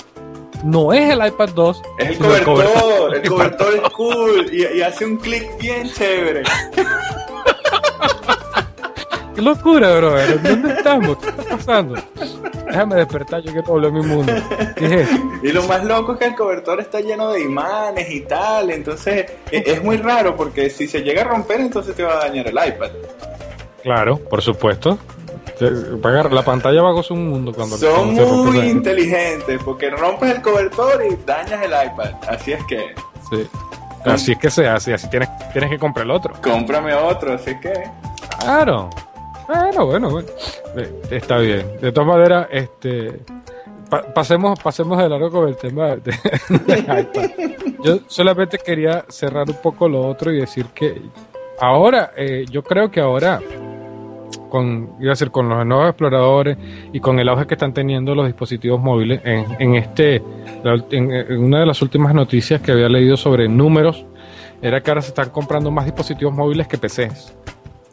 no 0.64 0.94
es 0.94 1.10
el 1.10 1.26
iPad 1.26 1.50
2. 1.56 1.82
Es 2.00 2.10
el 2.10 2.18
cobertor, 2.18 3.16
el 3.16 3.22
cobertor 3.30 3.74
es 3.76 3.90
cool 3.92 4.48
y, 4.52 4.78
y 4.78 4.82
hace 4.82 5.06
un 5.06 5.18
clic 5.18 5.46
bien 5.60 5.90
chévere. 5.92 6.44
Qué 9.36 9.42
locura, 9.42 9.96
bro. 9.96 10.16
¿Dónde 10.44 10.74
estamos? 10.74 11.18
¿Qué 11.18 11.30
está 11.30 11.44
pasando? 11.44 11.96
Déjame 12.72 12.96
despertar, 12.96 13.42
yo 13.42 13.52
quiero 13.52 13.68
volver 13.68 13.90
a 13.90 13.94
mi 13.94 14.02
mundo. 14.02 14.34
¿Qué 14.76 14.86
es 14.86 14.92
esto? 15.10 15.16
Y 15.44 15.52
lo 15.52 15.64
más 15.64 15.84
loco 15.84 16.14
es 16.14 16.20
que 16.20 16.26
el 16.26 16.36
cobertor 16.36 16.80
está 16.80 17.00
lleno 17.02 17.32
de 17.32 17.42
imanes 17.42 18.10
y 18.12 18.22
tal, 18.22 18.70
entonces 18.70 19.26
e- 19.52 19.64
es 19.66 19.84
muy 19.84 19.98
raro 19.98 20.36
porque 20.36 20.70
si 20.70 20.88
se 20.88 21.02
llega 21.02 21.22
a 21.22 21.26
romper 21.26 21.60
entonces 21.62 21.96
te 21.96 22.04
va 22.04 22.14
a 22.14 22.18
dañar 22.28 22.48
el 22.48 22.54
iPad. 22.54 22.90
Claro, 23.84 24.18
por 24.18 24.42
supuesto. 24.42 24.98
La 25.60 26.44
pantalla 26.44 26.82
va 26.82 26.90
a 26.90 26.94
gozar 26.94 27.18
un 27.18 27.28
mundo 27.30 27.54
cuando 27.54 27.78
Son 27.78 28.14
muy 28.46 28.60
inteligentes 28.60 29.60
porque 29.64 29.90
rompes 29.92 30.32
el 30.36 30.42
cobertor 30.42 31.04
y 31.10 31.16
dañas 31.26 31.62
el 31.64 31.72
iPad. 31.72 32.12
Así 32.28 32.54
es 32.54 32.64
que 32.66 32.94
Sí. 33.30 33.48
Así 34.06 34.32
es 34.32 34.38
que 34.40 34.50
se 34.50 34.68
hace, 34.68 34.94
así 34.96 35.08
tienes, 35.10 35.30
tienes 35.54 35.70
que 35.70 35.78
comprar 35.78 36.06
el 36.06 36.12
otro. 36.12 36.34
cómprame 36.42 36.94
otro, 36.96 37.34
así 37.34 37.60
que 37.60 37.74
Claro. 38.40 38.90
Bueno, 39.54 39.86
bueno. 39.86 40.20
Eh, 40.78 41.02
Está 41.12 41.38
bien. 41.40 41.66
De 41.82 41.92
todas 41.92 42.08
maneras, 42.08 42.48
este 42.52 43.20
pa- 43.90 44.04
pasemos, 44.14 44.60
pasemos 44.60 44.98
de 44.98 45.10
largo 45.10 45.30
con 45.32 45.48
el 45.50 45.58
tema 45.58 45.96
de. 45.98 46.14
Yo 47.84 48.00
solamente 48.08 48.58
quería 48.58 49.06
cerrar 49.10 49.50
un 49.50 49.58
poco 49.62 49.90
lo 49.90 50.08
otro 50.08 50.32
y 50.32 50.40
decir 50.40 50.68
que 50.74 51.02
ahora, 51.60 52.12
eh, 52.16 52.46
yo 52.50 52.64
creo 52.64 52.90
que 52.92 53.00
ahora 53.02 53.40
con, 54.50 54.96
iba 55.00 55.10
a 55.12 55.14
decir, 55.14 55.32
con 55.32 55.48
los 55.50 55.66
nuevos 55.66 55.88
exploradores 55.90 56.58
y 56.94 57.00
con 57.00 57.20
el 57.20 57.30
auge 57.30 57.48
que 57.48 57.54
están 57.56 57.74
teniendo 57.74 58.14
los 58.14 58.26
dispositivos 58.28 58.80
móviles, 58.82 59.22
en, 59.24 59.46
en 59.60 59.76
este, 59.76 60.22
en 60.92 61.44
una 61.44 61.62
de 61.62 61.66
las 61.66 61.82
últimas 61.82 62.14
noticias 62.14 62.62
que 62.62 62.72
había 62.74 62.90
leído 62.90 63.16
sobre 63.18 63.48
números, 63.48 64.06
era 64.62 64.82
que 64.82 64.92
ahora 64.92 65.02
se 65.02 65.08
están 65.10 65.30
comprando 65.30 65.72
más 65.72 65.86
dispositivos 65.86 66.34
móviles 66.34 66.68
que 66.68 66.78
PCs. 66.78 67.34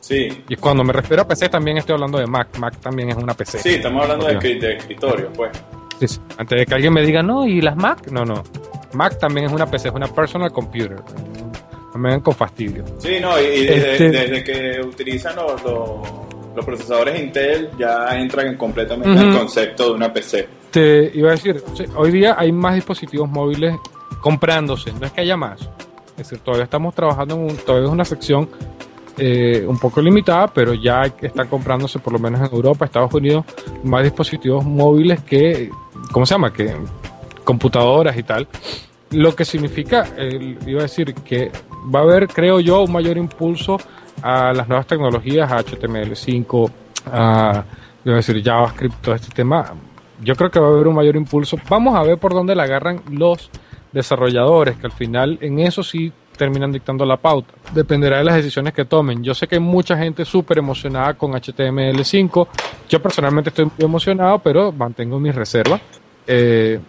Sí. 0.01 0.45
Y 0.49 0.57
cuando 0.57 0.85
me 0.85 0.93
refiero 0.93 1.23
a 1.23 1.29
PC 1.29 1.49
también 1.49 1.79
estoy 1.79 1.95
hablando 1.95 2.19
de 2.19 2.27
Mac. 2.27 2.57
Mac 2.59 2.77
también 2.81 3.11
es 3.11 3.17
una 3.17 3.35
PC. 3.35 3.59
Sí, 3.59 3.69
estamos 3.71 4.03
hablando 4.03 4.27
de, 4.27 4.75
escritorio, 4.77 5.33
pues. 5.33 5.51
Sí, 6.01 6.09
sí. 6.09 6.21
Antes 6.37 6.61
de 6.61 6.67
que 6.67 6.75
alguien 6.75 6.93
me 6.93 7.03
diga, 7.03 7.23
no, 7.23 7.47
¿y 7.47 7.61
las 7.61 7.77
Mac? 7.77 8.11
No, 8.11 8.25
no. 8.25 8.43
Mac 8.95 9.19
también 9.19 9.47
es 9.47 9.53
una 9.53 9.67
PC, 9.67 9.89
es 9.89 9.95
una 9.95 10.07
personal 10.09 10.53
computer. 10.53 10.97
No 11.93 11.99
me 11.99 12.11
ven 12.11 12.21
con 12.21 12.35
fastidio. 12.35 12.85
Sí, 12.99 13.19
no, 13.21 13.41
y, 13.41 13.45
y 13.45 13.67
desde, 13.67 13.93
Este- 13.93 14.11
desde 14.11 14.45
que 14.45 14.81
utilizan 14.87 15.37
los, 15.37 15.63
los, 15.63 15.99
los 16.55 16.65
procesadores 16.65 17.21
Intel 17.21 17.71
ya 17.79 18.09
entran 18.19 18.57
completamente 18.57 19.11
en 19.21 19.29
el 19.29 19.39
concepto 19.39 19.87
de 19.87 19.91
una 19.93 20.13
PC. 20.13 20.49
Te 20.71 21.11
iba 21.15 21.29
a 21.29 21.33
decir, 21.33 21.63
hoy 21.97 22.11
día 22.11 22.37
hay 22.39 22.53
más 22.53 22.75
dispositivos 22.75 23.29
móviles 23.29 23.75
comprándose, 24.21 24.93
no 24.93 25.07
es 25.07 25.13
que 25.13 25.23
haya 25.23 25.37
más. 25.37 25.61
Es 26.11 26.29
decir, 26.29 26.39
todavía 26.41 26.65
estamos 26.65 26.95
trabajando 26.95 27.37
en 27.37 27.43
un, 27.43 27.57
todavía 27.57 27.87
es 27.87 27.93
una 27.93 28.05
sección 28.05 28.49
eh, 29.19 29.65
un 29.67 29.79
poco 29.79 30.01
limitada, 30.01 30.47
pero 30.49 30.75
ya 30.75 31.03
están 31.03 31.49
comprándose, 31.49 31.99
por 31.99 32.13
lo 32.13 32.19
menos 32.19 32.41
en 32.41 32.55
Europa, 32.55 32.85
Estados 32.85 33.13
Unidos, 33.13 33.45
más 33.83 34.05
dispositivos 34.05 34.65
móviles 34.65 35.23
que, 35.23 35.71
¿cómo 36.13 36.25
se 36.25 36.35
llama? 36.35 36.53
Que 36.53 36.75
computadoras 37.45 38.17
y 38.17 38.23
tal. 38.23 38.47
Lo 39.11 39.35
que 39.35 39.45
significa, 39.45 40.07
iba 40.67 40.81
a 40.81 40.83
decir, 40.83 41.15
que 41.15 41.51
va 41.95 42.01
a 42.01 42.03
haber, 42.03 42.29
creo 42.29 42.61
yo, 42.61 42.83
un 42.83 42.93
mayor 42.93 43.17
impulso 43.17 43.79
a 44.23 44.53
las 44.53 44.69
nuevas 44.69 44.87
tecnologías, 44.87 45.51
a 45.51 45.65
HTML5, 45.65 46.71
a, 47.07 47.65
iba 48.05 48.15
a 48.15 48.17
decir, 48.17 48.43
JavaScript, 48.43 48.95
todo 49.01 49.15
este 49.15 49.35
tema. 49.35 49.73
Yo 50.23 50.35
creo 50.35 50.51
que 50.51 50.61
va 50.61 50.67
a 50.67 50.71
haber 50.71 50.89
un 50.89 50.95
mayor 50.95 51.17
impulso. 51.17 51.57
Vamos 51.69 51.95
a 51.95 52.03
ver 52.03 52.19
por 52.19 52.35
dónde 52.35 52.55
la 52.55 52.65
agarran 52.65 53.03
los 53.11 53.51
desarrolladores, 53.93 54.77
que 54.77 54.87
al 54.87 54.93
final 54.93 55.39
en 55.41 55.61
eso 55.61 55.83
sí 55.83 56.13
terminan 56.39 56.73
dictando 56.73 57.05
la 57.05 57.19
pauta. 57.19 57.53
Dependerá 57.75 58.17
de 58.19 58.25
las 58.25 58.37
decisiones 58.37 58.73
que 58.73 58.87
tomen. 58.87 59.23
Yo 59.23 59.35
sé 59.35 59.47
que 59.47 59.57
hay 59.57 59.61
mucha 59.61 59.97
gente 59.99 60.25
súper 60.25 60.57
emocionada 60.57 61.13
con 61.15 61.33
HTML5. 61.33 62.47
Yo 62.89 63.03
personalmente 63.03 63.51
estoy 63.51 63.67
muy 63.67 63.85
emocionado, 63.85 64.39
pero 64.39 64.73
mantengo 64.73 65.19
mis 65.21 65.35
reservas. 65.35 65.81
Eh, 66.27 66.81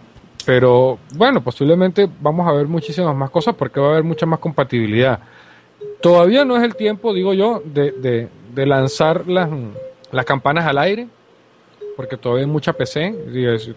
pero 0.46 0.98
bueno, 1.14 1.42
posiblemente 1.42 2.08
vamos 2.20 2.48
a 2.48 2.52
ver 2.52 2.66
muchísimas 2.66 3.14
más 3.14 3.28
cosas 3.28 3.54
porque 3.54 3.78
va 3.78 3.88
a 3.88 3.90
haber 3.90 4.04
mucha 4.04 4.24
más 4.24 4.38
compatibilidad. 4.38 5.20
Todavía 6.00 6.44
no 6.46 6.56
es 6.56 6.62
el 6.62 6.74
tiempo, 6.76 7.12
digo 7.12 7.34
yo, 7.34 7.62
de, 7.64 7.92
de- 8.54 8.66
lanzar 8.66 9.26
las, 9.28 9.48
las 10.12 10.24
campanas 10.24 10.66
al 10.66 10.78
aire, 10.78 11.08
porque 11.96 12.16
todavía 12.16 12.44
hay 12.44 12.50
mucha 12.50 12.72
PC, 12.72 13.14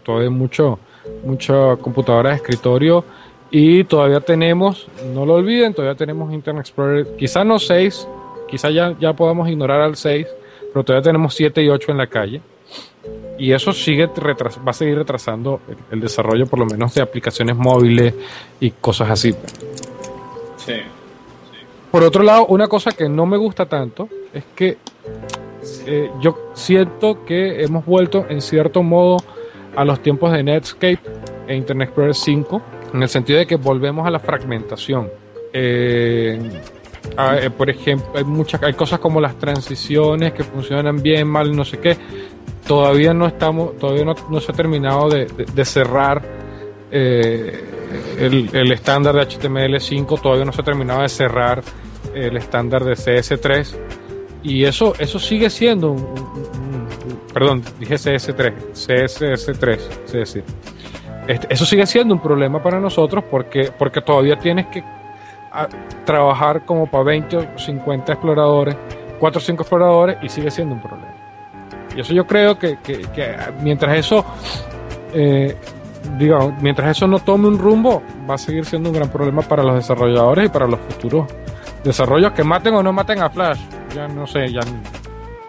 todavía 0.03 0.27
hay 0.29 0.33
mucho, 0.33 0.79
mucha 1.23 1.75
computadora 1.77 2.31
de 2.31 2.35
escritorio 2.37 3.03
y 3.55 3.83
todavía 3.83 4.19
tenemos, 4.19 4.87
no 5.13 5.27
lo 5.27 5.35
olviden, 5.35 5.75
todavía 5.75 5.95
tenemos 5.95 6.33
Internet 6.33 6.61
Explorer, 6.65 7.07
quizá 7.15 7.43
no 7.43 7.59
6, 7.59 8.07
quizá 8.49 8.71
ya, 8.71 8.95
ya 8.99 9.13
podamos 9.13 9.47
ignorar 9.47 9.79
al 9.81 9.95
6, 9.95 10.25
pero 10.73 10.83
todavía 10.83 11.03
tenemos 11.03 11.35
7 11.35 11.61
y 11.63 11.69
8 11.69 11.91
en 11.91 11.97
la 11.99 12.07
calle. 12.07 12.41
Y 13.37 13.51
eso 13.51 13.71
sigue 13.71 14.07
retras- 14.09 14.57
va 14.65 14.71
a 14.71 14.73
seguir 14.73 14.97
retrasando 14.97 15.59
el, 15.69 15.77
el 15.91 15.99
desarrollo, 15.99 16.47
por 16.47 16.57
lo 16.59 16.65
menos, 16.65 16.95
de 16.95 17.03
aplicaciones 17.03 17.55
móviles 17.55 18.15
y 18.59 18.71
cosas 18.71 19.11
así. 19.11 19.35
Sí. 20.57 20.73
Por 21.91 22.01
otro 22.01 22.23
lado, 22.23 22.47
una 22.47 22.67
cosa 22.67 22.91
que 22.91 23.07
no 23.07 23.27
me 23.27 23.37
gusta 23.37 23.67
tanto 23.67 24.09
es 24.33 24.43
que 24.55 24.77
eh, 25.85 26.09
yo 26.21 26.49
siento 26.55 27.23
que 27.23 27.63
hemos 27.63 27.85
vuelto 27.85 28.25
en 28.29 28.41
cierto 28.41 28.81
modo 28.81 29.17
a 29.75 29.85
los 29.85 29.99
tiempos 30.01 30.31
de 30.31 30.41
Netscape 30.41 30.99
e 31.47 31.55
Internet 31.55 31.89
Explorer 31.89 32.15
5, 32.15 32.61
en 32.93 33.01
el 33.01 33.09
sentido 33.09 33.39
de 33.39 33.47
que 33.47 33.55
volvemos 33.55 34.05
a 34.05 34.11
la 34.11 34.19
fragmentación. 34.19 35.09
Eh, 35.51 36.39
eh, 37.17 37.49
por 37.55 37.69
ejemplo, 37.69 38.11
hay 38.15 38.23
muchas, 38.23 38.61
hay 38.63 38.73
cosas 38.73 38.99
como 38.99 39.19
las 39.19 39.37
transiciones 39.37 40.33
que 40.33 40.43
funcionan 40.43 41.01
bien, 41.01 41.27
mal, 41.27 41.55
no 41.55 41.65
sé 41.65 41.79
qué. 41.79 41.97
Todavía 42.65 43.13
no 43.13 43.27
estamos, 43.27 43.77
todavía 43.77 44.05
no, 44.05 44.13
no 44.29 44.39
se 44.39 44.51
ha 44.51 44.55
terminado 44.55 45.09
de, 45.09 45.65
cerrar 45.65 46.21
eh, 46.91 47.61
el, 48.19 48.71
estándar 48.71 49.15
de 49.15 49.21
HTML5, 49.21 50.21
todavía 50.21 50.45
no 50.45 50.53
se 50.53 50.61
ha 50.61 50.63
terminado 50.63 51.01
de 51.01 51.09
cerrar 51.09 51.61
el 52.13 52.37
estándar 52.37 52.83
de 52.85 52.93
CS3 52.93 53.75
y 54.43 54.65
eso 54.65 54.93
eso 54.99 55.17
sigue 55.19 55.49
siendo 55.49 55.91
un, 55.91 56.05
perdón 57.33 57.63
dije 57.79 57.95
CS3 57.95 58.53
CSS3 58.73 59.79
es 60.05 60.11
decir 60.11 60.43
este, 60.43 60.72
eso 61.27 61.65
sigue 61.65 61.85
siendo 61.85 62.13
un 62.13 62.19
problema 62.21 62.61
para 62.61 62.79
nosotros 62.79 63.23
porque 63.29 63.71
porque 63.77 64.01
todavía 64.01 64.37
tienes 64.37 64.67
que 64.67 64.83
trabajar 66.05 66.65
como 66.65 66.87
para 66.87 67.03
20 67.05 67.37
o 67.37 67.45
50 67.57 68.13
exploradores 68.13 68.75
4 69.19 69.37
o 69.37 69.41
5 69.41 69.61
exploradores 69.63 70.17
y 70.21 70.29
sigue 70.29 70.51
siendo 70.51 70.75
un 70.75 70.81
problema 70.81 71.13
y 71.95 72.01
eso 72.01 72.13
yo 72.13 72.25
creo 72.25 72.57
que, 72.57 72.77
que- 72.83 73.03
que 73.13 73.35
mientras 73.61 73.95
eso 73.97 74.25
eh, 75.13 75.55
digamos, 76.17 76.53
mientras 76.61 76.97
eso 76.97 77.07
no 77.07 77.19
tome 77.19 77.47
un 77.47 77.57
rumbo, 77.59 78.01
va 78.29 78.33
a 78.33 78.37
seguir 78.37 78.65
siendo 78.65 78.89
un 78.89 78.95
gran 78.95 79.09
problema 79.09 79.41
para 79.43 79.63
los 79.63 79.75
desarrolladores 79.75 80.47
y 80.47 80.49
para 80.49 80.67
los 80.67 80.79
futuros 80.79 81.27
desarrollos 81.83 82.31
que 82.33 82.43
maten 82.43 82.73
o 82.73 82.83
no 82.83 82.91
maten 82.91 83.21
a 83.21 83.29
Flash. 83.29 83.59
Ya 83.95 84.07
no 84.07 84.25
sé, 84.27 84.51
ya 84.51 84.61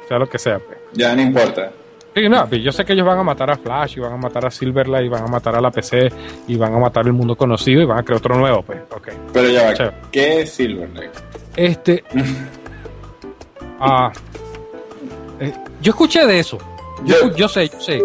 sea 0.08 0.18
lo 0.18 0.28
que 0.28 0.38
sea. 0.38 0.58
pues. 0.58 0.78
Ya 0.92 1.14
no 1.16 1.22
importa. 1.22 1.70
Sí, 2.14 2.28
no, 2.28 2.48
yo 2.48 2.70
sé 2.70 2.84
que 2.84 2.92
ellos 2.92 3.04
van 3.06 3.18
a 3.18 3.22
matar 3.24 3.50
a 3.50 3.56
Flash 3.56 3.96
y 3.96 4.00
van 4.00 4.12
a 4.12 4.16
matar 4.16 4.46
a 4.46 4.50
Silverlight 4.50 5.06
y 5.06 5.08
van 5.08 5.24
a 5.24 5.26
matar 5.26 5.56
a 5.56 5.60
la 5.60 5.70
PC 5.70 6.08
y 6.46 6.56
van 6.56 6.72
a 6.74 6.78
matar 6.78 7.06
el 7.06 7.12
mundo 7.12 7.34
conocido 7.36 7.82
y 7.82 7.84
van 7.84 7.98
a 7.98 8.02
crear 8.04 8.18
otro 8.18 8.36
nuevo, 8.36 8.62
pues, 8.62 8.78
ok. 8.90 9.08
Pero 9.32 9.48
ya 9.48 9.64
va. 9.64 9.74
Chévere. 9.74 9.96
¿Qué 10.12 10.40
es 10.42 10.52
Silverlight? 10.52 11.10
Este. 11.56 12.04
ah, 13.80 14.12
eh, 15.40 15.52
yo 15.80 15.90
escuché 15.90 16.26
de 16.26 16.38
eso. 16.38 16.58
Yo, 17.04 17.34
Yo- 17.34 17.48
sé, 17.48 17.68
yo 17.68 17.80
sé. 17.80 18.00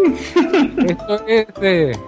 Esto 0.86 1.26
es 1.26 1.46
de. 1.60 1.98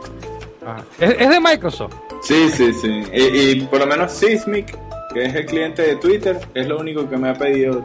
ah, 0.66 0.82
es, 0.98 1.11
es 1.18 1.28
de 1.30 1.40
Microsoft. 1.40 1.94
Sí, 2.22 2.48
sí, 2.50 2.72
sí. 2.72 3.03
Y, 3.12 3.22
y 3.50 3.61
por 3.66 3.78
lo 3.80 3.86
menos 3.86 4.12
Sismic, 4.12 4.76
que 5.14 5.24
es 5.24 5.34
el 5.34 5.46
cliente 5.46 5.82
de 5.82 5.96
Twitter, 5.96 6.38
es 6.55 6.66
lo 6.66 6.78
único 6.78 7.09
que 7.09 7.16
me 7.16 7.30
ha 7.30 7.34
pedido 7.34 7.84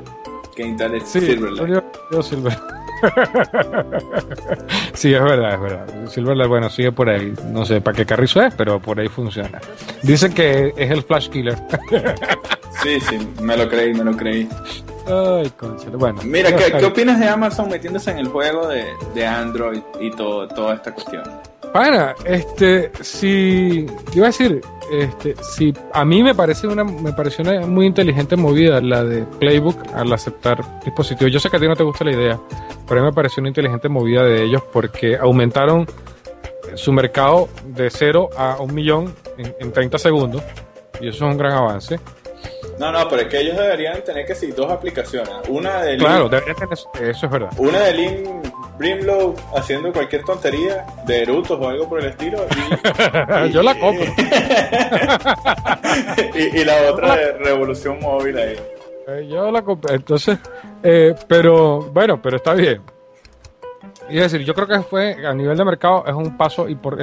que 0.56 0.64
instale 0.64 1.00
Sí, 1.02 1.20
Silverlight. 1.22 1.70
yo- 1.70 1.84
yo 2.12 2.24
Silver. 2.24 2.58
sí, 4.94 5.14
es 5.14 5.24
verdad, 5.24 5.54
es 5.54 5.62
verdad. 5.62 6.08
Silverlight, 6.10 6.50
bueno, 6.50 6.70
sigue 6.70 6.92
por 6.92 7.10
ahí. 7.10 7.34
No 7.46 7.66
sé 7.66 7.82
para 7.82 7.96
qué 7.96 8.06
carrizo 8.06 8.42
es, 8.42 8.54
pero 8.56 8.80
por 8.80 9.00
ahí 9.00 9.08
funciona. 9.08 9.60
Dicen 10.04 10.34
que 10.34 10.74
es 10.76 10.92
el 10.92 11.04
Flash 11.04 11.30
Killer. 11.30 11.58
Sí, 12.84 13.00
sí, 13.00 13.18
me 13.42 13.58
lo 13.58 13.68
creí, 13.68 13.92
me 13.92 14.04
lo 14.04 14.16
creí. 14.16 14.48
Ay, 15.08 15.50
concha. 15.58 15.90
Bueno. 15.90 16.22
Mira, 16.24 16.56
¿qué, 16.56 16.72
qué 16.78 16.86
opinas 16.86 17.20
de 17.20 17.28
Amazon 17.28 17.70
metiéndose 17.70 18.12
en 18.12 18.20
el 18.20 18.28
juego 18.28 18.68
de, 18.68 18.86
de 19.16 19.26
Android 19.26 19.82
y 20.00 20.12
todo, 20.12 20.48
toda 20.48 20.76
esta 20.76 20.94
cuestión? 20.94 21.24
Pana, 21.74 22.16
este, 22.26 22.92
si, 23.02 23.86
iba 24.14 24.26
a 24.26 24.30
decir, 24.30 24.62
este, 24.92 25.36
si 25.44 25.74
a 25.94 26.06
mí 26.06 26.24
me 26.24 26.34
parece 26.34 26.68
una, 26.68 26.84
me 26.84 27.14
pareció 27.14 27.44
una 27.44 27.66
muy 27.66 27.86
inteligente 27.86 28.36
movida 28.36 28.82
la 28.82 29.04
de 29.04 29.24
Playbook 29.24 29.94
al 29.94 30.12
aceptar 30.12 30.64
dispositivos. 30.84 31.32
Yo 31.32 31.40
sé 31.40 31.50
que 31.50 31.58
a 31.58 31.60
ti 31.60 31.68
no 31.68 31.76
te 31.76 31.84
gusta 31.84 32.06
la 32.06 32.12
idea, 32.12 32.40
pero 32.88 33.00
a 33.00 33.04
mí 33.04 33.10
me 33.10 33.14
pareció 33.14 33.42
una 33.42 33.50
inteligente 33.50 33.90
movida 33.90 34.24
de 34.24 34.44
ellos 34.44 34.64
porque 34.72 35.18
aumentaron 35.18 35.86
su 36.76 36.92
mercado 36.92 37.50
de 37.66 37.90
0 37.90 38.30
a 38.38 38.58
un 38.60 38.74
millón 38.74 39.14
en, 39.38 39.56
en 39.60 39.72
30 39.72 39.98
segundos 39.98 40.44
y 41.00 41.10
eso 41.10 41.26
es 41.26 41.32
un 41.32 41.38
gran 41.38 41.54
avance. 41.54 42.00
No, 42.80 42.92
no, 42.92 43.10
pero 43.10 43.24
es 43.24 43.28
que 43.28 43.40
ellos 43.40 43.58
deberían 43.58 44.04
tener 44.04 44.26
que 44.26 44.36
sí 44.36 44.52
dos 44.52 44.72
aplicaciones. 44.72 45.34
Una 45.50 45.82
de 45.82 45.98
Claro, 45.98 46.30
deberían 46.30 46.56
tener 46.56 46.74
eso, 46.74 47.26
es 47.26 47.32
verdad. 47.32 47.50
Una 47.58 47.80
de 47.80 47.94
Lynn 47.94 48.42
Brimlow 48.78 49.36
haciendo 49.56 49.92
cualquier 49.92 50.24
tontería 50.24 50.86
de 51.06 51.24
erutos 51.24 51.60
o 51.60 51.68
algo 51.68 51.90
por 51.90 52.00
el 52.00 52.08
estilo. 52.08 52.46
Yo 53.52 53.64
la 53.64 53.80
compro. 53.80 54.06
y, 56.36 56.64
la 56.64 56.92
otra 56.92 57.16
de 57.16 57.34
Revolución 57.34 58.00
Móvil 58.00 58.38
ahí. 58.38 58.56
Eh, 59.08 59.28
yo 59.30 59.50
la 59.52 59.62
compré. 59.62 59.96
Entonces, 59.96 60.38
eh, 60.84 61.16
pero 61.28 61.80
bueno, 61.94 62.22
pero 62.22 62.38
está 62.38 62.54
bien. 62.54 62.82
Y 64.10 64.18
es 64.18 64.32
decir, 64.32 64.46
yo 64.46 64.54
creo 64.54 64.68
que 64.68 64.82
fue 64.82 65.26
a 65.26 65.34
nivel 65.34 65.58
de 65.58 65.64
mercado 65.66 66.04
es 66.06 66.14
un 66.14 66.38
paso 66.38 66.68
y 66.68 66.76
por, 66.76 67.02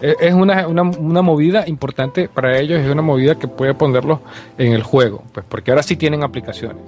es 0.00 0.34
una, 0.34 0.66
una, 0.66 0.82
una, 0.82 1.22
movida 1.22 1.64
importante 1.66 2.28
para 2.28 2.58
ellos, 2.58 2.80
es 2.80 2.90
una 2.90 3.02
movida 3.02 3.34
que 3.36 3.48
puede 3.48 3.74
ponerlos 3.74 4.20
en 4.58 4.72
el 4.72 4.82
juego, 4.82 5.22
pues 5.32 5.46
porque 5.48 5.70
ahora 5.70 5.82
sí 5.82 5.96
tienen 5.96 6.22
aplicaciones. 6.22 6.82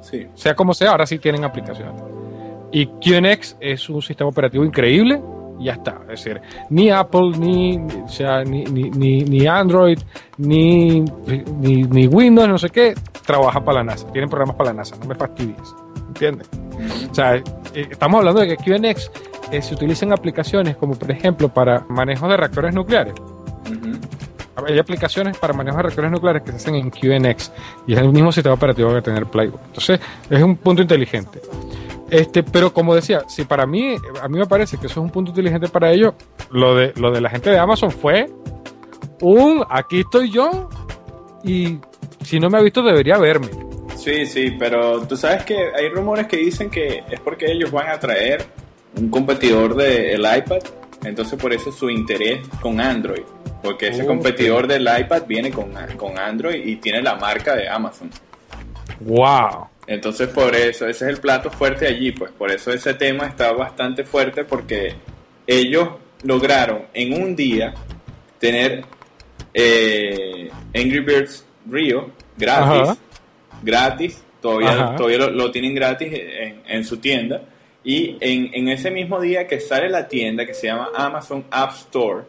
Sí. 0.00 0.26
Sea 0.34 0.54
como 0.54 0.74
sea, 0.74 0.90
ahora 0.90 1.06
sí 1.06 1.18
tienen 1.18 1.44
aplicaciones. 1.44 2.11
Y 2.72 2.86
QNX 2.86 3.56
es 3.60 3.88
un 3.88 4.00
sistema 4.00 4.30
operativo 4.30 4.64
increíble 4.64 5.20
ya 5.62 5.72
está. 5.72 6.00
Es 6.02 6.24
decir, 6.24 6.40
ni 6.70 6.90
Apple, 6.90 7.32
ni, 7.38 7.78
o 7.78 8.08
sea, 8.08 8.42
ni, 8.42 8.64
ni, 8.64 8.90
ni, 9.22 9.46
Android, 9.46 9.98
ni, 10.38 11.00
ni, 11.00 12.06
Windows, 12.06 12.48
no 12.48 12.58
sé 12.58 12.68
qué, 12.70 12.94
trabaja 13.24 13.60
para 13.60 13.78
la 13.78 13.84
NASA. 13.84 14.10
Tienen 14.12 14.28
programas 14.28 14.56
para 14.56 14.70
la 14.70 14.76
NASA, 14.78 14.96
no 14.96 15.06
me 15.06 15.14
fastidies. 15.14 15.74
¿Entiendes? 16.08 16.48
O 17.10 17.14
sea, 17.14 17.36
eh, 17.36 17.42
estamos 17.74 18.18
hablando 18.18 18.40
de 18.40 18.48
que 18.48 18.56
QNX 18.56 19.10
eh, 19.50 19.62
se 19.62 19.74
utilizan 19.74 20.12
aplicaciones 20.12 20.76
como 20.76 20.94
por 20.94 21.10
ejemplo 21.10 21.48
para 21.48 21.80
manejo 21.88 22.28
de 22.28 22.36
reactores 22.36 22.74
nucleares. 22.74 23.14
Hay 24.68 24.78
aplicaciones 24.78 25.38
para 25.38 25.54
manejo 25.54 25.78
de 25.78 25.82
reactores 25.84 26.10
nucleares 26.10 26.42
que 26.42 26.50
se 26.50 26.56
hacen 26.56 26.74
en 26.74 26.90
QNX 26.90 27.52
y 27.86 27.94
es 27.94 27.98
el 27.98 28.10
mismo 28.10 28.30
sistema 28.30 28.54
operativo 28.54 28.92
que 28.92 29.02
tener 29.02 29.26
Playbook. 29.26 29.60
Entonces, 29.66 30.00
es 30.28 30.42
un 30.42 30.56
punto 30.56 30.82
inteligente. 30.82 31.40
Este, 32.12 32.42
pero 32.42 32.74
como 32.74 32.94
decía, 32.94 33.22
si 33.26 33.46
para 33.46 33.64
mí, 33.64 33.96
a 34.20 34.28
mí 34.28 34.38
me 34.38 34.44
parece 34.44 34.76
que 34.76 34.84
eso 34.84 35.00
es 35.00 35.04
un 35.04 35.10
punto 35.10 35.30
inteligente 35.30 35.68
para 35.68 35.90
ellos, 35.90 36.12
lo 36.50 36.74
de, 36.74 36.92
lo 36.96 37.10
de 37.10 37.22
la 37.22 37.30
gente 37.30 37.48
de 37.48 37.58
Amazon 37.58 37.90
fue 37.90 38.28
un 39.22 39.64
aquí 39.66 40.00
estoy 40.00 40.30
yo 40.30 40.68
y 41.42 41.78
si 42.22 42.38
no 42.38 42.50
me 42.50 42.58
ha 42.58 42.60
visto 42.60 42.82
debería 42.82 43.16
verme. 43.16 43.48
Sí, 43.96 44.26
sí, 44.26 44.54
pero 44.58 45.00
tú 45.06 45.16
sabes 45.16 45.42
que 45.46 45.56
hay 45.74 45.88
rumores 45.88 46.26
que 46.26 46.36
dicen 46.36 46.68
que 46.68 47.02
es 47.10 47.18
porque 47.20 47.50
ellos 47.50 47.72
van 47.72 47.88
a 47.88 47.98
traer 47.98 48.44
un 48.94 49.08
competidor 49.08 49.74
del 49.74 50.20
iPad, 50.20 50.60
entonces 51.04 51.40
por 51.40 51.54
eso 51.54 51.72
su 51.72 51.88
interés 51.88 52.46
con 52.60 52.78
Android, 52.78 53.22
porque 53.62 53.88
ese 53.88 54.04
competidor 54.04 54.66
del 54.66 54.82
iPad 54.82 55.22
viene 55.26 55.50
con, 55.50 55.72
con 55.96 56.18
Android 56.18 56.62
y 56.62 56.76
tiene 56.76 57.00
la 57.00 57.14
marca 57.14 57.56
de 57.56 57.70
Amazon. 57.70 58.10
¡Wow! 59.00 59.71
Entonces 59.86 60.28
por 60.28 60.54
eso, 60.54 60.86
ese 60.86 61.04
es 61.04 61.10
el 61.10 61.18
plato 61.18 61.50
fuerte 61.50 61.86
allí, 61.86 62.12
pues 62.12 62.30
por 62.32 62.50
eso 62.50 62.72
ese 62.72 62.94
tema 62.94 63.26
está 63.26 63.52
bastante 63.52 64.04
fuerte 64.04 64.44
porque 64.44 64.94
ellos 65.46 65.88
lograron 66.22 66.82
en 66.94 67.20
un 67.20 67.34
día 67.34 67.74
tener 68.38 68.84
eh, 69.52 70.50
Angry 70.74 71.00
Birds 71.00 71.44
Rio 71.68 72.10
gratis, 72.36 72.98
gratis, 73.62 74.24
todavía, 74.40 74.94
todavía 74.96 75.18
lo, 75.18 75.50
tienen 75.50 75.74
gratis 75.74 76.12
en, 76.12 76.62
en, 76.66 76.84
su 76.84 76.98
tienda 76.98 77.42
y 77.84 78.16
en, 78.20 78.50
en 78.54 78.68
ese 78.68 78.90
mismo 78.90 79.20
día 79.20 79.46
que 79.46 79.60
sale 79.60 79.88
la 79.88 80.06
tienda 80.06 80.46
que 80.46 80.54
se 80.54 80.68
llama 80.68 80.90
Amazon 80.94 81.44
App 81.50 81.72
Store, 81.72 82.22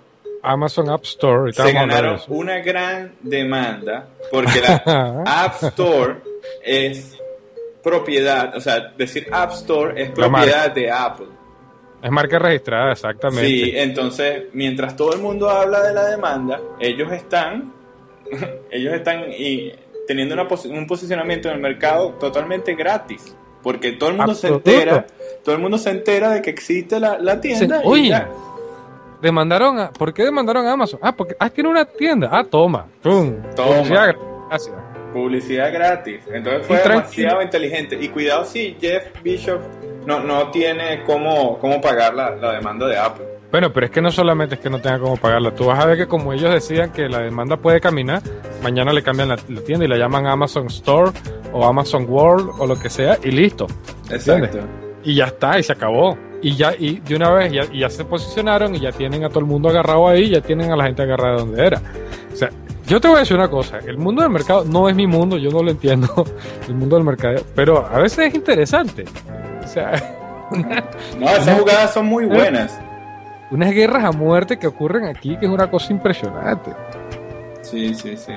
Amazon 0.44 0.90
App 0.90 1.04
Store. 1.06 1.54
Se 1.54 1.72
ganaron 1.72 2.20
una 2.28 2.60
gran 2.60 3.14
demanda 3.22 4.08
porque 4.30 4.60
la 4.60 5.24
App 5.26 5.64
Store 5.64 6.16
es 6.62 7.18
propiedad, 7.84 8.56
o 8.56 8.62
sea, 8.62 8.94
decir 8.98 9.28
App 9.32 9.52
Store 9.52 10.02
es 10.02 10.10
propiedad 10.12 10.72
de 10.72 10.90
Apple. 10.90 11.28
Es 12.02 12.12
marca 12.12 12.40
registrada, 12.40 12.92
exactamente. 12.94 13.48
Sí, 13.48 13.72
entonces, 13.76 14.46
mientras 14.54 14.96
todo 14.96 15.14
el 15.14 15.20
mundo 15.22 15.50
habla 15.50 15.84
de 15.84 15.94
la 15.94 16.06
demanda, 16.06 16.60
ellos 16.80 17.12
están, 17.12 17.74
ellos 18.72 18.94
están 18.94 19.26
y, 19.38 19.72
teniendo 20.08 20.36
un 20.70 20.88
posicionamiento 20.88 21.50
en 21.50 21.56
el 21.56 21.62
mercado 21.62 22.10
totalmente 22.20 22.76
gratis. 22.76 23.36
Porque 23.62 23.94
todo 23.94 24.10
el 24.10 24.18
mundo 24.18 24.36
se 24.36 24.50
entera, 24.50 25.08
todo 25.42 25.56
el 25.56 25.62
mundo 25.62 25.78
se 25.78 25.90
entera 25.90 26.32
de 26.32 26.42
que 26.42 26.50
existe 26.50 27.00
la, 27.00 27.40
tienda. 27.40 27.80
Oye, 27.86 28.14
demandaron 29.22 29.80
a, 29.80 29.92
¿por 29.92 30.14
qué 30.14 30.26
demandaron 30.26 30.68
a 30.68 30.74
Amazon? 30.74 31.00
Ah, 31.02 31.16
porque 31.16 31.34
ah, 31.40 31.50
tiene 31.50 31.70
una 31.70 31.86
tienda. 31.86 32.28
Ah, 32.30 32.44
toma. 32.44 32.88
Pum. 33.02 33.38
Toma. 33.56 34.16
Gracias. 34.50 34.93
Publicidad 35.14 35.72
gratis. 35.72 36.22
Entonces 36.32 36.66
fue 36.66 36.78
demasiado 36.78 37.42
inteligente. 37.42 37.98
Y 38.00 38.10
cuidado 38.10 38.46
si 38.46 38.76
Jeff 38.80 39.04
Bishop 39.24 39.62
no, 40.06 40.20
no 40.20 40.52
tiene 40.52 41.04
cómo, 41.06 41.58
cómo 41.60 41.80
pagar 41.82 42.14
la, 42.14 42.32
demanda 42.54 42.88
de 42.88 42.98
Apple. 42.98 43.26
Bueno, 43.52 43.72
pero 43.72 43.86
es 43.86 43.92
que 43.92 44.02
no 44.02 44.12
solamente 44.12 44.56
es 44.56 44.62
que 44.62 44.70
no 44.70 44.82
tenga 44.82 45.00
cómo 45.00 45.16
pagarla. 45.16 45.54
Tú 45.54 45.66
vas 45.66 45.80
a 45.80 45.86
ver 45.86 45.98
que 45.98 46.08
como 46.08 46.34
ellos 46.34 46.52
decían 46.52 46.92
que 46.92 47.08
la 47.08 47.20
demanda 47.20 47.58
puede 47.58 47.80
caminar, 47.80 48.22
mañana 48.64 48.92
le 48.92 49.04
cambian 49.04 49.30
la, 49.30 49.38
tienda 49.38 49.86
y 49.86 49.88
la 49.88 49.98
llaman 49.98 50.26
Amazon 50.26 50.68
Store 50.68 51.12
o 51.52 51.66
Amazon 51.66 52.08
World 52.10 52.50
o 52.58 52.66
lo 52.66 52.78
que 52.80 52.90
sea 52.90 53.20
y 53.24 53.30
listo. 53.30 53.68
Exacto. 54.10 54.60
Y 55.04 55.16
ya 55.16 55.26
está, 55.26 55.60
y 55.60 55.64
se 55.64 55.74
acabó. 55.74 56.18
Y 56.42 56.56
ya, 56.56 56.74
y 56.78 57.00
de 57.00 57.16
una 57.16 57.32
vez 57.32 57.52
ya, 57.54 57.72
ya 57.72 57.90
se 57.90 58.04
posicionaron 58.04 58.76
y 58.76 58.80
ya 58.80 58.92
tienen 58.92 59.24
a 59.24 59.30
todo 59.30 59.40
el 59.40 59.46
mundo 59.46 59.70
agarrado 59.70 60.10
ahí, 60.10 60.30
ya 60.30 60.42
tienen 60.42 60.72
a 60.72 60.76
la 60.76 60.86
gente 60.86 61.04
agarrada 61.04 61.38
donde 61.38 61.66
era. 61.66 61.82
O 62.34 62.36
sea, 62.36 62.50
yo 62.88 63.00
te 63.00 63.08
voy 63.08 63.18
a 63.18 63.20
decir 63.22 63.38
una 63.38 63.50
cosa, 63.50 63.80
el 63.80 63.98
mundo 63.98 64.22
del 64.22 64.32
mercado 64.32 64.66
no 64.66 64.90
es 64.90 64.96
mi 64.96 65.08
mundo, 65.08 65.38
yo 65.38 65.50
no 65.50 65.64
lo 65.64 65.72
entiendo, 65.72 66.26
el 66.68 66.76
mundo 66.76 66.96
del 66.96 67.06
mercado, 67.06 67.44
pero 67.56 67.86
a 67.86 68.00
veces 68.00 68.28
es 68.28 68.36
interesante. 68.36 69.06
O 69.64 69.68
sea, 69.68 69.92
no, 71.20 71.30
esas 71.30 71.60
jugadas 71.60 71.94
son 71.94 72.08
muy 72.08 72.26
buenas. 72.26 72.80
Unas 73.52 73.72
guerras 73.72 74.04
a 74.04 74.12
muerte 74.12 74.58
que 74.58 74.68
ocurren 74.68 75.06
aquí, 75.06 75.38
que 75.38 75.46
es 75.46 75.52
una 75.52 75.70
cosa 75.70 75.94
impresionante. 75.94 76.72
Sí, 77.62 77.96
sí, 77.96 78.16
sí. 78.18 78.34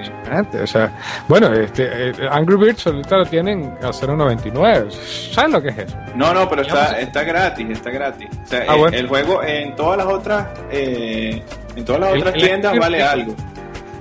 O 0.63 0.67
sea, 0.67 0.93
bueno, 1.29 1.53
este, 1.53 2.11
eh, 2.11 2.13
Angry 2.31 2.57
Birds 2.57 2.87
ahorita 2.87 3.19
lo 3.19 3.27
tienen 3.27 3.65
a 3.83 3.89
0.99. 3.89 4.91
¿Sabes 5.33 5.53
lo 5.53 5.63
que 5.63 5.69
es 5.69 5.79
eso? 5.79 5.97
No, 6.15 6.33
no, 6.33 6.49
pero 6.49 6.63
está, 6.63 6.99
está 7.01 7.25
gratis, 7.25 7.69
está 7.71 7.91
gratis. 7.91 8.29
O 8.45 8.47
sea, 8.47 8.65
ah, 8.69 8.77
el, 8.93 9.09
juego 9.09 9.43
en 9.43 9.75
todas 9.75 9.99
las 9.99 10.07
otras, 10.07 10.47
eh, 10.71 11.43
en 11.75 11.85
todas 11.85 12.01
las 12.01 12.15
otras 12.15 12.35
tiendas 12.35 12.79
vale 12.79 13.03
algo. 13.03 13.35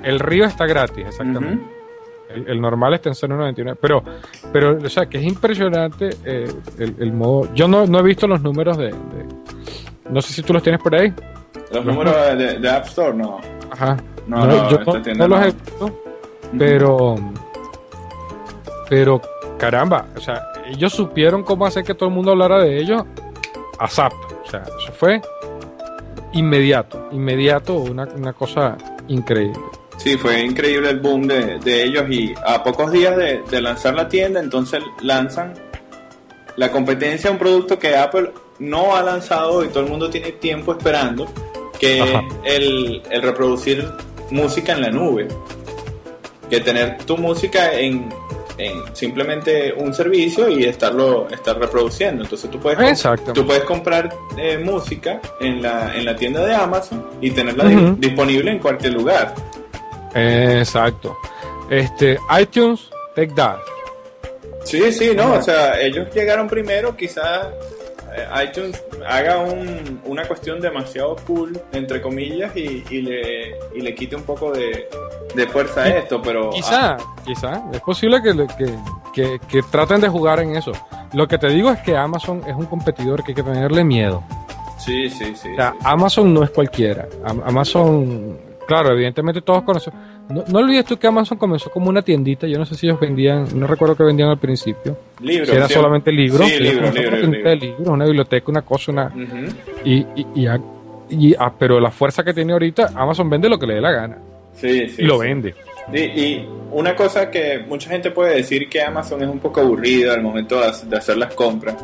El 0.05 0.19
río 0.19 0.45
está 0.45 0.67
gratis, 0.67 1.03
exactamente. 1.07 1.65
el, 2.29 2.61
normal 2.61 2.93
está 2.93 3.09
en 3.09 3.15
0.99. 3.15 3.75
Pero, 3.81 4.03
pero, 4.53 4.77
o 4.77 4.89
sea, 4.89 5.07
que 5.07 5.17
es 5.17 5.23
impresionante 5.23 6.11
eh, 6.23 6.47
el, 6.77 7.11
modo. 7.11 7.51
Yo 7.55 7.67
no, 7.67 7.87
no, 7.87 7.99
he 7.99 8.03
visto 8.03 8.27
los 8.27 8.39
números 8.39 8.77
de, 8.77 8.93
No 10.07 10.21
sé 10.21 10.31
si 10.31 10.43
tú 10.43 10.53
los 10.53 10.61
tienes 10.61 10.79
por 10.79 10.93
ahí. 10.93 11.11
Los, 11.71 11.83
números 11.83 12.13
de, 12.37 12.69
App 12.69 12.85
Store, 12.85 13.17
no. 13.17 13.41
Ajá. 13.71 13.97
No, 14.27 14.45
no, 14.45 14.69
yo 14.69 14.77
no, 15.15 15.27
los 15.27 15.41
he 15.41 15.45
visto. 15.45 16.01
Pero. 16.55 17.15
Pero, 18.87 19.19
caramba, 19.57 20.05
o 20.15 20.19
sea, 20.19 20.43
ellos 20.67 20.93
supieron 20.93 21.41
cómo 21.41 21.65
hacer 21.65 21.83
que 21.83 21.95
todo 21.95 22.09
el 22.09 22.13
mundo 22.13 22.31
hablara 22.31 22.59
de 22.59 22.77
ellos 22.77 23.03
a 23.79 23.87
zap. 23.87 24.13
O 24.45 24.47
sea, 24.47 24.61
eso 24.61 24.91
fue 24.93 25.19
inmediato, 26.33 27.09
inmediato, 27.11 27.77
una, 27.77 28.03
una 28.03 28.33
cosa 28.33 28.77
increíble. 29.07 29.59
Sí, 30.05 30.17
fue 30.17 30.39
increíble 30.39 30.91
el 30.91 30.99
boom 30.99 31.25
de, 31.25 31.83
ellos 31.83 32.07
y 32.11 32.31
a 32.45 32.63
pocos 32.63 32.91
días 32.91 33.17
de, 33.17 33.59
lanzar 33.59 33.95
la 33.95 34.07
tienda, 34.07 34.39
entonces 34.39 34.83
lanzan 35.01 35.55
la 36.57 36.71
competencia, 36.71 37.31
un 37.31 37.39
producto 37.39 37.79
que 37.79 37.95
Apple 37.95 38.29
no 38.59 38.95
ha 38.95 39.01
lanzado 39.01 39.65
y 39.65 39.69
todo 39.69 39.79
el 39.79 39.89
mundo 39.89 40.07
tiene 40.11 40.33
tiempo 40.33 40.73
esperando, 40.73 41.25
que 41.79 42.03
es 42.03 42.09
el, 42.43 43.01
reproducir 43.19 43.83
música 44.29 44.73
en 44.73 44.81
la 44.81 44.91
nube. 44.91 45.27
Que 46.51 46.59
tener 46.59 46.99
tu 46.99 47.17
música 47.17 47.73
en, 47.73 48.07
simplemente 48.93 49.73
un 49.73 49.91
servicio 49.91 50.47
y 50.49 50.65
estarlo 50.65 51.27
estar 51.29 51.57
reproduciendo. 51.57 52.23
Entonces 52.23 52.51
tú 52.51 52.59
puedes, 52.59 53.03
tú 53.33 53.43
puedes 53.43 53.63
comprar 53.63 54.15
eh, 54.37 54.59
música 54.59 55.19
en 55.39 55.63
la, 55.63 55.95
en 55.95 56.05
la 56.05 56.15
tienda 56.15 56.45
de 56.45 56.53
Amazon 56.53 57.03
y 57.21 57.31
tenerla 57.31 57.95
disponible 57.97 58.51
en 58.51 58.59
cualquier 58.59 58.93
lugar. 58.93 59.33
Exacto. 60.15 61.17
Este, 61.69 62.17
iTunes, 62.39 62.89
Take 63.15 63.33
That. 63.35 63.57
Sí, 64.63 64.91
sí, 64.91 65.11
no, 65.15 65.33
o 65.33 65.41
sea, 65.41 65.79
ellos 65.79 66.07
llegaron 66.13 66.47
primero, 66.47 66.95
quizás 66.97 67.47
eh, 68.15 68.45
iTunes 68.47 68.83
haga 69.07 69.39
un, 69.39 70.01
una 70.05 70.27
cuestión 70.27 70.59
demasiado 70.59 71.15
cool, 71.27 71.59
entre 71.71 72.01
comillas, 72.01 72.55
y, 72.55 72.83
y, 72.89 73.01
le, 73.01 73.55
y 73.75 73.81
le 73.81 73.93
quite 73.93 74.15
un 74.15 74.23
poco 74.23 74.51
de, 74.51 74.87
de 75.35 75.47
fuerza 75.47 75.83
a 75.83 75.89
esto, 75.89 76.19
pero... 76.21 76.49
Quizá, 76.49 76.93
ah, 76.93 76.97
quizá, 77.23 77.63
es 77.73 77.81
posible 77.81 78.21
que, 78.23 78.33
que, 78.57 78.73
que, 79.13 79.39
que 79.47 79.61
traten 79.69 80.01
de 80.01 80.07
jugar 80.07 80.39
en 80.39 80.55
eso. 80.55 80.71
Lo 81.13 81.27
que 81.27 81.37
te 81.37 81.47
digo 81.49 81.69
es 81.69 81.79
que 81.81 81.95
Amazon 81.95 82.41
es 82.47 82.55
un 82.55 82.65
competidor 82.65 83.23
que 83.23 83.31
hay 83.31 83.35
que 83.35 83.43
tenerle 83.43 83.83
miedo. 83.83 84.23
Sí, 84.79 85.09
sí, 85.09 85.35
sí. 85.35 85.49
O 85.53 85.55
sea, 85.55 85.71
sí. 85.71 85.77
Amazon 85.83 86.33
no 86.33 86.43
es 86.43 86.49
cualquiera. 86.49 87.07
Am- 87.23 87.41
Amazon, 87.45 88.37
claro, 88.67 88.91
evidentemente 88.91 89.41
todos 89.41 89.63
conocemos. 89.63 89.99
No, 90.29 90.43
no 90.47 90.59
olvides 90.59 90.85
tú 90.85 90.97
que 90.97 91.07
Amazon 91.07 91.37
comenzó 91.37 91.69
como 91.69 91.89
una 91.89 92.01
tiendita. 92.01 92.47
Yo 92.47 92.57
no 92.57 92.65
sé 92.65 92.75
si 92.75 92.87
ellos 92.87 92.99
vendían, 92.99 93.47
no 93.59 93.67
recuerdo 93.67 93.95
que 93.95 94.03
vendían 94.03 94.29
al 94.29 94.39
principio. 94.39 94.97
Libros. 95.21 95.49
si 95.49 95.55
era 95.55 95.67
sí. 95.67 95.73
solamente 95.75 96.11
libros. 96.11 96.47
Sí, 96.47 96.59
libros, 96.59 96.93
libros, 96.95 97.21
de 97.21 97.27
libros. 97.27 97.59
libros, 97.61 97.87
una 97.87 98.05
biblioteca, 98.05 98.51
una 98.51 98.61
cosa, 98.63 98.91
una. 98.91 99.11
Y, 99.83 99.97
y, 100.15 100.27
y, 100.35 100.47
a- 100.47 100.59
y- 101.09 101.35
ah, 101.37 101.53
pero 101.57 101.79
la 101.79 101.91
fuerza 101.91 102.23
que 102.23 102.33
tiene 102.33 102.53
ahorita, 102.53 102.91
Amazon 102.95 103.29
vende 103.29 103.47
lo 103.49 103.59
que 103.59 103.67
le 103.67 103.75
dé 103.75 103.81
la 103.81 103.91
gana. 103.91 104.17
Sí, 104.55 104.89
sí. 104.89 105.01
y 105.01 105.05
lo 105.05 105.19
sí. 105.21 105.27
vende. 105.27 105.55
Y, 105.93 105.99
y 105.99 106.49
una 106.71 106.95
cosa 106.95 107.29
que 107.29 107.59
mucha 107.67 107.89
gente 107.91 108.09
puede 108.09 108.35
decir 108.37 108.67
que 108.67 108.81
Amazon 108.81 109.21
es 109.21 109.29
un 109.29 109.37
poco 109.39 109.61
aburrida 109.61 110.13
al 110.15 110.23
momento 110.23 110.59
de 110.59 110.97
hacer 110.97 111.17
las 111.17 111.35
compras. 111.35 111.75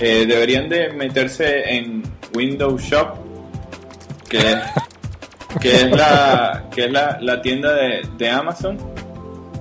Eh, 0.00 0.24
deberían 0.28 0.68
de 0.68 0.92
meterse 0.92 1.68
en 1.74 2.04
Windows 2.36 2.80
Shop, 2.82 3.14
que, 4.28 4.38
que 5.60 5.72
es 5.72 5.90
la, 5.90 6.64
que 6.74 6.84
es 6.86 6.92
la, 6.92 7.18
la 7.20 7.40
tienda 7.42 7.72
de, 7.74 8.02
de 8.16 8.30
Amazon. 8.30 8.76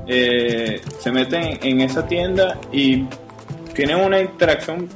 Eh, 0.08 0.82
se 1.00 1.12
meten 1.12 1.60
en 1.62 1.82
esa 1.82 2.06
tienda 2.08 2.58
y 2.72 3.06
tienen 3.74 3.98
una 3.98 4.20
interacción 4.22 4.88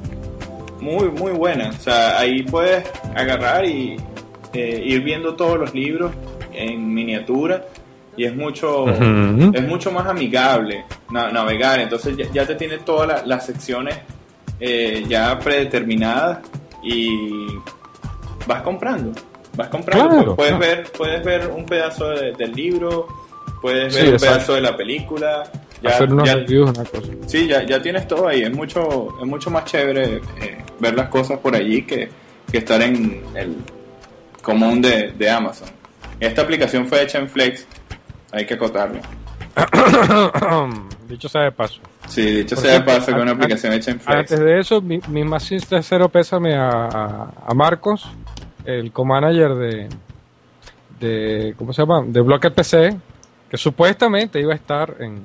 muy, 0.80 1.08
muy 1.10 1.32
buena. 1.32 1.68
O 1.70 1.80
sea, 1.80 2.18
ahí 2.18 2.42
puedes 2.42 2.84
agarrar 3.14 3.64
y 3.64 3.96
eh, 4.52 4.82
ir 4.84 5.02
viendo 5.02 5.34
todos 5.34 5.58
los 5.58 5.74
libros 5.74 6.12
en 6.52 6.92
miniatura 6.92 7.64
y 8.16 8.24
es 8.24 8.34
mucho 8.36 8.86
es 9.54 9.62
mucho 9.66 9.90
más 9.90 10.06
amigable 10.06 10.84
na- 11.10 11.30
navegar. 11.30 11.80
Entonces 11.80 12.16
ya, 12.16 12.26
ya 12.32 12.46
te 12.46 12.54
tiene 12.54 12.78
todas 12.78 13.08
la- 13.08 13.26
las 13.26 13.46
secciones 13.46 13.96
eh, 14.60 15.04
ya 15.08 15.38
predeterminadas 15.38 16.38
y 16.82 17.46
vas 18.46 18.62
comprando. 18.62 19.12
Vas 19.56 19.68
comprando. 19.68 20.08
Claro, 20.16 20.36
puedes 20.36 20.54
claro. 20.56 20.66
ver 20.76 20.92
puedes 20.92 21.24
ver 21.24 21.46
un 21.54 21.66
pedazo 21.66 22.08
de- 22.10 22.32
del 22.32 22.52
libro, 22.52 23.06
puedes 23.60 23.92
Sí, 23.94 24.00
ver 24.00 24.08
un 24.08 24.14
exacto. 24.14 24.34
pedazo 24.36 24.54
de 24.54 24.60
la 24.62 24.76
película. 24.76 25.42
Ya, 25.82 25.90
Hacer 25.90 26.12
unos 26.12 26.28
ya- 26.28 26.34
reviews, 26.36 26.70
una 26.70 26.84
cosa. 26.84 27.12
Sí, 27.26 27.46
ya, 27.48 27.62
ya 27.64 27.82
tienes 27.82 28.06
todo 28.06 28.28
ahí. 28.28 28.42
Es 28.42 28.52
mucho, 28.54 29.08
es 29.20 29.26
mucho 29.26 29.50
más 29.50 29.64
chévere 29.64 30.20
eh, 30.40 30.58
ver 30.78 30.94
las 30.94 31.08
cosas 31.08 31.38
por 31.40 31.54
allí 31.56 31.82
que, 31.82 32.08
que 32.50 32.58
estar 32.58 32.80
en 32.82 33.22
el 33.34 33.56
común 34.42 34.80
de, 34.80 35.10
de 35.12 35.28
Amazon. 35.30 35.68
Esta 36.20 36.42
aplicación 36.42 36.86
fue 36.86 37.02
hecha 37.02 37.18
en 37.18 37.28
Flex, 37.28 37.66
hay 38.30 38.46
que 38.46 38.54
acotarlo. 38.54 39.00
Dicho 41.08 41.28
sea 41.28 41.42
de 41.42 41.52
paso. 41.52 41.80
Sí, 42.08 42.22
dicho 42.22 42.54
Por 42.56 42.64
sea 42.64 42.74
de 42.74 42.80
paso 42.82 43.06
que 43.14 43.20
una 43.20 43.32
aplicación 43.32 43.72
hecha 43.74 43.90
en 43.90 44.00
Flex. 44.00 44.18
Antes 44.18 44.40
de 44.40 44.58
eso, 44.60 44.80
mi, 44.80 45.00
mi 45.08 45.24
más 45.24 45.42
sincero 45.44 46.08
pésame 46.08 46.54
a, 46.54 46.68
a, 46.70 47.28
a 47.48 47.54
Marcos, 47.54 48.08
el 48.64 48.92
co-manager 48.92 49.54
de, 49.54 49.88
de, 51.00 51.54
¿cómo 51.58 51.72
se 51.72 51.82
llama? 51.82 52.02
De 52.06 52.20
Blocket 52.20 52.54
PC, 52.54 52.96
que 53.50 53.56
supuestamente 53.56 54.40
iba 54.40 54.52
a 54.52 54.56
estar 54.56 54.96
en, 55.00 55.22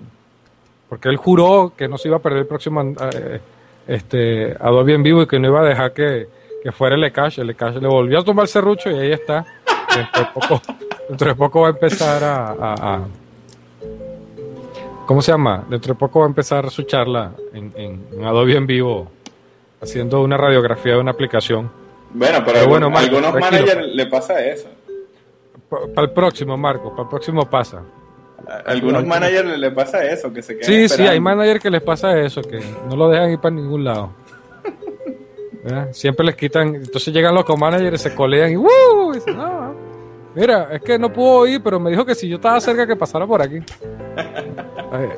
porque 0.90 1.10
él 1.10 1.18
juró 1.18 1.74
que 1.76 1.88
no 1.88 1.98
se 1.98 2.08
iba 2.08 2.18
a 2.18 2.22
perder 2.22 2.40
el 2.40 2.48
próximo 2.48 2.82
eh, 2.82 3.40
este, 3.88 4.56
Adobe 4.60 4.94
en 4.94 5.04
vivo 5.04 5.22
y 5.22 5.28
que 5.28 5.40
no 5.40 5.48
iba 5.48 5.62
a 5.62 5.66
dejar 5.66 5.94
que, 5.94 6.28
que 6.64 6.72
fuera 6.72 6.96
el 6.96 7.04
Ecash. 7.04 7.40
El 7.40 7.50
Ecash 7.52 7.76
le 7.76 7.88
volvió 7.88 8.20
a 8.20 8.24
tomar 8.24 8.48
serrucho 8.48 8.90
y 8.90 8.96
ahí 8.98 9.12
está. 9.12 9.46
Dentro 9.96 10.22
de 10.22 10.28
poco, 10.34 10.62
dentro 11.10 11.28
de 11.30 11.36
poco 11.36 11.62
va 11.62 11.68
a 11.68 11.72
empezar 11.72 12.24
a- 12.24 13.02
¿Cómo 15.06 15.22
se 15.22 15.32
llama? 15.32 15.64
Dentro 15.70 15.94
de 15.94 16.00
poco 16.00 16.20
va 16.20 16.26
a 16.26 16.30
empezar 16.30 16.70
su 16.70 16.84
charla 16.84 17.32
en, 17.54 17.72
en- 17.78 18.06
en 18.14 18.26
Adobe 18.26 18.56
en 18.58 18.68
vivo, 18.68 19.10
haciendo 19.82 20.22
una 20.22 20.36
radiografía 20.36 20.94
de 20.94 21.00
una 21.00 21.12
aplicación. 21.12 21.72
Bueno, 22.14 22.40
pero, 22.46 22.60
Pero 22.60 22.70
bueno, 22.70 22.90
Marco, 22.90 23.18
algunos 23.18 23.34
managers 23.40 23.88
le 23.88 24.06
pasa 24.06 24.46
eso. 24.46 24.70
Para 25.70 26.08
el 26.08 26.14
próximo, 26.14 26.58
Marco, 26.58 26.92
para 26.92 27.04
el 27.04 27.10
próximo 27.10 27.50
pasa. 27.50 27.84
A 28.48 28.72
algunos 28.72 29.06
managers 29.06 29.58
le, 29.58 29.72
pasa 29.72 30.06
eso, 30.06 30.32
que 30.32 30.42
se 30.42 30.58
quedan 30.58 30.66
Sí, 30.66 30.88
sí, 30.88 31.02
hay 31.06 31.20
managers 31.20 31.62
que 31.62 31.70
les 31.70 31.82
pasa 31.82 32.18
eso, 32.18 32.42
que 32.42 32.62
no 32.88 32.96
lo 32.96 33.10
dejan 33.10 33.32
ir 33.32 33.40
para 33.40 33.54
ningún 33.54 33.84
lado. 33.84 34.12
¿Verdad? 35.64 35.90
Siempre 35.92 36.26
les 36.26 36.36
quitan, 36.36 36.76
entonces 36.76 37.14
llegan 37.14 37.36
los 37.36 37.44
co-managers, 37.44 38.02
se 38.02 38.16
colean 38.16 38.52
y 38.52 38.58
¡uh! 38.58 39.12
Y 39.12 39.16
dicen, 39.16 39.36
no, 39.36 39.76
mira, 40.34 40.70
es 40.72 40.82
que 40.82 40.98
no 40.98 41.12
pudo 41.12 41.46
ir, 41.48 41.62
pero 41.62 41.80
me 41.80 41.90
dijo 41.90 42.06
que 42.06 42.16
si 42.16 42.30
yo 42.30 42.38
estaba 42.38 42.62
cerca 42.62 42.88
que 42.88 42.96
pasara 42.96 43.28
por 43.28 43.42
aquí. 43.42 43.58
Ay, 44.92 45.10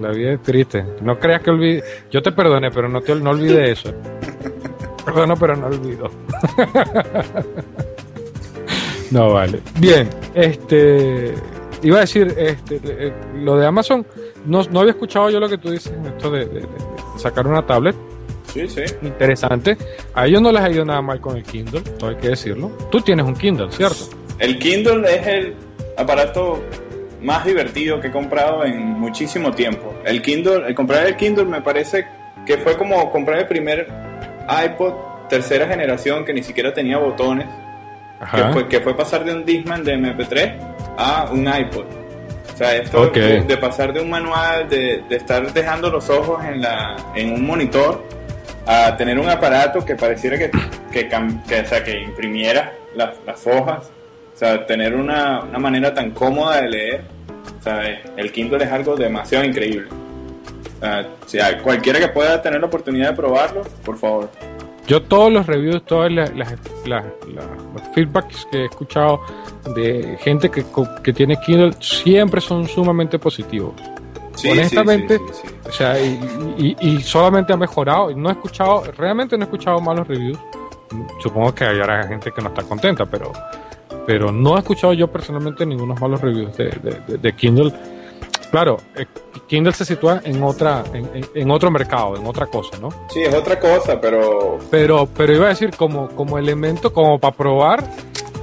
la 0.00 0.10
vida 0.10 0.32
es 0.32 0.42
triste. 0.42 0.84
No 1.00 1.18
creas 1.18 1.42
que 1.42 1.50
olvide. 1.50 1.82
Yo 2.10 2.20
te 2.22 2.32
perdoné, 2.32 2.70
pero 2.70 2.88
no 2.88 3.00
te 3.00 3.14
no 3.14 3.30
olvide 3.30 3.70
eso. 3.72 3.92
Perdono, 5.04 5.36
pero 5.36 5.56
no 5.56 5.66
olvido. 5.66 6.10
no 9.10 9.32
vale. 9.32 9.60
Bien, 9.78 10.08
este 10.34 11.34
iba 11.82 11.98
a 11.98 12.00
decir, 12.00 12.32
este, 12.36 12.80
eh, 12.84 13.12
lo 13.36 13.56
de 13.56 13.66
Amazon, 13.66 14.06
no, 14.46 14.62
no 14.70 14.80
había 14.80 14.92
escuchado 14.92 15.30
yo 15.30 15.40
lo 15.40 15.48
que 15.48 15.58
tú 15.58 15.70
dices, 15.70 15.92
esto 16.06 16.30
de, 16.30 16.40
de- 16.46 16.60
de- 16.60 16.60
de 16.60 17.18
sacar 17.18 17.46
una 17.46 17.66
tablet, 17.66 17.94
Sí, 18.52 18.68
sí. 18.68 18.82
interesante. 19.02 19.76
A 20.14 20.26
ellos 20.26 20.40
no 20.42 20.52
les 20.52 20.62
ha 20.62 20.70
ido 20.70 20.84
nada 20.84 21.02
mal 21.02 21.20
con 21.20 21.36
el 21.36 21.42
Kindle, 21.42 21.80
todo 21.98 22.10
hay 22.10 22.16
que 22.16 22.28
decirlo. 22.28 22.70
Tú 22.90 23.00
tienes 23.00 23.26
un 23.26 23.34
Kindle, 23.34 23.70
¿cierto? 23.72 23.96
El 24.38 24.58
Kindle 24.58 25.02
es 25.12 25.26
el 25.26 25.54
aparato 25.96 26.62
más 27.20 27.44
divertido 27.44 28.00
que 28.00 28.08
he 28.08 28.12
comprado 28.12 28.64
en 28.64 28.78
muchísimo 29.00 29.50
tiempo. 29.52 29.94
El 30.04 30.22
Kindle, 30.22 30.66
el 30.68 30.74
comprar 30.74 31.06
el 31.06 31.16
Kindle 31.16 31.44
me 31.46 31.62
parece 31.62 32.06
que 32.46 32.58
fue 32.58 32.76
como 32.76 33.10
comprar 33.10 33.40
el 33.40 33.46
primer 33.46 33.88
iPod 34.48 35.12
tercera 35.28 35.66
generación 35.66 36.24
que 36.24 36.34
ni 36.34 36.42
siquiera 36.42 36.74
tenía 36.74 36.98
botones, 36.98 37.46
que 38.34 38.44
fue, 38.52 38.68
que 38.68 38.80
fue 38.80 38.96
pasar 38.96 39.24
de 39.24 39.32
un 39.32 39.44
Discman 39.44 39.82
de 39.82 39.96
MP3 39.96 40.56
a 40.98 41.28
un 41.32 41.46
iPod. 41.48 41.84
O 42.52 42.56
sea, 42.56 42.76
esto 42.76 43.06
de, 43.08 43.40
de 43.40 43.56
pasar 43.56 43.92
de 43.92 44.00
un 44.00 44.10
manual, 44.10 44.68
de, 44.68 45.02
de 45.08 45.16
estar 45.16 45.50
dejando 45.52 45.90
los 45.90 46.10
ojos 46.10 46.44
en, 46.44 46.60
la, 46.60 46.96
en 47.14 47.32
un 47.32 47.46
monitor, 47.46 48.06
a 48.66 48.94
tener 48.96 49.18
un 49.18 49.28
aparato 49.28 49.84
que 49.84 49.96
pareciera 49.96 50.36
que, 50.38 50.50
que, 50.92 51.08
que, 51.08 51.60
o 51.60 51.66
sea, 51.66 51.82
que 51.82 52.00
imprimiera 52.00 52.72
las, 52.94 53.16
las 53.26 53.46
hojas, 53.46 53.90
o 54.34 54.36
sea, 54.36 54.66
tener 54.66 54.94
una, 54.94 55.42
una 55.44 55.58
manera 55.58 55.94
tan 55.94 56.10
cómoda 56.10 56.60
de 56.60 56.68
leer. 56.68 57.04
O 57.58 57.62
sea, 57.62 57.82
el 58.16 58.32
Kindle 58.32 58.62
es 58.62 58.70
algo 58.70 58.96
demasiado 58.96 59.44
increíble. 59.44 59.88
O 60.82 60.84
sea, 60.84 61.08
si 61.26 61.38
hay- 61.38 61.58
cualquiera 61.60 62.00
que 62.00 62.08
pueda 62.08 62.42
tener 62.42 62.60
la 62.60 62.66
oportunidad 62.66 63.10
de 63.10 63.16
probarlo, 63.16 63.62
por 63.84 63.96
favor. 63.96 64.28
Yo 64.88 65.00
todos 65.00 65.32
los 65.32 65.46
reviews, 65.46 65.84
todos 65.86 66.10
las, 66.10 66.34
las- 66.34 66.54
los 66.84 67.04
feedbacks 67.94 68.46
que 68.50 68.62
he 68.62 68.64
escuchado 68.64 69.20
de 69.76 70.18
gente 70.20 70.50
que, 70.50 70.64
que 71.04 71.12
tiene 71.12 71.36
Kindle 71.38 71.72
siempre 71.80 72.40
son 72.40 72.66
sumamente 72.66 73.16
positivos. 73.18 73.74
Sí, 74.34 74.48
Honestamente, 74.50 75.18
sí, 75.18 75.24
sí. 75.44 75.48
O 75.68 75.72
sea, 75.72 76.00
y, 76.00 76.18
y- 76.58 76.76
y 76.80 77.00
solamente 77.00 77.52
ha 77.52 77.56
mejorado. 77.56 78.10
No 78.16 78.28
he 78.30 78.32
escuchado, 78.32 78.82
realmente 78.96 79.36
no 79.38 79.44
he 79.44 79.46
escuchado 79.46 79.78
malos 79.80 80.08
reviews. 80.08 80.38
Supongo 81.22 81.54
que 81.54 81.64
habrá 81.64 82.06
gente 82.08 82.32
que 82.32 82.42
no 82.42 82.48
está 82.48 82.62
contenta, 82.64 83.06
pero, 83.06 83.30
pero 84.04 84.32
no 84.32 84.56
he 84.56 84.58
escuchado 84.58 84.94
yo 84.94 85.06
personalmente 85.06 85.64
ningunos 85.64 86.00
malos 86.00 86.20
reviews 86.20 86.56
de, 86.56 86.64
de- 86.82 87.00
de- 87.06 87.18
de 87.18 87.32
Kindle. 87.34 87.72
Claro, 88.52 88.76
eh, 88.94 89.06
Kindle 89.48 89.72
se 89.72 89.84
sitúa 89.84 90.20
en 90.24 90.42
otra, 90.42 90.84
en, 90.92 91.50
otro 91.50 91.70
mercado, 91.70 92.16
en 92.16 92.26
otra 92.26 92.46
cosa, 92.46 92.76
¿no? 92.78 92.90
Sí, 93.10 93.22
es 93.22 93.34
otra 93.34 93.58
cosa, 93.58 94.00
pero 94.00 94.58
Pero, 94.70 95.06
pero 95.16 95.32
iba 95.34 95.46
a 95.46 95.48
decir 95.48 95.74
como, 95.76 96.08
como 96.10 96.36
elemento, 96.38 96.92
como 96.92 97.18
para 97.18 97.34
probar, 97.34 97.82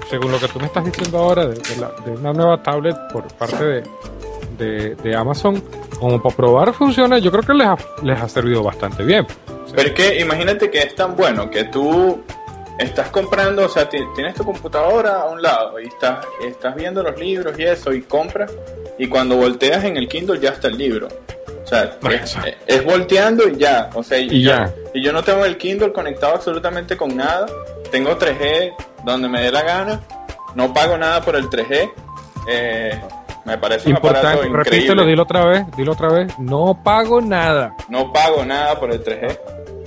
según 0.10 0.32
lo 0.32 0.40
que 0.40 0.48
tú 0.48 0.60
me 0.60 0.66
estás 0.66 0.84
diciendo 0.84 1.20
ahora, 1.20 1.46
de, 1.48 1.54
de 1.54 1.76
la- 1.80 1.92
de 2.04 2.12
una 2.12 2.34
nueva 2.34 2.62
tablet 2.64 2.96
por 3.14 3.24
parte 3.36 3.64
de, 3.64 3.84
de, 4.58 4.96
de 4.96 5.16
Amazon, 5.16 5.64
como 6.00 6.22
para 6.22 6.36
probar 6.36 6.74
funciona, 6.74 7.20
yo 7.20 7.30
creo 7.32 7.44
que 7.44 7.54
les 7.54 7.68
ha, 7.68 7.78
les 8.02 8.20
ha 8.20 8.28
servido 8.28 8.64
bastante 8.64 9.04
bien. 9.04 9.28
Pero 9.76 9.90
es 9.90 9.94
que 9.94 10.20
imagínate 10.20 10.72
que 10.72 10.80
es 10.80 10.96
tan 10.96 11.16
bueno 11.16 11.52
que 11.52 11.66
tú 11.66 12.20
estás 12.80 13.10
comprando, 13.10 13.66
o 13.66 13.70
sea, 13.70 13.88
ti- 13.88 14.04
tienes 14.16 14.34
tu 14.34 14.44
computadora 14.44 15.22
a 15.22 15.26
un 15.30 15.40
lado 15.42 15.80
y 15.80 15.86
estás, 15.88 16.26
estás 16.44 16.76
viendo 16.76 17.04
los 17.04 17.16
libros 17.20 17.54
y 17.60 17.64
eso 17.64 17.94
y 17.94 18.02
compras 18.02 18.52
y 19.00 19.08
cuando 19.08 19.38
volteas 19.38 19.86
en 19.86 19.98
el 19.98 20.08
Kindle 20.08 20.40
ya 20.40 20.50
está 20.50 20.68
el 20.68 20.78
libro. 20.78 21.08
O 21.64 21.68
sea, 21.68 21.98
es, 22.68 22.84
volteando 22.84 23.48
y 23.48 23.58
ya. 23.58 23.90
O 23.94 24.04
sea, 24.04 24.20
Y 24.20 24.44
ya. 24.44 24.72
Y 24.94 25.02
yo 25.02 25.14
no 25.14 25.24
tengo 25.24 25.46
el 25.46 25.58
Kindle 25.58 25.94
conectado 25.94 26.36
absolutamente 26.36 26.98
con 26.98 27.16
nada. 27.16 27.46
Tengo 27.92 28.18
3G 28.18 28.74
donde 29.06 29.30
me 29.30 29.42
dé 29.42 29.52
la 29.52 29.64
gana. 29.64 30.02
No 30.56 30.74
pago 30.74 30.98
nada 30.98 31.22
por 31.22 31.36
el 31.36 31.46
3G. 31.46 31.92
Eh, 32.50 33.00
me 33.46 33.58
parece 33.58 33.90
un 33.90 33.96
aparato 33.96 34.28
Importante, 34.28 34.48
increíble. 34.48 34.64
repítelo, 34.64 35.06
dilo 35.06 35.24
otra 35.24 35.46
vez, 35.46 35.64
dilo 35.78 35.92
otra 35.94 36.10
vez. 36.12 36.40
No 36.40 36.82
pago 36.84 37.22
nada. 37.22 37.76
No 37.88 38.12
pago 38.12 38.44
nada 38.44 38.78
por 38.80 38.92
el 38.92 39.02
3G. 39.04 39.40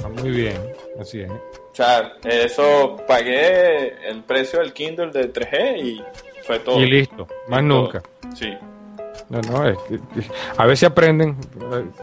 Ah, 0.04 0.08
muy 0.08 0.30
bien, 0.30 0.56
así 1.00 1.20
es. 1.20 1.30
O 1.30 1.74
sea, 1.74 2.12
eso 2.24 2.96
pagué 3.06 4.08
el 4.08 4.22
precio 4.22 4.60
del 4.60 4.72
Kindle 4.72 5.10
de 5.10 5.32
3G 5.32 5.82
y 5.82 6.04
fue 6.44 6.60
todo. 6.60 6.80
Y 6.80 6.86
listo, 6.86 7.26
más 7.48 7.62
nunca. 7.62 8.02
Sí. 8.34 8.56
No, 9.33 9.41
no, 9.41 9.66
es 9.66 9.78
que- 9.89 9.99
a 10.59 10.66
ver 10.66 10.76
si 10.76 10.85
aprenden 10.85 11.37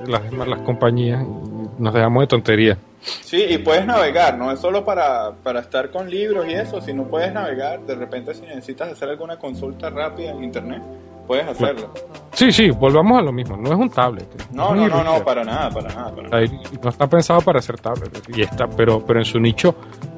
las, 0.08 0.34
las 0.34 0.60
compañías 0.62 1.24
y 1.24 1.82
nos 1.82 1.94
dejamos 1.94 2.22
de 2.24 2.28
tonterías. 2.28 2.78
Sí, 3.02 3.46
y 3.48 3.60
puedes 3.60 3.86
navegar, 3.86 4.38
no 4.38 4.52
es 4.52 4.60
solo 4.60 4.84
para, 4.84 5.32
para 5.44 5.60
estar 5.62 5.90
con 5.92 6.10
libros 6.10 6.46
y 6.50 6.54
eso, 6.54 6.82
sino 6.82 7.04
puedes 7.04 7.32
navegar. 7.32 7.82
De 7.82 7.96
repente, 7.96 8.34
si 8.34 8.42
necesitas 8.42 8.92
hacer 8.92 9.10
alguna 9.10 9.38
consulta 9.38 9.90
rápida 9.90 10.32
en 10.32 10.44
internet, 10.44 10.82
puedes 11.28 11.48
hacerlo. 11.48 11.94
Sí, 12.34 12.52
sí, 12.52 12.72
volvamos 12.72 13.20
a 13.20 13.22
lo 13.22 13.32
mismo. 13.32 13.56
No 13.56 13.70
es 13.72 13.78
un 13.78 13.90
tablet. 13.90 14.28
No, 14.52 14.74
no, 14.76 14.88
no, 14.90 15.04
no, 15.04 15.24
para 15.24 15.44
nada, 15.46 15.70
para 15.70 15.88
nada. 15.94 16.14
Para 16.16 16.30
nada. 16.30 16.46
No 16.82 16.90
está 16.90 17.08
pensado 17.08 17.42
para 17.42 17.62
ser 17.62 17.80
tablet. 17.80 18.22
Y 18.36 18.42
está, 18.42 18.68
pero, 18.68 19.06
pero 19.06 19.20
en 19.20 19.26
su 19.26 19.40
nicho, 19.40 19.76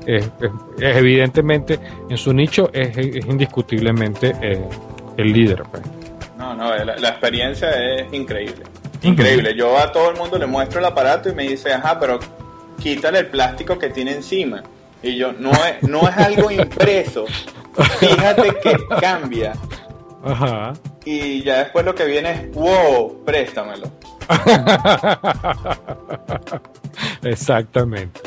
es- 0.07 0.31
es 0.79 0.95
evidentemente, 0.97 1.77
en 2.09 2.17
su 2.17 2.33
nicho 2.33 2.69
es, 2.73 2.97
es 2.97 3.25
indiscutiblemente 3.27 4.33
eh, 4.41 4.63
el 5.17 5.31
líder. 5.33 5.63
pues. 5.69 5.83
No, 6.41 6.55
no, 6.55 6.75
la, 6.75 6.97
la 6.97 7.09
experiencia 7.09 7.69
es 7.69 8.11
increíble. 8.11 8.63
Increíble. 9.03 9.53
Yo 9.55 9.77
a 9.77 9.91
todo 9.91 10.09
el 10.09 10.17
mundo 10.17 10.39
le 10.39 10.47
muestro 10.47 10.79
el 10.79 10.85
aparato 10.85 11.29
y 11.29 11.35
me 11.35 11.47
dice, 11.47 11.71
ajá, 11.71 11.99
pero 11.99 12.19
quítale 12.81 13.19
el 13.19 13.27
plástico 13.27 13.77
que 13.77 13.89
tiene 13.89 14.13
encima. 14.13 14.63
Y 15.03 15.17
yo, 15.17 15.33
no 15.33 15.51
es, 15.51 15.83
no 15.83 16.09
es 16.09 16.17
algo 16.17 16.49
impreso. 16.49 17.27
Fíjate 17.99 18.55
que 18.63 18.75
cambia. 18.99 19.53
Ajá. 20.23 20.73
Y 21.05 21.43
ya 21.43 21.59
después 21.59 21.85
lo 21.85 21.93
que 21.93 22.05
viene 22.05 22.31
es, 22.31 22.51
wow, 22.53 23.23
préstamelo. 23.23 23.91
Exactamente. 27.21 28.19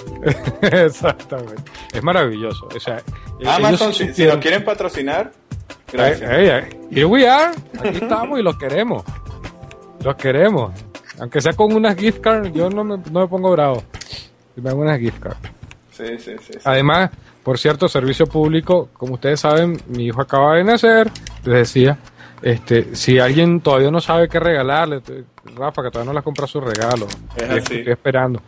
Exactamente. 0.63 1.63
Es 1.93 2.03
maravilloso. 2.03 2.69
O 2.75 2.79
sea, 2.79 3.03
Amazon, 3.45 3.93
si, 3.93 4.15
si 4.15 4.25
lo 4.25 4.39
quieren 4.39 4.65
patrocinar, 4.65 5.33
gracias. 5.95 6.31
Ey, 6.31 6.47
ey, 6.47 6.49
ey, 6.51 6.79
here 6.91 7.05
we 7.07 7.27
are. 7.29 7.55
Aquí 7.79 7.99
estamos 8.03 8.39
y 8.39 8.43
los 8.43 8.57
queremos. 8.59 9.03
Los 10.03 10.15
queremos. 10.17 10.73
Aunque 11.21 11.41
sea 11.41 11.53
con 11.53 11.73
unas 11.73 11.97
gift 11.97 12.21
cards, 12.21 12.53
yo 12.53 12.69
no 12.71 12.85
me, 12.85 12.99
no 13.11 13.21
me 13.21 13.27
pongo 13.29 13.51
bravo. 13.53 13.83
Si 14.55 14.61
me 14.61 14.71
dan 14.71 14.79
unas 14.79 14.99
gift 14.99 15.21
cards. 15.21 15.39
Sí, 15.93 16.05
sí, 16.19 16.33
sí. 16.43 16.53
sí. 16.55 16.59
Además, 16.65 17.11
por 17.43 17.59
cierto, 17.59 17.89
servicio 17.89 18.27
público, 18.27 18.89
como 18.95 19.15
ustedes 19.15 19.41
saben, 19.41 19.81
mi 19.89 20.07
hijo 20.07 20.21
acaba 20.21 20.57
de 20.57 20.65
nacer, 20.65 21.11
les 21.45 21.55
decía, 21.55 21.99
este, 22.43 22.95
si 22.97 23.19
alguien 23.19 23.61
todavía 23.61 23.91
no 23.91 24.01
sabe 24.01 24.29
qué 24.29 24.41
regalarle, 24.41 25.01
Rafa, 25.55 25.83
que 25.83 25.91
todavía 25.91 26.07
no 26.09 26.13
le 26.15 26.19
has 26.19 26.25
comprado 26.25 26.49
su 26.49 26.61
regalo, 26.61 27.07
Es 27.37 27.43
así. 27.49 27.77
estoy 27.77 27.93
esperando. 27.93 28.43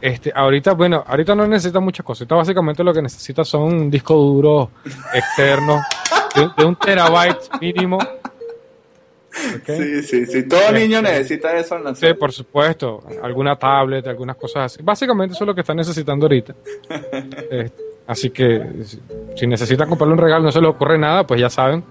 Este, 0.00 0.30
ahorita, 0.34 0.72
bueno, 0.74 1.02
ahorita 1.06 1.34
no 1.34 1.46
necesita 1.46 1.80
muchas 1.80 2.04
cosas, 2.04 2.22
ahorita 2.22 2.34
básicamente 2.36 2.84
lo 2.84 2.92
que 2.92 3.02
necesita 3.02 3.44
son 3.44 3.62
un 3.62 3.90
disco 3.90 4.14
duro 4.14 4.70
externo 5.14 5.80
de, 6.34 6.48
de 6.56 6.64
un 6.64 6.76
terabyte 6.76 7.48
mínimo. 7.60 7.98
¿ok? 7.98 9.66
Sí, 9.66 10.02
sí, 10.02 10.26
sí. 10.26 10.48
Todo 10.48 10.72
niño 10.72 11.02
necesita 11.02 11.56
eso 11.56 11.74
al 11.74 11.80
Sí, 11.82 11.86
nacer. 11.88 12.18
por 12.18 12.32
supuesto. 12.32 13.02
Alguna 13.22 13.56
tablet, 13.56 14.06
algunas 14.06 14.36
cosas 14.36 14.72
así. 14.72 14.82
Básicamente 14.82 15.34
eso 15.34 15.44
es 15.44 15.48
lo 15.48 15.54
que 15.54 15.62
están 15.62 15.76
necesitando 15.76 16.26
ahorita. 16.26 16.54
Eh, 17.50 17.70
así 18.06 18.30
que 18.30 18.62
si, 18.84 19.00
si 19.36 19.46
necesitan 19.46 19.88
comprarle 19.88 20.14
un 20.14 20.20
regalo, 20.20 20.44
no 20.44 20.52
se 20.52 20.60
les 20.60 20.70
ocurre 20.70 20.98
nada, 20.98 21.26
pues 21.26 21.40
ya 21.40 21.50
saben. 21.50 21.84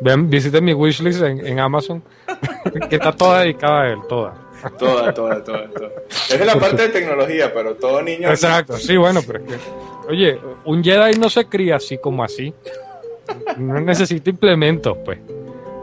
Ven, 0.00 0.28
visiten 0.30 0.64
mi 0.64 0.72
wishlist 0.74 1.22
en, 1.22 1.44
en 1.46 1.58
Amazon, 1.60 2.02
que 2.90 2.96
está 2.96 3.12
toda 3.12 3.40
dedicada 3.40 3.82
a 3.82 3.88
él, 3.92 3.98
toda. 4.08 4.34
Toda, 4.78 5.12
toda, 5.14 5.44
toda, 5.44 5.68
toda. 5.68 5.90
Es 6.08 6.38
de 6.38 6.44
la 6.44 6.56
parte 6.56 6.82
de 6.82 6.88
tecnología, 6.88 7.52
pero 7.52 7.74
todo 7.76 8.02
niño. 8.02 8.28
Exacto, 8.28 8.76
sí, 8.78 8.96
bueno, 8.96 9.20
pero 9.26 9.38
es 9.40 9.44
que, 9.44 9.58
oye, 10.08 10.40
un 10.64 10.82
Jedi 10.82 11.18
no 11.18 11.28
se 11.30 11.44
cría 11.46 11.76
así 11.76 11.98
como 11.98 12.24
así. 12.24 12.52
No 13.58 13.80
necesita 13.80 14.30
implementos, 14.30 14.96
pues. 15.04 15.18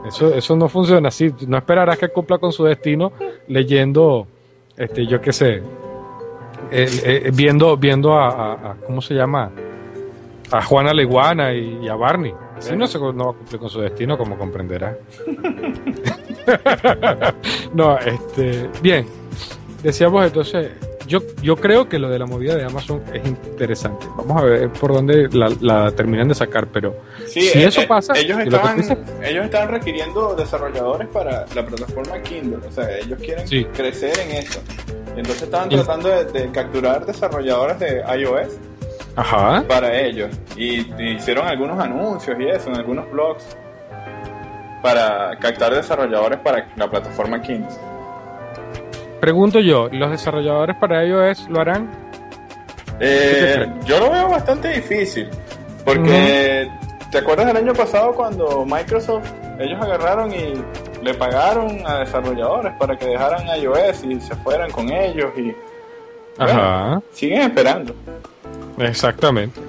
Eso, 0.07 0.33
eso 0.35 0.55
no 0.55 0.67
funciona 0.69 1.07
así. 1.09 1.33
No 1.47 1.57
esperarás 1.57 1.97
que 1.97 2.09
cumpla 2.09 2.37
con 2.37 2.51
su 2.51 2.63
destino 2.65 3.13
leyendo, 3.47 4.27
este, 4.77 5.05
yo 5.07 5.21
qué 5.21 5.31
sé, 5.31 5.55
eh, 6.71 6.87
eh, 7.25 7.31
viendo, 7.33 7.77
viendo 7.77 8.13
a, 8.13 8.29
a- 8.29 8.53
a- 8.71 8.75
¿cómo 8.85 9.01
se 9.01 9.13
llama? 9.13 9.51
A 10.51 10.61
Juana 10.61 10.93
Leguana 10.93 11.53
y, 11.53 11.79
y 11.83 11.87
a 11.89 11.95
Barney. 11.95 12.33
Así 12.57 12.75
no, 12.75 12.85
se, 12.87 12.99
no 12.99 13.13
va 13.25 13.31
a 13.31 13.33
cumplir 13.33 13.59
con 13.59 13.69
su 13.69 13.79
destino, 13.81 14.17
como 14.17 14.37
comprenderás. 14.37 14.97
no, 17.73 17.97
este, 17.99 18.69
bien. 18.81 19.05
Decíamos 19.81 20.25
entonces, 20.25 20.71
yo, 21.13 21.21
yo 21.43 21.55
creo 21.55 21.87
que 21.87 21.99
lo 21.99 22.09
de 22.09 22.17
la 22.17 22.25
movida 22.25 22.55
de 22.55 22.63
Amazon 22.65 23.03
es 23.13 23.23
interesante. 23.27 24.07
Vamos 24.17 24.41
a 24.41 24.45
ver 24.45 24.69
por 24.71 24.93
dónde 24.93 25.29
la, 25.31 25.51
la 25.61 25.91
terminan 25.91 26.27
de 26.27 26.33
sacar, 26.35 26.67
pero 26.67 26.95
Sí, 27.27 27.41
si 27.41 27.59
eh, 27.59 27.67
eso 27.67 27.81
eh, 27.81 27.87
pasa, 27.87 28.13
ellos 28.17 28.39
estaban, 28.39 28.79
ellos 29.23 29.45
estaban 29.45 29.69
requiriendo 29.69 30.33
desarrolladores 30.35 31.07
para 31.09 31.45
la 31.53 31.65
plataforma 31.65 32.19
Kindle. 32.23 32.65
O 32.67 32.71
sea, 32.71 32.89
ellos 32.97 33.19
quieren 33.19 33.47
Sí. 33.47 33.63
crecer 33.65 34.17
en 34.19 34.31
eso. 34.37 34.59
Y 35.15 35.19
entonces 35.19 35.43
estaban 35.43 35.71
Y- 35.71 35.75
tratando 35.75 36.09
de, 36.09 36.25
de 36.25 36.51
capturar 36.51 37.05
desarrolladores 37.05 37.77
de 37.79 38.03
iOS 38.19 38.47
ajá, 39.15 39.63
para 39.67 39.95
ellos. 40.01 40.31
Y, 40.57 40.91
y 41.01 41.11
hicieron 41.17 41.47
algunos 41.47 41.79
anuncios 41.79 42.35
y 42.39 42.47
eso, 42.47 42.69
en 42.71 42.77
algunos 42.77 43.11
blogs, 43.11 43.45
para 44.81 45.37
captar 45.39 45.73
desarrolladores 45.75 46.39
para 46.39 46.67
la 46.75 46.89
plataforma 46.89 47.41
Kindle. 47.41 47.69
Pregunto 49.23 49.61
yo, 49.61 49.87
¿los 49.89 50.11
desarrolladores 50.11 50.75
para 50.75 51.05
iOS 51.05 51.47
lo 51.47 51.61
harán? 51.61 51.89
Eh, 52.99 53.65
yo 53.85 53.97
lo 53.97 54.11
veo 54.11 54.27
bastante 54.27 54.67
difícil. 54.67 55.29
Porque, 55.85 56.69
¿te 57.09 57.19
acuerdas 57.19 57.47
del 57.47 57.55
año 57.55 57.73
pasado 57.73 58.11
cuando 58.11 58.65
Microsoft, 58.65 59.31
ellos 59.59 59.81
agarraron 59.81 60.29
y 60.33 60.61
le 61.01 61.13
pagaron 61.13 61.87
a 61.87 61.99
desarrolladores 61.99 62.73
para 62.77 62.97
que 62.97 63.05
dejaran 63.05 63.47
iOS 63.61 64.03
y 64.03 64.19
se 64.19 64.35
fueran 64.35 64.69
con 64.71 64.91
ellos 64.91 65.31
y 65.37 65.55
Ajá. 66.37 67.01
siguen 67.13 67.43
esperando? 67.43 67.95
Exactamente. 68.77 69.61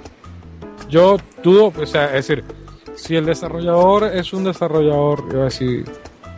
Yo 0.89 1.17
dudo, 1.45 1.73
o 1.81 1.87
sea, 1.87 2.07
es 2.07 2.27
decir, 2.27 2.45
si 2.97 3.15
el 3.15 3.25
desarrollador 3.25 4.03
es 4.17 4.33
un 4.33 4.43
desarrollador, 4.43 5.27
iba 5.31 5.43
a 5.43 5.45
decir, 5.45 5.85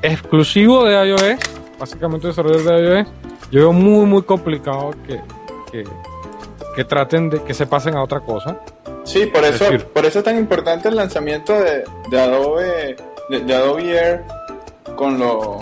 exclusivo 0.02 0.84
de 0.84 1.08
iOS, 1.08 1.38
básicamente 1.78 2.28
desarrollador 2.28 2.64
de 2.82 2.98
iOS, 3.00 3.08
yo 3.50 3.60
veo 3.60 3.72
muy, 3.72 4.06
muy 4.06 4.22
complicado 4.22 4.90
que, 5.06 5.20
que, 5.70 5.84
que 6.74 6.84
traten 6.84 7.30
de 7.30 7.42
que 7.42 7.54
se 7.54 7.66
pasen 7.66 7.96
a 7.96 8.02
otra 8.02 8.20
cosa. 8.20 8.58
Sí, 9.04 9.26
por 9.26 9.44
Es 9.44 9.54
eso, 9.56 9.64
decir- 9.70 9.84
por 9.86 10.04
eso 10.04 10.18
es 10.18 10.24
tan 10.24 10.36
importante 10.38 10.88
el 10.88 10.96
lanzamiento 10.96 11.52
de, 11.52 11.84
de 12.10 12.20
Adobe, 12.20 12.96
de, 13.30 13.40
de 13.40 13.54
Adobe 13.54 13.90
Air 13.98 14.24
con 14.96 15.18
lo 15.18 15.58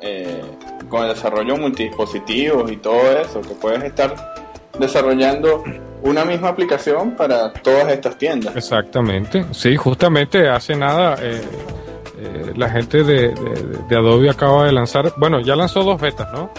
eh, 0.00 0.42
con 0.88 1.02
el 1.02 1.14
desarrollo 1.14 1.56
multidispositivos 1.56 2.70
y 2.70 2.76
todo 2.76 3.10
eso, 3.18 3.40
que 3.40 3.54
puedes 3.54 3.82
estar 3.82 4.14
desarrollando 4.78 5.64
una 6.02 6.24
misma 6.24 6.48
aplicación 6.50 7.12
para 7.12 7.52
todas 7.52 7.88
estas 7.90 8.16
tiendas. 8.18 8.54
Exactamente. 8.54 9.46
Sí, 9.52 9.74
justamente 9.76 10.46
hace 10.48 10.76
nada 10.76 11.16
eh, 11.22 11.40
eh, 12.24 12.52
la 12.56 12.68
gente 12.70 13.04
de, 13.04 13.28
de- 13.28 13.78
de 13.88 13.96
Adobe 13.96 14.30
acaba 14.30 14.64
de 14.66 14.72
lanzar, 14.72 15.12
bueno, 15.16 15.40
ya 15.40 15.54
lanzó 15.56 15.82
dos 15.84 16.00
betas, 16.00 16.32
¿no? 16.32 16.50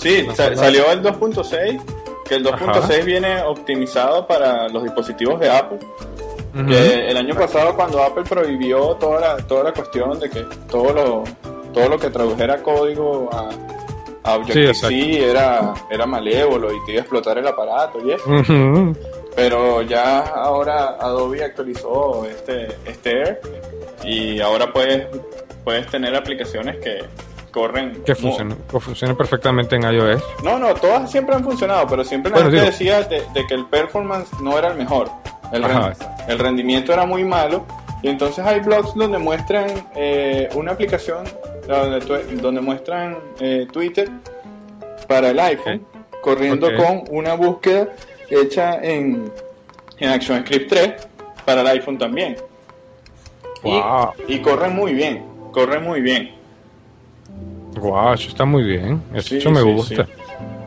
Sí, 0.00 0.26
sa- 0.34 0.54
salió 0.56 0.90
el 0.90 1.02
2.6, 1.02 1.80
que 2.28 2.34
el 2.36 2.44
2.6 2.44 2.68
Ajá. 2.68 3.04
viene 3.04 3.42
optimizado 3.42 4.26
para 4.26 4.68
los 4.68 4.82
dispositivos 4.82 5.38
de 5.40 5.50
Apple. 5.50 5.78
Que 6.68 7.10
el 7.10 7.16
año 7.16 7.34
pasado 7.34 7.74
cuando 7.74 8.00
Apple 8.00 8.22
prohibió 8.28 8.94
toda 8.94 9.20
la, 9.20 9.36
toda 9.38 9.64
la 9.64 9.72
cuestión 9.72 10.20
de 10.20 10.30
que 10.30 10.44
todo 10.70 10.92
lo, 10.92 11.24
todo 11.72 11.88
lo 11.88 11.98
que 11.98 12.10
tradujera 12.10 12.62
código 12.62 13.28
a, 13.32 13.48
a 14.30 14.36
Objective-C 14.36 14.86
Sí, 14.88 15.16
era, 15.20 15.74
era 15.90 16.06
malévolo 16.06 16.72
y 16.72 16.76
te 16.86 16.92
iba 16.92 17.00
a 17.00 17.02
explotar 17.02 17.38
el 17.38 17.48
aparato 17.48 17.98
y 18.06 18.12
eso. 18.12 18.24
Pero 19.34 19.82
ya 19.82 20.20
ahora 20.20 20.96
Adobe 21.00 21.42
actualizó 21.42 22.24
este, 22.24 22.68
este 22.86 23.10
Air 23.10 23.40
y 24.02 24.40
ahora 24.40 24.72
puedes, 24.72 25.06
puedes 25.64 25.86
tener 25.88 26.14
aplicaciones 26.14 26.76
que 26.76 27.04
corren... 27.50 28.02
Que 28.04 28.14
funcione, 28.14 28.56
que 28.70 28.80
funcione 28.80 29.14
perfectamente 29.14 29.76
en 29.76 29.82
iOS. 29.84 30.22
No, 30.42 30.58
no, 30.58 30.74
todas 30.74 31.10
siempre 31.10 31.34
han 31.36 31.44
funcionado, 31.44 31.86
pero 31.86 32.02
siempre 32.04 32.30
la 32.30 32.36
Bueno, 32.38 32.50
gente 32.50 32.64
digo- 32.64 32.72
decía 32.72 33.02
de, 33.02 33.22
de 33.32 33.46
que 33.46 33.54
el 33.54 33.66
performance 33.66 34.28
no 34.40 34.58
era 34.58 34.68
el 34.68 34.76
mejor. 34.76 35.08
El, 35.52 35.64
Ajá. 35.64 35.90
ren- 35.92 36.08
el 36.28 36.38
rendimiento 36.38 36.92
era 36.92 37.06
muy 37.06 37.22
malo. 37.24 37.64
Y 38.02 38.08
entonces 38.08 38.44
hay 38.44 38.60
blogs 38.60 38.94
donde 38.94 39.16
muestran 39.18 39.66
eh, 39.94 40.48
una 40.54 40.72
aplicación 40.72 41.24
donde, 41.66 42.00
donde 42.36 42.60
muestran 42.60 43.16
eh, 43.40 43.66
Twitter 43.72 44.10
para 45.08 45.30
el 45.30 45.38
iPhone, 45.40 45.86
corriendo 46.20 46.68
con 46.76 47.04
una 47.10 47.32
búsqueda 47.34 47.88
hecha 48.28 48.74
en, 48.82 49.32
en 49.98 50.08
ActionScript 50.10 50.68
3 50.68 50.92
para 51.46 51.62
el 51.62 51.66
iPhone 51.68 51.96
también. 51.96 52.36
Y- 53.64 53.70
Wow. 53.70 54.10
Y, 54.28 54.38
corre 54.40 54.68
muy 54.68 54.92
bien, 54.92 55.24
corre 55.52 55.80
muy 55.80 56.00
bien. 56.00 56.32
Wow, 57.80 58.14
eso 58.14 58.28
está 58.28 58.44
muy 58.44 58.62
bien. 58.62 59.02
Eso, 59.14 59.28
Sí, 59.28 59.36
eso 59.38 59.50
me 59.50 59.60
sí, 59.60 59.72
gusta. 59.72 60.06
Sí, 60.06 60.12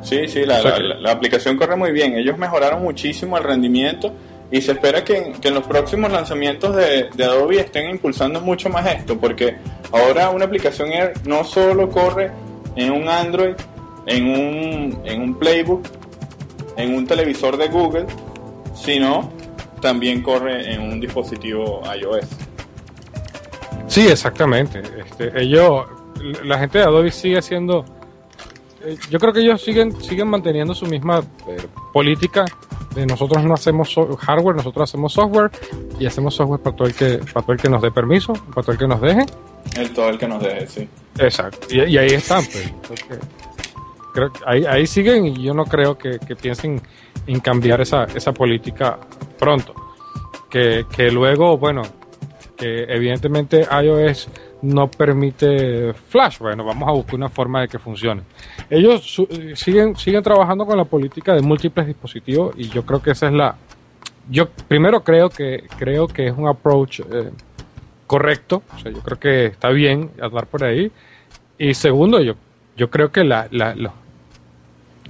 Sí, 0.02 0.28
sí, 0.28 0.45
la, 0.45 0.62
la, 0.62 1.12
aplicación 1.12 1.58
corre 1.58 1.76
muy 1.76 1.91
bien. 1.91 2.14
Ellos 2.16 2.38
mejoraron 2.38 2.82
muchísimo 2.82 3.38
el 3.38 3.43
rendimiento 3.43 4.14
y 4.52 4.62
se 4.62 4.74
espera 4.74 5.04
que, 5.04 5.34
en 5.41 5.54
los 5.54 5.66
próximos 5.68 6.12
lanzamientos 6.12 6.76
de, 6.76 7.10
de, 7.14 7.24
Adobe 7.26 7.60
estén 7.60 7.89
impulsando 7.89 8.39
mucho 8.39 8.70
más 8.70 8.86
esto, 8.88 9.18
porque 9.18 9.58
ahora 9.91 10.30
una 10.30 10.45
aplicación 10.45 10.91
Air 10.93 11.14
no 11.26 11.43
solo 11.43 11.89
corre 11.89 12.32
en 12.76 12.91
un 12.91 13.10
Android, 13.10 13.56
en 14.06 14.30
un, 14.30 15.02
en 15.04 15.22
un 15.22 15.36
Playbook, 15.36 15.86
en 16.78 16.95
un 16.95 17.06
televisor 17.06 17.58
de 17.58 17.68
Google, 17.68 18.06
sino 18.76 19.30
también 19.82 20.22
corre 20.22 20.74
en 20.74 20.82
un 20.82 21.00
dispositivo 21.02 21.82
iOS. 22.00 22.28
Sí, 23.88 24.08
exactamente. 24.08 24.82
Este, 24.98 25.42
ellos, 25.42 25.86
la 26.44 26.60
gente 26.60 26.80
de 26.80 26.84
Adobe 26.84 27.12
sigue 27.12 27.38
haciendo, 27.38 27.86
eh, 28.84 28.98
yo 29.10 29.20
creo 29.20 29.34
que 29.34 29.40
ellos 29.40 29.62
siguen 29.62 30.00
siguen 30.02 30.28
manteniendo 30.28 30.76
su 30.76 30.86
misma 30.86 31.20
eh, 31.48 31.58
política 31.94 32.46
de 32.98 33.06
nosotros 33.06 33.44
no 33.44 33.54
hacemos 33.54 33.96
hardware, 34.20 34.56
nosotros 34.56 34.90
hacemos 34.90 35.14
software 35.14 35.52
y 36.00 36.08
hacemos 36.08 36.34
software 36.34 36.60
para 36.60 36.76
todo 36.76 36.88
el 36.88 36.96
que 36.96 37.20
para 37.32 37.46
todo 37.46 37.54
el 37.54 37.60
que 37.60 37.70
nos 37.70 37.82
dé 37.82 37.92
permiso, 37.92 38.34
para 38.34 38.64
todo 38.64 38.72
el 38.72 38.78
que 38.78 38.88
nos 38.88 39.02
deje. 39.02 39.26
El 39.76 39.94
todo 39.94 40.10
el 40.10 40.18
que 40.18 40.28
nos 40.28 40.42
deje, 40.42 40.68
sí. 40.68 40.90
Exacto. 41.20 41.68
Y, 41.70 41.98
ahí 41.98 42.08
están, 42.08 42.44
pues. 42.46 42.74
creo 44.14 44.32
que 44.32 44.40
ahí, 44.46 44.66
ahí 44.66 44.88
siguen 44.88 45.28
y 45.28 45.44
yo 45.44 45.54
no 45.54 45.66
creo 45.66 45.98
que, 45.98 46.18
que 46.20 46.36
piensen 46.36 46.82
en 47.28 47.40
cambiar 47.40 47.82
esa, 47.82 48.06
esa 48.06 48.32
política 48.32 48.98
pronto. 49.38 49.74
Que, 50.50 50.86
que 50.90 51.12
luego, 51.12 51.58
bueno, 51.58 51.84
que 52.58 52.84
evidentemente 52.84 53.68
iOS 53.84 54.28
no 54.64 54.89
permite 54.89 55.93
Flash. 55.93 56.39
Bueno, 56.39 56.66
vamos 56.66 56.89
a 56.89 56.91
buscar 56.91 57.16
una 57.16 57.30
forma 57.30 57.62
de 57.62 57.68
que 57.68 57.80
funcione. 57.80 58.24
Ellos 58.70 59.16
siguen, 59.55 59.95
siguen 59.95 60.24
trabajando 60.24 60.66
con 60.66 60.78
la 60.78 60.86
política 60.86 61.34
de 61.34 61.41
múltiples 61.41 61.88
dispositivos 61.88 62.55
y 62.58 62.68
yo 62.70 62.86
creo 62.86 63.01
que 63.01 63.12
esa 63.12 63.28
es 63.28 63.34
la... 63.34 63.55
Yo 64.30 64.49
primero 64.49 65.03
creo 65.03 65.30
que, 65.30 65.64
creo 65.78 66.08
que 66.08 66.28
es 66.28 66.34
un 66.36 66.47
approach 66.47 66.99
eh, 66.99 67.30
correcto, 68.08 68.64
o 68.76 68.80
sea, 68.80 68.91
yo 68.91 68.99
creo 69.01 69.20
que 69.20 69.45
está 69.45 69.70
bien 69.70 70.12
hablar 70.22 70.47
por 70.47 70.64
ahí. 70.64 70.91
Y 71.58 71.74
segundo, 71.76 72.22
yo, 72.22 72.34
yo 72.76 72.89
creo 72.89 73.12
que 73.12 73.24
la, 73.24 73.47
la, 73.51 73.74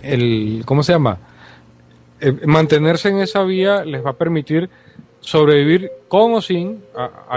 el, 0.03 0.61
¿cómo 0.65 0.83
se 0.83 0.93
llama? 0.93 1.17
Eh, 2.19 2.31
mantenerse 2.45 3.09
en 3.09 3.19
esa 3.19 3.43
vía 3.43 3.85
les 3.85 4.05
va 4.05 4.11
a 4.11 4.13
permitir 4.13 4.69
sobrevivir 5.27 5.91
con 6.07 6.35
o 6.35 6.41
sin 6.41 6.81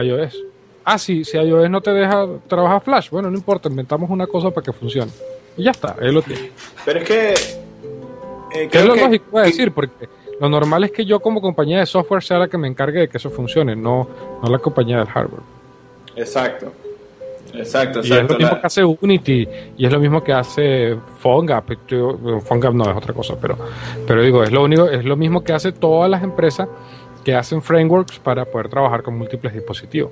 iOS. 0.00 0.44
Ah, 0.84 0.96
sí, 0.96 1.24
si 1.24 1.36
iOS 1.36 1.68
no 1.68 1.80
te 1.80 1.90
deja 1.90 2.24
trabajar 2.46 2.80
Flash, 2.82 3.10
bueno, 3.10 3.28
no 3.30 3.36
importa, 3.36 3.68
inventamos 3.68 4.08
una 4.10 4.28
cosa 4.28 4.50
para 4.50 4.64
que 4.64 4.72
funcione. 4.72 5.10
Y 5.56 5.64
ya 5.64 5.72
está, 5.72 5.96
él 6.00 6.14
lo 6.14 6.22
tiene. 6.22 6.52
Pero 6.84 7.00
es 7.00 7.04
que... 7.04 7.34
Eh, 8.54 8.68
es 8.70 8.84
lo 8.84 8.94
lógico 8.94 9.38
a 9.38 9.42
decir? 9.42 9.72
Porque 9.72 10.08
lo 10.40 10.48
normal 10.48 10.84
es 10.84 10.92
que 10.92 11.04
yo 11.04 11.18
como 11.18 11.40
compañía 11.40 11.80
de 11.80 11.86
software 11.86 12.22
sea 12.22 12.38
la 12.38 12.48
que 12.48 12.56
me 12.56 12.68
encargue 12.68 13.00
de 13.00 13.08
que 13.08 13.16
eso 13.16 13.28
funcione, 13.28 13.74
no, 13.74 14.08
no 14.40 14.48
la 14.48 14.58
compañía 14.58 14.98
del 14.98 15.08
hardware. 15.08 15.42
Exacto. 16.14 16.72
Exacto, 17.52 17.98
exacto. 17.98 18.06
Y 18.06 18.12
es 18.12 18.30
lo 18.30 18.38
mismo 18.38 18.60
que 18.60 18.66
hace 18.66 18.84
Unity 18.84 19.48
y 19.76 19.84
es 19.84 19.92
lo 19.92 19.98
mismo 19.98 20.22
que 20.22 20.32
hace 20.32 20.96
PhoneGap. 21.20 21.70
PhoneGap 22.46 22.72
no 22.72 22.88
es 22.88 22.96
otra 22.96 23.12
cosa, 23.12 23.34
pero, 23.40 23.58
pero 24.06 24.22
digo, 24.22 24.44
es 24.44 24.52
lo 24.52 24.62
único, 24.62 24.88
es 24.88 25.04
lo 25.04 25.16
mismo 25.16 25.42
que 25.42 25.52
hace 25.52 25.72
todas 25.72 26.08
las 26.08 26.22
empresas 26.22 26.68
que 27.24 27.34
hacen 27.34 27.62
frameworks 27.62 28.18
para 28.18 28.44
poder 28.44 28.68
trabajar 28.68 29.02
con 29.02 29.16
múltiples 29.16 29.52
dispositivos. 29.52 30.10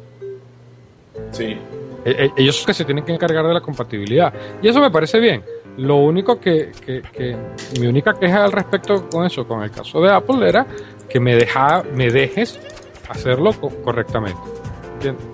Sí. 1.32 1.56
E, 2.04 2.10
e, 2.10 2.32
ellos 2.36 2.64
que 2.64 2.74
se 2.74 2.84
tienen 2.84 3.04
que 3.04 3.12
encargar 3.12 3.46
de 3.46 3.54
la 3.54 3.60
compatibilidad. 3.60 4.32
Y 4.62 4.68
eso 4.68 4.80
me 4.80 4.90
parece 4.90 5.18
bien. 5.18 5.42
Lo 5.76 5.96
único 5.96 6.40
que, 6.40 6.72
que, 6.84 7.36
mi 7.78 7.86
única 7.86 8.14
queja 8.14 8.44
al 8.44 8.52
respecto 8.52 9.08
con 9.08 9.24
eso, 9.24 9.46
con 9.46 9.62
el 9.62 9.70
caso 9.70 10.00
de 10.00 10.10
Apple, 10.10 10.48
era 10.48 10.66
que 11.08 11.20
me, 11.20 11.36
deja, 11.36 11.84
me 11.94 12.10
dejes 12.10 12.58
hacerlo 13.08 13.52
correctamente. 13.84 14.40
¿Entiendes? 14.94 15.24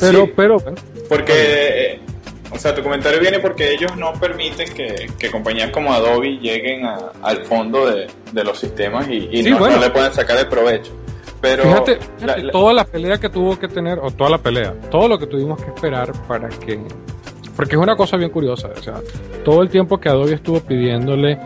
Pero, 0.00 0.28
pero, 0.34 0.58
Porque, 1.08 1.97
o 2.58 2.60
sea, 2.60 2.74
tu 2.74 2.82
comentario 2.82 3.20
viene 3.20 3.38
porque 3.38 3.72
ellos 3.72 3.96
no 3.96 4.12
permiten 4.14 4.68
que, 4.74 5.30
compañías 5.30 5.70
como 5.70 5.92
Adobe 5.92 6.38
lleguen 6.38 6.84
al 6.84 7.44
fondo 7.44 7.86
de, 7.86 8.08
los 8.44 8.58
sistemas 8.58 9.08
y, 9.08 9.42
no, 9.44 9.78
le 9.78 9.90
pueden 9.90 10.12
sacar 10.12 10.38
el 10.38 10.48
provecho. 10.48 10.92
Pero 11.40 11.62
fíjate, 11.62 11.98
toda 12.50 12.72
la 12.72 12.84
pelea 12.84 13.18
que 13.18 13.28
tuvo 13.28 13.56
que 13.56 13.68
tener, 13.68 14.00
o 14.00 14.10
toda 14.10 14.30
la 14.30 14.38
pelea, 14.38 14.74
todo 14.90 15.06
lo 15.06 15.20
que 15.20 15.28
tuvimos 15.28 15.62
que 15.62 15.70
esperar 15.70 16.10
para 16.26 16.48
que. 16.48 16.80
Porque 17.54 17.76
es 17.76 17.80
una 17.80 17.94
cosa 17.94 18.16
bien 18.16 18.30
curiosa, 18.30 18.70
o 18.76 18.82
sea, 18.82 18.94
todo 19.44 19.62
el 19.62 19.68
tiempo 19.68 20.00
que 20.00 20.08
Adobe 20.08 20.34
estuvo 20.34 20.58
pidiéndole 20.58 21.38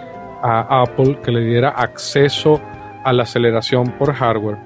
a 0.43 0.83
Apple 0.83 1.19
que 1.23 1.31
le 1.31 1.41
diera 1.41 1.71
acceso 1.71 2.59
a 3.05 3.13
la 3.13 3.25
aceleración 3.25 3.99
por 3.99 4.15
hardware, 4.15 4.57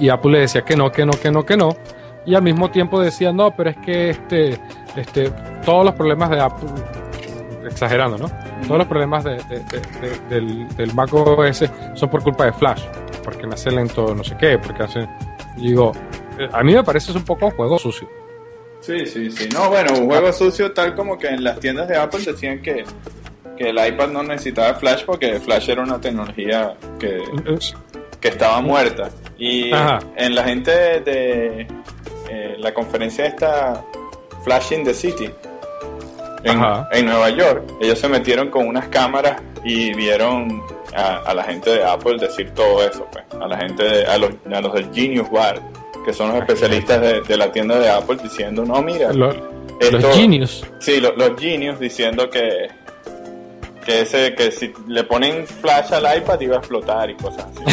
y 0.00 0.08
Apple 0.08 0.32
le 0.32 0.38
decía 0.40 0.62
que 0.62 0.76
no, 0.76 0.90
que 0.90 1.04
no, 1.04 1.12
que 1.12 1.30
no, 1.30 1.44
que 1.44 1.58
no, 1.58 1.76
y 2.26 2.34
al 2.34 2.42
mismo 2.42 2.70
tiempo 2.70 3.00
decía, 3.00 3.32
no, 3.32 3.54
pero 3.56 3.70
es 3.70 3.76
que 3.78 4.10
este, 4.10 4.58
este, 4.96 5.30
todos 5.64 5.84
los 5.84 5.94
problemas 5.94 6.30
de 6.30 6.40
Apple, 6.40 6.68
exagerando, 7.66 8.18
¿no? 8.18 8.28
Todos 8.66 8.78
los 8.78 8.86
problemas 8.86 9.24
de, 9.24 9.38
del, 10.28 10.68
del 10.76 10.94
Mac 10.94 11.12
OS 11.12 11.64
son 11.94 12.10
por 12.10 12.22
culpa 12.22 12.46
de 12.46 12.52
Flash, 12.52 12.84
porque 13.22 13.46
nace 13.46 13.70
lento, 13.70 14.14
no 14.14 14.24
sé 14.24 14.36
qué, 14.38 14.58
porque 14.58 14.82
hace, 14.82 15.08
digo, 15.56 15.92
eh, 16.38 16.48
a 16.52 16.62
mí 16.62 16.74
me 16.74 16.82
parece 16.82 17.10
es 17.10 17.16
un 17.16 17.24
poco 17.24 17.46
un 17.46 17.52
juego 17.52 17.78
sucio. 17.78 18.08
Sí, 18.80 19.04
sí, 19.06 19.30
sí. 19.30 19.48
No, 19.52 19.68
bueno, 19.68 19.92
un 19.98 20.06
juego 20.06 20.32
sucio 20.32 20.72
tal 20.72 20.94
como 20.94 21.18
que 21.18 21.28
en 21.28 21.44
las 21.44 21.60
tiendas 21.60 21.86
de 21.86 21.96
Apple 21.96 22.20
decían 22.24 22.62
que, 22.62 22.84
que 23.56 23.68
el 23.68 23.86
iPad 23.86 24.08
no 24.08 24.22
necesitaba 24.22 24.74
Flash 24.74 25.04
porque 25.04 25.38
Flash 25.38 25.68
era 25.68 25.82
una 25.82 26.00
tecnología 26.00 26.74
que, 26.98 27.22
que 28.20 28.28
estaba 28.28 28.60
muerta. 28.62 29.10
Y 29.38 29.70
en 30.16 30.34
la 30.34 30.44
gente 30.44 30.70
de, 31.00 31.66
eh, 32.30 32.56
la 32.58 32.72
conferencia 32.72 33.26
esta 33.26 33.84
Flash 34.44 34.72
in 34.72 34.84
the 34.84 34.94
City 34.94 35.30
en, 36.42 36.62
en, 36.92 37.06
Nueva 37.06 37.30
York, 37.30 37.64
ellos 37.80 37.98
se 37.98 38.08
metieron 38.08 38.50
con 38.50 38.66
unas 38.66 38.88
cámaras 38.88 39.42
y 39.62 39.92
vieron 39.94 40.62
a, 40.94 41.34
la 41.34 41.44
gente 41.44 41.70
de 41.70 41.84
Apple 41.84 42.16
decir 42.18 42.50
todo 42.54 42.82
eso, 42.82 43.06
pues, 43.12 43.24
a 43.38 43.46
la 43.46 43.58
gente, 43.58 44.06
a, 44.06 44.16
los, 44.16 44.30
a 44.52 44.60
los 44.60 44.72
del 44.72 44.92
Genius 44.92 45.30
Bar, 45.30 45.60
que 46.04 46.12
son 46.12 46.28
los 46.28 46.38
especialistas 46.38 47.00
de, 47.28 47.36
la 47.36 47.52
tienda 47.52 47.78
de 47.78 47.90
Apple 47.90 48.16
diciendo, 48.22 48.64
no, 48.64 48.82
mira, 48.82 49.12
los 49.12 49.36
Genius. 50.14 50.64
Sí, 50.78 51.00
los, 51.00 51.16
los 51.16 51.38
Genius 51.38 51.78
diciendo 51.78 52.28
que 52.30 52.68
que 53.84 54.02
ese 54.02 54.34
que 54.34 54.50
si 54.52 54.72
le 54.88 55.04
ponen 55.04 55.46
flash 55.46 55.92
al 55.92 56.18
iPad 56.18 56.40
iba 56.40 56.56
a 56.56 56.58
explotar 56.58 57.08
y 57.10 57.14
cosas 57.14 57.46
así. 57.46 57.64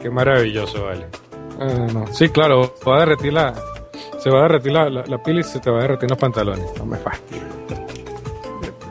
Qué 0.00 0.08
maravilloso, 0.08 0.84
vale. 0.84 1.06
Ah, 1.60 2.06
sí, 2.12 2.28
claro, 2.30 2.74
va 2.88 2.96
a 2.96 3.00
derretir 3.00 3.34
la, 3.34 3.54
se 4.18 4.30
va 4.30 4.40
a 4.40 4.42
derretir 4.42 4.72
la, 4.72 4.88
la, 4.88 5.22
pila 5.22 5.40
y 5.40 5.42
se 5.44 5.60
te 5.60 5.70
va 5.70 5.78
a 5.78 5.82
derretir 5.82 6.08
los 6.08 6.18
pantalones. 6.18 6.66
No 6.78 6.86
me 6.86 6.96
fastidio. 6.96 7.42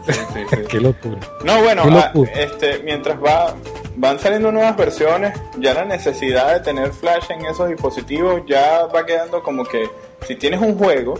Qué 0.70 0.80
locura. 0.80 1.20
No, 1.43 1.61
bueno, 1.61 1.84
ah, 1.86 2.11
este, 2.36 2.80
mientras 2.84 3.17
va, 3.24 3.55
van 3.95 4.20
saliendo 4.20 4.51
nuevas 4.51 4.76
versiones, 4.78 5.39
ya 5.59 5.74
la 5.74 5.86
necesidad 5.86 6.53
de 6.53 6.59
tener 6.61 6.91
flash 6.93 7.32
en 7.32 7.45
esos 7.45 7.70
dispositivos 7.70 8.41
ya 8.47 8.86
va 8.86 9.05
quedando 9.05 9.43
como 9.43 9.65
que 9.65 9.89
si 10.26 10.36
tienes 10.36 10.61
un 10.61 10.78
juego, 10.78 11.20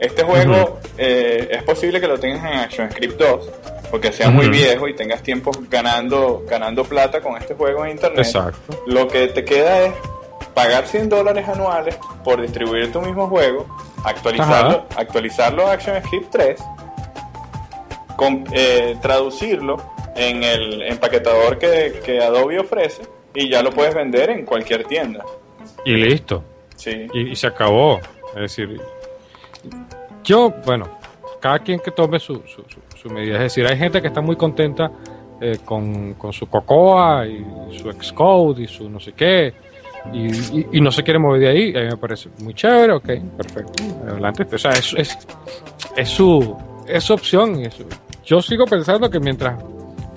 este 0.00 0.22
juego 0.22 0.78
eh, 0.96 1.48
es 1.50 1.62
posible 1.64 2.00
que 2.00 2.06
lo 2.06 2.18
tengas 2.18 2.44
en 2.44 2.58
ActionScript 2.58 3.18
2, 3.18 3.50
porque 3.90 4.12
sea 4.12 4.30
muy 4.30 4.48
viejo 4.48 4.86
y 4.88 4.94
tengas 4.94 5.22
tiempo 5.22 5.50
ganando, 5.68 6.44
ganando 6.48 6.84
plata 6.84 7.20
con 7.20 7.36
este 7.36 7.54
juego 7.54 7.84
en 7.84 7.92
internet. 7.92 8.18
Exacto. 8.18 8.82
Lo 8.86 9.08
que 9.08 9.28
te 9.28 9.44
queda 9.44 9.86
es 9.86 9.94
pagar 10.58 10.88
100 10.88 11.08
dólares 11.08 11.48
anuales 11.48 11.96
por 12.24 12.42
distribuir 12.42 12.90
tu 12.90 13.00
mismo 13.00 13.28
juego, 13.28 13.64
actualizarlo, 14.02 14.86
actualizarlo 14.96 15.68
a 15.68 15.74
ActionScript 15.74 16.30
3, 16.32 16.60
con, 18.16 18.44
eh, 18.50 18.96
traducirlo 19.00 19.76
en 20.16 20.42
el 20.42 20.82
empaquetador 20.82 21.58
que, 21.60 22.00
que, 22.04 22.20
Adobe 22.20 22.58
ofrece 22.58 23.02
y 23.34 23.48
ya 23.48 23.62
lo 23.62 23.70
puedes 23.70 23.94
vender 23.94 24.30
en 24.30 24.44
cualquier 24.44 24.82
tienda. 24.82 25.24
Y 25.84 25.94
listo. 25.94 26.42
Sí. 26.74 27.06
Y, 27.14 27.30
y 27.30 27.36
se 27.36 27.46
acabó. 27.46 28.00
Es 28.34 28.40
decir, 28.56 28.80
yo, 30.24 30.50
bueno, 30.66 30.88
cada 31.38 31.60
quien 31.60 31.78
que 31.78 31.92
tome 31.92 32.18
su, 32.18 32.42
su, 32.96 33.08
medida. 33.10 33.36
Es 33.36 33.42
decir, 33.42 33.64
hay 33.64 33.78
gente 33.78 34.02
que 34.02 34.08
está 34.08 34.20
muy 34.20 34.34
contenta 34.34 34.90
eh, 35.40 35.58
con, 35.64 36.16
su 36.32 36.46
Cocoa 36.46 37.24
y 37.28 37.46
su 37.78 37.92
Xcode 37.92 38.64
y 38.64 38.66
su 38.66 38.90
no 38.90 38.98
sé 38.98 39.12
qué. 39.12 39.67
Y, 40.12 40.80
no 40.80 40.90
se 40.90 41.02
quiere 41.02 41.18
mover 41.18 41.40
de 41.40 41.48
ahí, 41.48 41.76
a 41.76 41.80
mí 41.80 41.86
me 41.90 41.96
parece 41.96 42.30
muy 42.42 42.54
chévere, 42.54 42.94
ok, 42.94 43.08
perfecto, 43.36 43.84
adelante. 44.06 44.46
O 44.52 44.58
sea, 44.58 44.70
es, 44.72 44.94
es, 45.96 46.08
su, 46.08 46.56
es 46.86 47.10
opción. 47.10 47.62
yo 48.24 48.40
sigo 48.40 48.64
pensando 48.64 49.10
que 49.10 49.20
mientras 49.20 49.62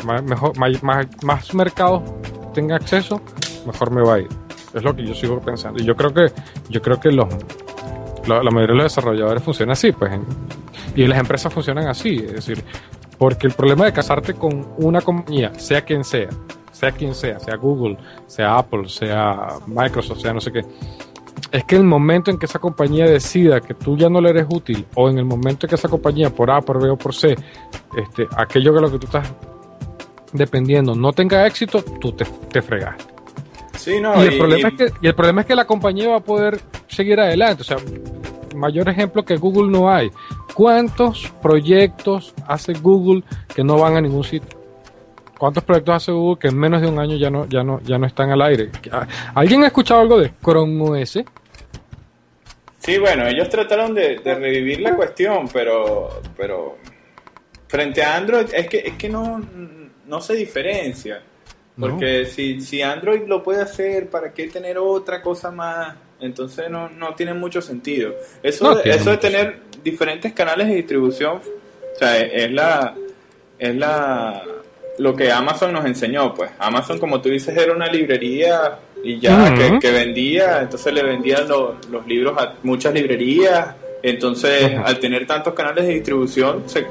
más, 0.05 0.23
mejor, 0.23 0.57
más, 0.57 1.13
más, 1.23 1.53
mercados 1.53 2.03
tenga 2.53 2.75
acceso, 2.75 3.21
mejor 3.65 3.91
me 3.91 4.01
va 4.01 4.15
a 4.15 4.19
ir. 4.19 4.29
Es 4.73 4.83
lo 4.83 4.95
que 4.95 5.05
yo 5.05 5.13
sigo 5.13 5.39
pensando. 5.41 5.81
Y 5.81 5.85
yo 5.85 5.95
creo 5.95 6.13
que, 6.13 6.31
yo 6.69 6.81
creo 6.81 6.99
que 6.99 7.11
los, 7.11 7.27
la, 8.27 8.41
mayoría 8.43 8.67
de 8.67 8.83
los 8.83 8.83
desarrolladores 8.85 9.43
funciona 9.43 9.73
así, 9.73 9.91
pues 9.91 10.11
Y 10.95 11.05
las 11.07 11.19
empresas 11.19 11.53
funcionan 11.53 11.87
así, 11.87 12.15
es 12.15 12.33
decir, 12.33 12.63
porque 13.17 13.47
el 13.47 13.53
problema 13.53 13.85
de 13.85 13.93
casarte 13.93 14.33
con 14.33 14.73
una 14.77 15.01
compañía, 15.01 15.53
sea 15.55 15.81
quien 15.81 16.03
sea, 16.03 16.29
sea 16.72 16.91
quien 16.91 17.13
sea, 17.13 17.39
sea 17.39 17.55
Google, 17.55 17.97
sea 18.28 18.57
Apple, 18.57 18.88
sea 18.88 19.47
Microsoft, 19.67 20.22
sea 20.22 20.34
no 20.34 20.41
sé 20.41 20.51
qué, 20.51 20.61
es 21.51 21.63
que 21.65 21.76
el 21.76 21.84
momento 21.84 22.32
en 22.32 22.38
que 22.38 22.45
esa 22.45 22.59
compañía 22.59 23.05
decida 23.05 23.59
que 23.59 23.74
tú 23.74 23.97
ya 23.97 24.09
no 24.09 24.22
le 24.22 24.30
eres 24.30 24.45
útil, 24.49 24.86
o 24.95 25.09
en 25.09 25.17
el 25.17 25.26
momento 25.26 25.65
en 25.65 25.69
que 25.69 25.76
esa 25.76 25.89
compañía, 25.89 26.30
por 26.30 26.49
A, 26.49 26.61
por 26.61 26.82
B 26.82 26.89
o 26.89 26.97
por 26.97 27.13
C, 27.13 27.36
este, 27.97 28.28
aquello 28.38 28.74
de 28.74 28.82
lo 28.82 28.91
que 28.91 28.99
tú 28.99 29.07
estás 29.07 29.32
dependiendo 30.34 30.95
no 30.95 31.11
tenga 31.11 31.45
éxito, 31.45 31.84
tú 31.99 32.13
te, 32.13 32.26
te 32.26 32.61
fregaste. 32.61 33.03
Sí, 33.78 33.99
no, 33.99 34.24
y, 34.24 34.28
el 34.28 34.38
problema 34.38 34.69
Es 34.69 34.76
que, 34.76 34.91
y 35.01 35.07
el 35.07 35.15
problema 35.15 35.41
es 35.41 35.47
que 35.47 35.55
la 35.55 35.65
compañía 35.65 36.09
va 36.09 36.17
a 36.17 36.24
poder 36.24 36.61
seguir 36.88 37.19
adelante. 37.19 37.61
O 37.61 37.65
sea, 37.65 37.78
mayor 38.55 38.88
ejemplo 38.89 39.26
que 39.26 39.38
Google 39.38 39.72
no 39.72 39.89
hay. 39.89 40.11
¿Cuántos 40.53 41.34
proyectos 41.41 42.34
hace 42.47 42.74
Google 42.74 43.24
que 43.53 43.63
no 43.63 43.78
van 43.78 43.97
a 43.97 44.01
ningún 44.01 44.24
sitio? 44.24 44.61
¿Cuántos 45.41 45.63
proyectos 45.63 45.95
hace 45.95 46.11
Google 46.11 46.39
que 46.39 46.49
en 46.49 46.59
menos 46.59 46.83
de 46.83 46.87
un 46.87 46.99
año 46.99 47.17
ya 47.17 47.31
no, 47.31 47.49
ya 47.49 47.63
no, 47.63 47.81
ya 47.81 47.97
no 47.97 48.05
están 48.05 48.29
al 48.29 48.43
aire? 48.43 48.69
¿Alguien 49.33 49.63
ha 49.63 49.65
escuchado 49.65 50.01
algo 50.01 50.19
de 50.19 50.31
Chrome 50.39 51.01
OS? 51.01 51.17
Sí, 52.77 52.99
bueno, 52.99 53.25
ellos 53.25 53.49
trataron 53.49 53.95
de, 53.95 54.21
revivir 54.23 54.81
la 54.81 54.95
cuestión, 54.95 55.49
pero, 55.51 56.21
pero 56.37 56.77
frente 57.67 58.03
a 58.03 58.17
Android 58.17 58.53
es 58.53 58.67
que, 58.69 58.83
es 58.85 58.93
que 58.93 59.09
no, 59.09 59.41
no 60.05 60.21
se 60.21 60.35
diferencia. 60.35 61.23
Porque 61.75 62.27
si, 62.27 62.61
si 62.61 62.83
Android 62.83 63.23
lo 63.25 63.41
puede 63.41 63.63
hacer, 63.63 64.11
¿para 64.11 64.31
qué 64.31 64.47
tener 64.47 64.77
otra 64.77 65.23
cosa 65.23 65.49
más? 65.49 65.95
Entonces 66.19 66.69
no, 66.69 66.87
no 66.87 67.15
tiene 67.15 67.33
mucho 67.33 67.63
sentido. 67.63 68.13
Eso, 68.43 68.79
eso 68.83 69.09
de 69.09 69.17
tener 69.17 69.61
diferentes 69.83 70.33
canales 70.33 70.67
de 70.67 70.75
distribución, 70.75 71.37
o 71.37 71.97
sea, 71.97 72.19
es 72.19 72.51
la, 72.51 72.93
es 73.57 73.75
la, 73.75 74.43
lo 74.97 75.15
que 75.15 75.31
Amazon 75.31 75.73
nos 75.73 75.85
enseñó, 75.85 76.33
pues. 76.33 76.51
Amazon, 76.59 76.99
como 76.99 77.21
tú 77.21 77.29
dices, 77.29 77.55
era 77.55 77.73
una 77.73 77.87
librería 77.87 78.77
y 79.03 79.19
ya 79.19 79.53
que, 79.79 79.91
vendía, 79.91 80.61
entonces 80.61 80.93
le 80.93 81.03
vendían 81.03 81.47
los 81.47 82.07
libros 82.07 82.37
a 82.37 82.53
muchas 82.63 82.93
librerías. 82.93 83.75
Entonces, 84.03 84.73
al 84.83 84.99
tener 84.99 85.27
tantos 85.27 85.53
canales 85.53 85.85
de 85.85 85.93
distribución, 85.93 86.63
se, 86.65 86.85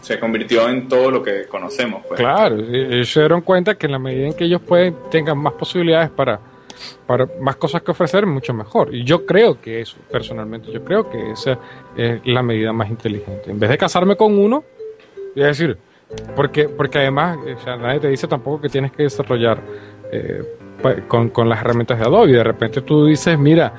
se 0.00 0.18
convirtió 0.18 0.68
en 0.68 0.88
todo 0.88 1.10
lo 1.10 1.22
que 1.22 1.46
conocemos. 1.46 2.04
Pues. 2.06 2.20
Claro, 2.20 2.56
ellos 2.56 3.10
se 3.10 3.20
dieron 3.20 3.40
cuenta 3.42 3.74
que 3.76 3.86
en 3.86 3.92
la 3.92 3.98
medida 3.98 4.26
en 4.26 4.34
que 4.34 4.44
ellos 4.44 4.60
pueden 4.60 4.96
tengan 5.10 5.38
más 5.38 5.52
posibilidades 5.54 6.10
para, 6.10 6.40
para 7.06 7.28
más 7.40 7.56
cosas 7.56 7.82
que 7.82 7.90
ofrecer, 7.90 8.24
mucho 8.26 8.54
mejor. 8.54 8.94
Y 8.94 9.04
yo 9.04 9.26
creo 9.26 9.60
que 9.60 9.80
eso, 9.80 9.96
personalmente, 10.10 10.70
yo 10.72 10.84
creo 10.84 11.10
que 11.10 11.32
esa 11.32 11.58
es 11.96 12.20
la 12.24 12.42
medida 12.42 12.72
más 12.72 12.88
inteligente. 12.88 13.50
En 13.50 13.58
vez 13.58 13.70
de 13.70 13.78
casarme 13.78 14.16
con 14.16 14.38
uno, 14.38 14.64
es 15.34 15.44
decir, 15.44 15.76
porque, 16.34 16.68
porque 16.68 16.98
además, 16.98 17.38
nadie 17.66 18.00
te 18.00 18.08
dice 18.08 18.26
tampoco 18.26 18.62
que 18.62 18.68
tienes 18.68 18.92
que 18.92 19.04
desarrollar 19.04 19.60
eh, 20.10 20.42
con, 21.08 21.30
con 21.30 21.48
las 21.48 21.60
herramientas 21.60 21.98
de 21.98 22.04
Adobe. 22.04 22.32
De 22.32 22.44
repente 22.44 22.82
tú 22.82 23.06
dices, 23.06 23.38
mira, 23.38 23.72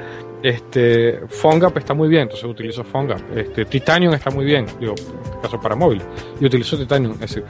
este, 0.43 1.21
PhoneGap 1.27 1.77
está 1.77 1.93
muy 1.93 2.09
bien, 2.09 2.23
entonces 2.23 2.45
utilizo 2.45 2.83
PhoneGap. 2.83 3.37
Este, 3.37 3.65
Titanium 3.65 4.13
está 4.13 4.29
muy 4.29 4.43
bien, 4.43 4.65
digo, 4.79 4.93
en 4.97 5.23
este 5.23 5.37
caso 5.41 5.59
para 5.59 5.75
móvil, 5.75 6.01
y 6.39 6.45
utilizo 6.45 6.77
Titanium. 6.77 7.13
Es 7.13 7.19
decir, 7.21 7.45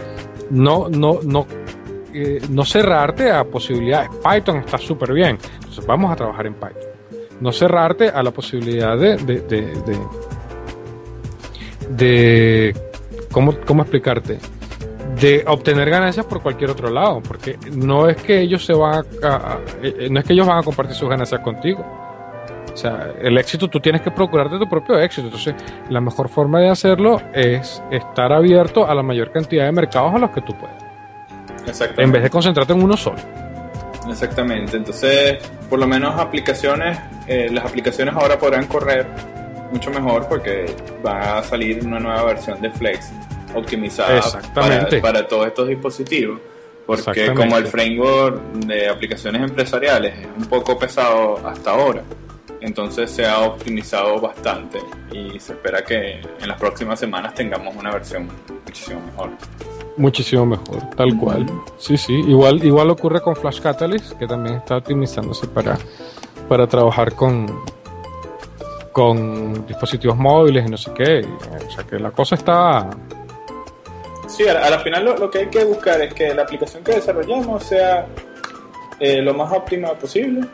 no, 0.51 0.88
no, 0.89 1.19
no, 1.23 1.47
eh, 2.13 2.39
no 2.49 2.63
cerrarte 2.63 3.31
a 3.31 3.43
posibilidades. 3.43 4.09
Python 4.23 4.57
está 4.57 4.77
súper 4.77 5.13
bien, 5.13 5.39
entonces 5.55 5.86
vamos 5.86 6.11
a 6.11 6.15
trabajar 6.15 6.45
en 6.45 6.53
Python. 6.53 6.93
No 7.41 7.51
cerrarte 7.51 8.09
a 8.09 8.21
la 8.21 8.31
posibilidad 8.31 8.97
de, 8.97 9.17
de, 9.17 9.41
de, 9.41 9.73
de, 11.89 12.75
¿cómo, 13.31 13.55
¿cómo 13.65 13.81
explicarte? 13.81 14.38
De 15.20 15.43
obtener 15.47 15.89
ganancias 15.89 16.26
por 16.26 16.41
cualquier 16.41 16.72
otro 16.72 16.89
lado, 16.89 17.22
porque 17.22 17.58
no 17.72 18.10
es 18.10 18.18
que 18.18 18.41
ellos 18.41 18.66
se 18.66 18.74
van 18.74 19.06
a, 19.24 19.58
eh, 19.82 20.08
no 20.10 20.20
es 20.20 20.26
que 20.26 20.34
ellos 20.34 20.47
van 20.47 20.60
a 20.60 20.64
compartir 20.64 20.95
sus 20.95 21.10
ganancias 21.10 21.41
contigo, 21.41 21.86
o 22.74 22.78
sea, 22.78 23.12
el 23.22 23.38
éxito 23.38 23.68
tú 23.68 23.80
tienes 23.80 24.01
que 24.01 24.10
procurarte 24.10 24.58
tu 24.58 24.68
propio 24.68 24.99
éxito. 24.99 25.28
Entonces, 25.28 25.54
la 25.89 26.01
mejor 26.01 26.28
forma 26.28 26.60
de 26.60 26.70
hacerlo 26.70 27.22
es 27.34 27.84
estar 27.91 28.34
abierto 28.34 28.88
a 28.88 28.95
la 28.95 29.04
mayor 29.04 29.32
cantidad 29.32 29.66
de 29.66 29.72
mercados 29.72 30.16
a 30.16 30.18
los 30.18 30.32
que 30.32 30.41
tú 30.41 30.56
puedes. 30.56 30.76
Exactamente. 31.68 32.04
En 32.04 32.12
vez 32.12 32.24
de 32.24 32.30
concentrarte 32.30 32.74
en 32.74 32.84
uno 32.84 32.97
solo. 32.97 33.20
Exactamente. 34.10 34.78
Entonces, 34.78 35.38
por 35.70 35.80
lo 35.80 35.88
menos 35.88 36.20
aplicaciones, 36.20 36.97
eh, 37.28 37.47
las 37.51 37.66
aplicaciones 37.66 38.16
ahora 38.16 38.38
podrán 38.39 38.66
correr 38.66 39.06
mucho 39.74 39.91
mejor 39.91 40.28
porque 40.30 40.74
va 41.05 41.39
a 41.39 41.43
salir 41.43 41.86
una 41.86 41.99
nueva 41.99 42.24
versión 42.24 42.61
de 42.61 42.69
Flex 42.69 43.11
optimizada 43.53 44.21
para, 44.53 44.88
para 45.01 45.28
todos 45.28 45.47
estos 45.47 45.67
dispositivos 45.67 46.39
porque 46.86 47.34
como 47.34 47.57
el 47.57 47.67
framework 47.67 48.41
de 48.65 48.89
aplicaciones 48.89 49.41
empresariales 49.41 50.19
es 50.19 50.28
un 50.38 50.45
poco 50.45 50.78
pesado 50.78 51.38
hasta 51.45 51.71
ahora, 51.71 52.03
entonces 52.59 53.09
se 53.11 53.26
ha 53.26 53.39
optimizado 53.39 54.19
bastante 54.19 54.80
y 55.11 55.39
se 55.39 55.53
espera 55.53 55.84
que 55.84 56.19
en 56.19 56.47
las 56.47 56.59
próximas 56.59 56.99
semanas 56.99 57.34
tengamos 57.34 57.76
una 57.76 57.91
versión 57.91 58.28
muchísimo 58.65 59.01
mejor. 59.01 59.30
Muchísimo 59.95 60.45
mejor, 60.45 60.89
tal 60.95 61.17
cual. 61.17 61.45
Sí, 61.78 61.97
sí. 61.97 62.13
Igual, 62.13 62.63
igual 62.65 62.89
ocurre 62.89 63.21
con 63.21 63.36
Flash 63.36 63.61
Catalyst, 63.61 64.13
que 64.13 64.26
también 64.26 64.55
está 64.55 64.78
optimizándose 64.78 65.47
para, 65.47 65.78
para 66.49 66.65
trabajar 66.67 67.13
con, 67.13 67.45
con 68.94 69.66
dispositivos 69.66 70.16
móviles 70.16 70.66
y 70.66 70.70
no 70.70 70.78
sé 70.78 70.91
qué. 70.94 71.22
O 71.68 71.72
sea 71.72 71.84
que 71.84 72.00
la 72.00 72.12
cosa 72.12 72.36
está. 72.36 72.89
Sí, 74.28 74.48
a 74.48 74.70
la 74.70 74.80
final 74.80 75.04
lo, 75.04 75.30
que 75.30 75.39
hay 75.39 75.48
que 75.48 75.66
buscar 75.66 76.02
es 76.02 76.14
que 76.14 76.34
la 76.34 76.44
aplicación 76.44 76.84
que 76.84 76.94
desarrollemos 76.94 77.64
sea 77.64 78.08
eh, 79.00 79.22
lo 79.22 79.34
más 79.34 79.52
óptima 79.52 79.94
posible 79.94 80.48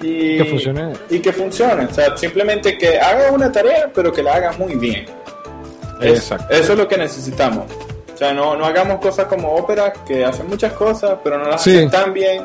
y 0.00 0.38
que 0.38 0.44
funcione. 0.44 0.92
Y 1.10 1.18
que 1.20 1.32
funcione. 1.32 1.84
O 1.84 1.94
sea, 1.94 2.16
simplemente 2.16 2.76
que 2.76 2.98
haga 2.98 3.30
una 3.30 3.50
tarea, 3.50 3.90
pero 3.94 4.12
que 4.12 4.22
la 4.22 4.34
haga 4.34 4.52
muy 4.52 4.74
bien. 4.74 5.06
Exacto. 6.00 6.52
Eso 6.52 6.72
es 6.72 6.78
lo 6.78 6.88
que 6.88 6.96
necesitamos. 6.96 7.66
O 8.22 8.24
sea, 8.24 8.34
no, 8.34 8.54
no 8.54 8.64
hagamos 8.64 9.00
cosas 9.00 9.26
como 9.26 9.52
óperas 9.52 9.98
que 10.06 10.24
hacen 10.24 10.46
muchas 10.46 10.72
cosas, 10.74 11.18
pero 11.24 11.38
no 11.38 11.46
las 11.46 11.56
hacen 11.56 11.90
tan 11.90 12.12
bien. 12.12 12.44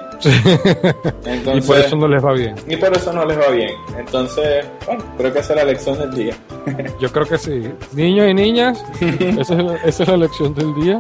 y 1.23 1.61
por 1.61 1.77
eso 1.77 1.95
no 1.95 2.07
les 2.07 2.25
va 2.25 2.33
bien. 2.33 2.55
Y 2.67 2.77
por 2.77 2.97
eso 2.97 3.13
no 3.13 3.23
les 3.23 3.37
va 3.37 3.49
bien. 3.49 3.75
Entonces, 3.95 4.65
bueno, 4.87 5.03
creo 5.19 5.31
que 5.31 5.37
esa 5.37 5.53
es 5.53 5.59
la 5.59 5.65
lección 5.65 5.99
del 5.99 6.15
día. 6.15 6.35
Yo 6.99 7.11
creo 7.11 7.27
que 7.27 7.37
sí. 7.37 7.71
Niños 7.93 8.27
y 8.27 8.33
niñas, 8.33 8.83
esa 9.39 9.53
es, 9.53 9.99
esa 10.01 10.11
la 10.13 10.17
lección 10.17 10.55
del 10.55 10.73
día. 10.81 10.97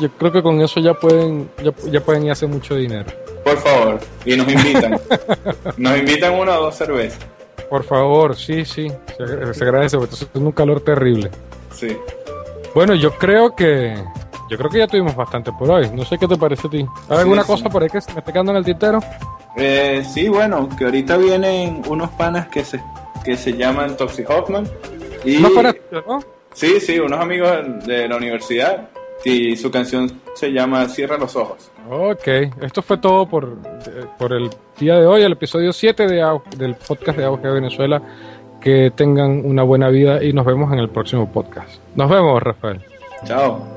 Yo 0.00 0.10
creo 0.18 0.32
que 0.32 0.42
con 0.42 0.60
eso 0.60 0.80
ya 0.80 0.94
pueden, 0.94 1.48
ya, 1.62 1.70
ya 1.92 2.00
pueden 2.00 2.24
ir 2.24 2.30
a 2.30 2.32
hacer 2.32 2.48
mucho 2.48 2.74
dinero. 2.74 3.12
Por 3.44 3.56
favor. 3.58 4.00
Y 4.24 4.36
nos 4.36 4.48
invitan. 4.48 5.00
nos 5.76 5.96
invitan 5.96 6.34
una 6.34 6.58
o 6.58 6.64
dos 6.64 6.74
cervezas. 6.74 7.20
Por 7.70 7.84
favor, 7.84 8.34
sí, 8.34 8.64
sí. 8.64 8.90
Se, 9.16 9.64
agradece 9.64 9.96
porque 9.96 10.16
es 10.16 10.26
un 10.34 10.50
calor 10.50 10.80
terrible. 10.80 11.30
Sí. 11.72 11.96
Bueno, 12.74 12.94
yo 12.94 13.12
creo 13.12 13.54
que 13.54 13.96
yo 14.50 14.58
creo 14.58 14.70
que 14.70 14.78
ya 14.78 14.86
tuvimos 14.86 15.14
bastante 15.14 15.52
por 15.52 15.70
hoy. 15.70 15.88
No 15.92 16.04
sé 16.04 16.18
qué 16.18 16.28
te 16.28 16.36
parece 16.36 16.66
a 16.66 16.70
ti. 16.70 16.86
¿Hay 17.08 17.18
alguna 17.18 17.44
cosa 17.44 17.68
por 17.68 17.82
ahí 17.82 17.88
que 17.88 18.00
se 18.00 18.12
me 18.12 18.18
esté 18.18 18.32
quedando 18.32 18.52
en 18.52 18.58
el 18.58 18.64
tintero? 18.64 19.00
Eh, 19.56 20.04
sí, 20.12 20.28
bueno, 20.28 20.68
que 20.76 20.84
ahorita 20.84 21.16
vienen 21.16 21.82
unos 21.88 22.10
panas 22.10 22.48
que 22.48 22.64
se, 22.64 22.82
que 23.24 23.36
se 23.36 23.52
llaman 23.52 23.96
Toxic 23.96 24.28
Hoffman. 24.28 24.68
Y, 25.24 25.36
¿Unos 25.38 25.52
panas, 25.52 25.76
no? 26.06 26.20
Sí, 26.52 26.80
sí, 26.80 26.98
unos 26.98 27.20
amigos 27.20 27.50
de 27.86 28.08
la 28.08 28.16
universidad. 28.16 28.90
Y 29.24 29.56
su 29.56 29.70
canción 29.70 30.20
se 30.34 30.52
llama 30.52 30.86
Cierra 30.88 31.16
los 31.16 31.34
ojos. 31.36 31.70
Ok, 31.88 32.26
esto 32.62 32.82
fue 32.82 32.98
todo 32.98 33.26
por, 33.26 33.56
por 34.18 34.32
el 34.32 34.50
día 34.78 34.96
de 34.96 35.06
hoy, 35.06 35.22
el 35.22 35.32
episodio 35.32 35.72
7 35.72 36.06
de, 36.06 36.40
del 36.56 36.74
podcast 36.74 37.18
de 37.18 37.24
Auge 37.24 37.48
Venezuela. 37.48 38.02
Que 38.64 38.90
tengan 38.90 39.44
una 39.44 39.62
buena 39.62 39.90
vida 39.90 40.24
y 40.24 40.32
nos 40.32 40.46
vemos 40.46 40.72
en 40.72 40.78
el 40.78 40.88
próximo 40.88 41.30
podcast. 41.30 41.68
Nos 41.94 42.08
vemos, 42.08 42.42
Rafael. 42.42 42.80
Chao. 43.24 43.73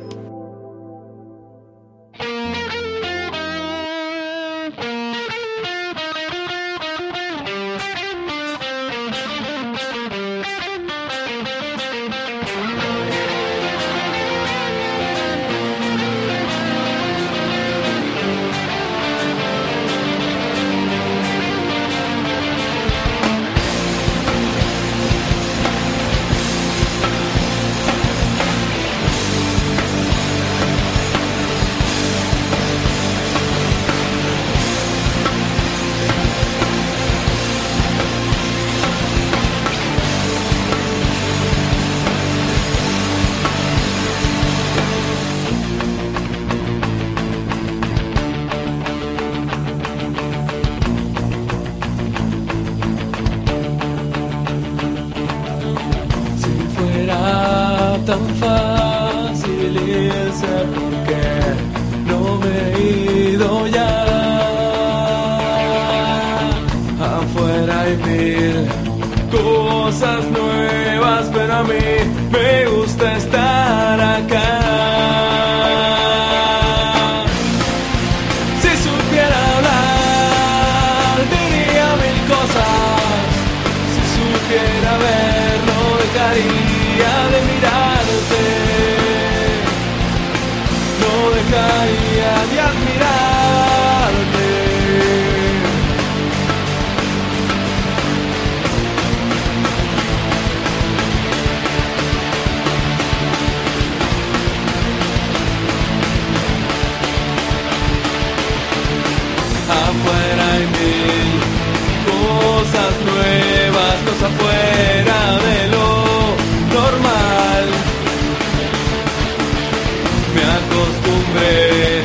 Acostumbré 120.78 122.04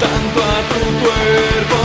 tanto 0.00 0.42
a 0.42 0.58
tu 0.68 0.80
cuerpo 1.04 1.79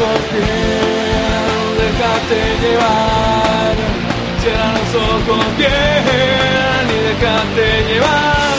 ojos 0.00 0.20
bien, 0.32 1.76
déjate 1.82 2.38
llevar. 2.62 3.74
Cierra 4.40 4.72
los 4.72 4.92
ojos 4.94 5.46
bien 5.56 6.84
y 6.88 6.98
déjate 7.08 7.66
llevar. 7.88 8.58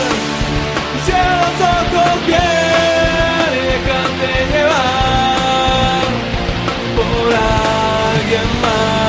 Cierra 1.05 1.35
los 1.41 1.59
ojos 1.77 2.27
bien 2.27 3.49
y 3.53 3.61
déjate 3.71 4.31
llevar 4.53 6.07
por 6.95 7.27
alguien 7.33 8.47
más. 8.61 9.08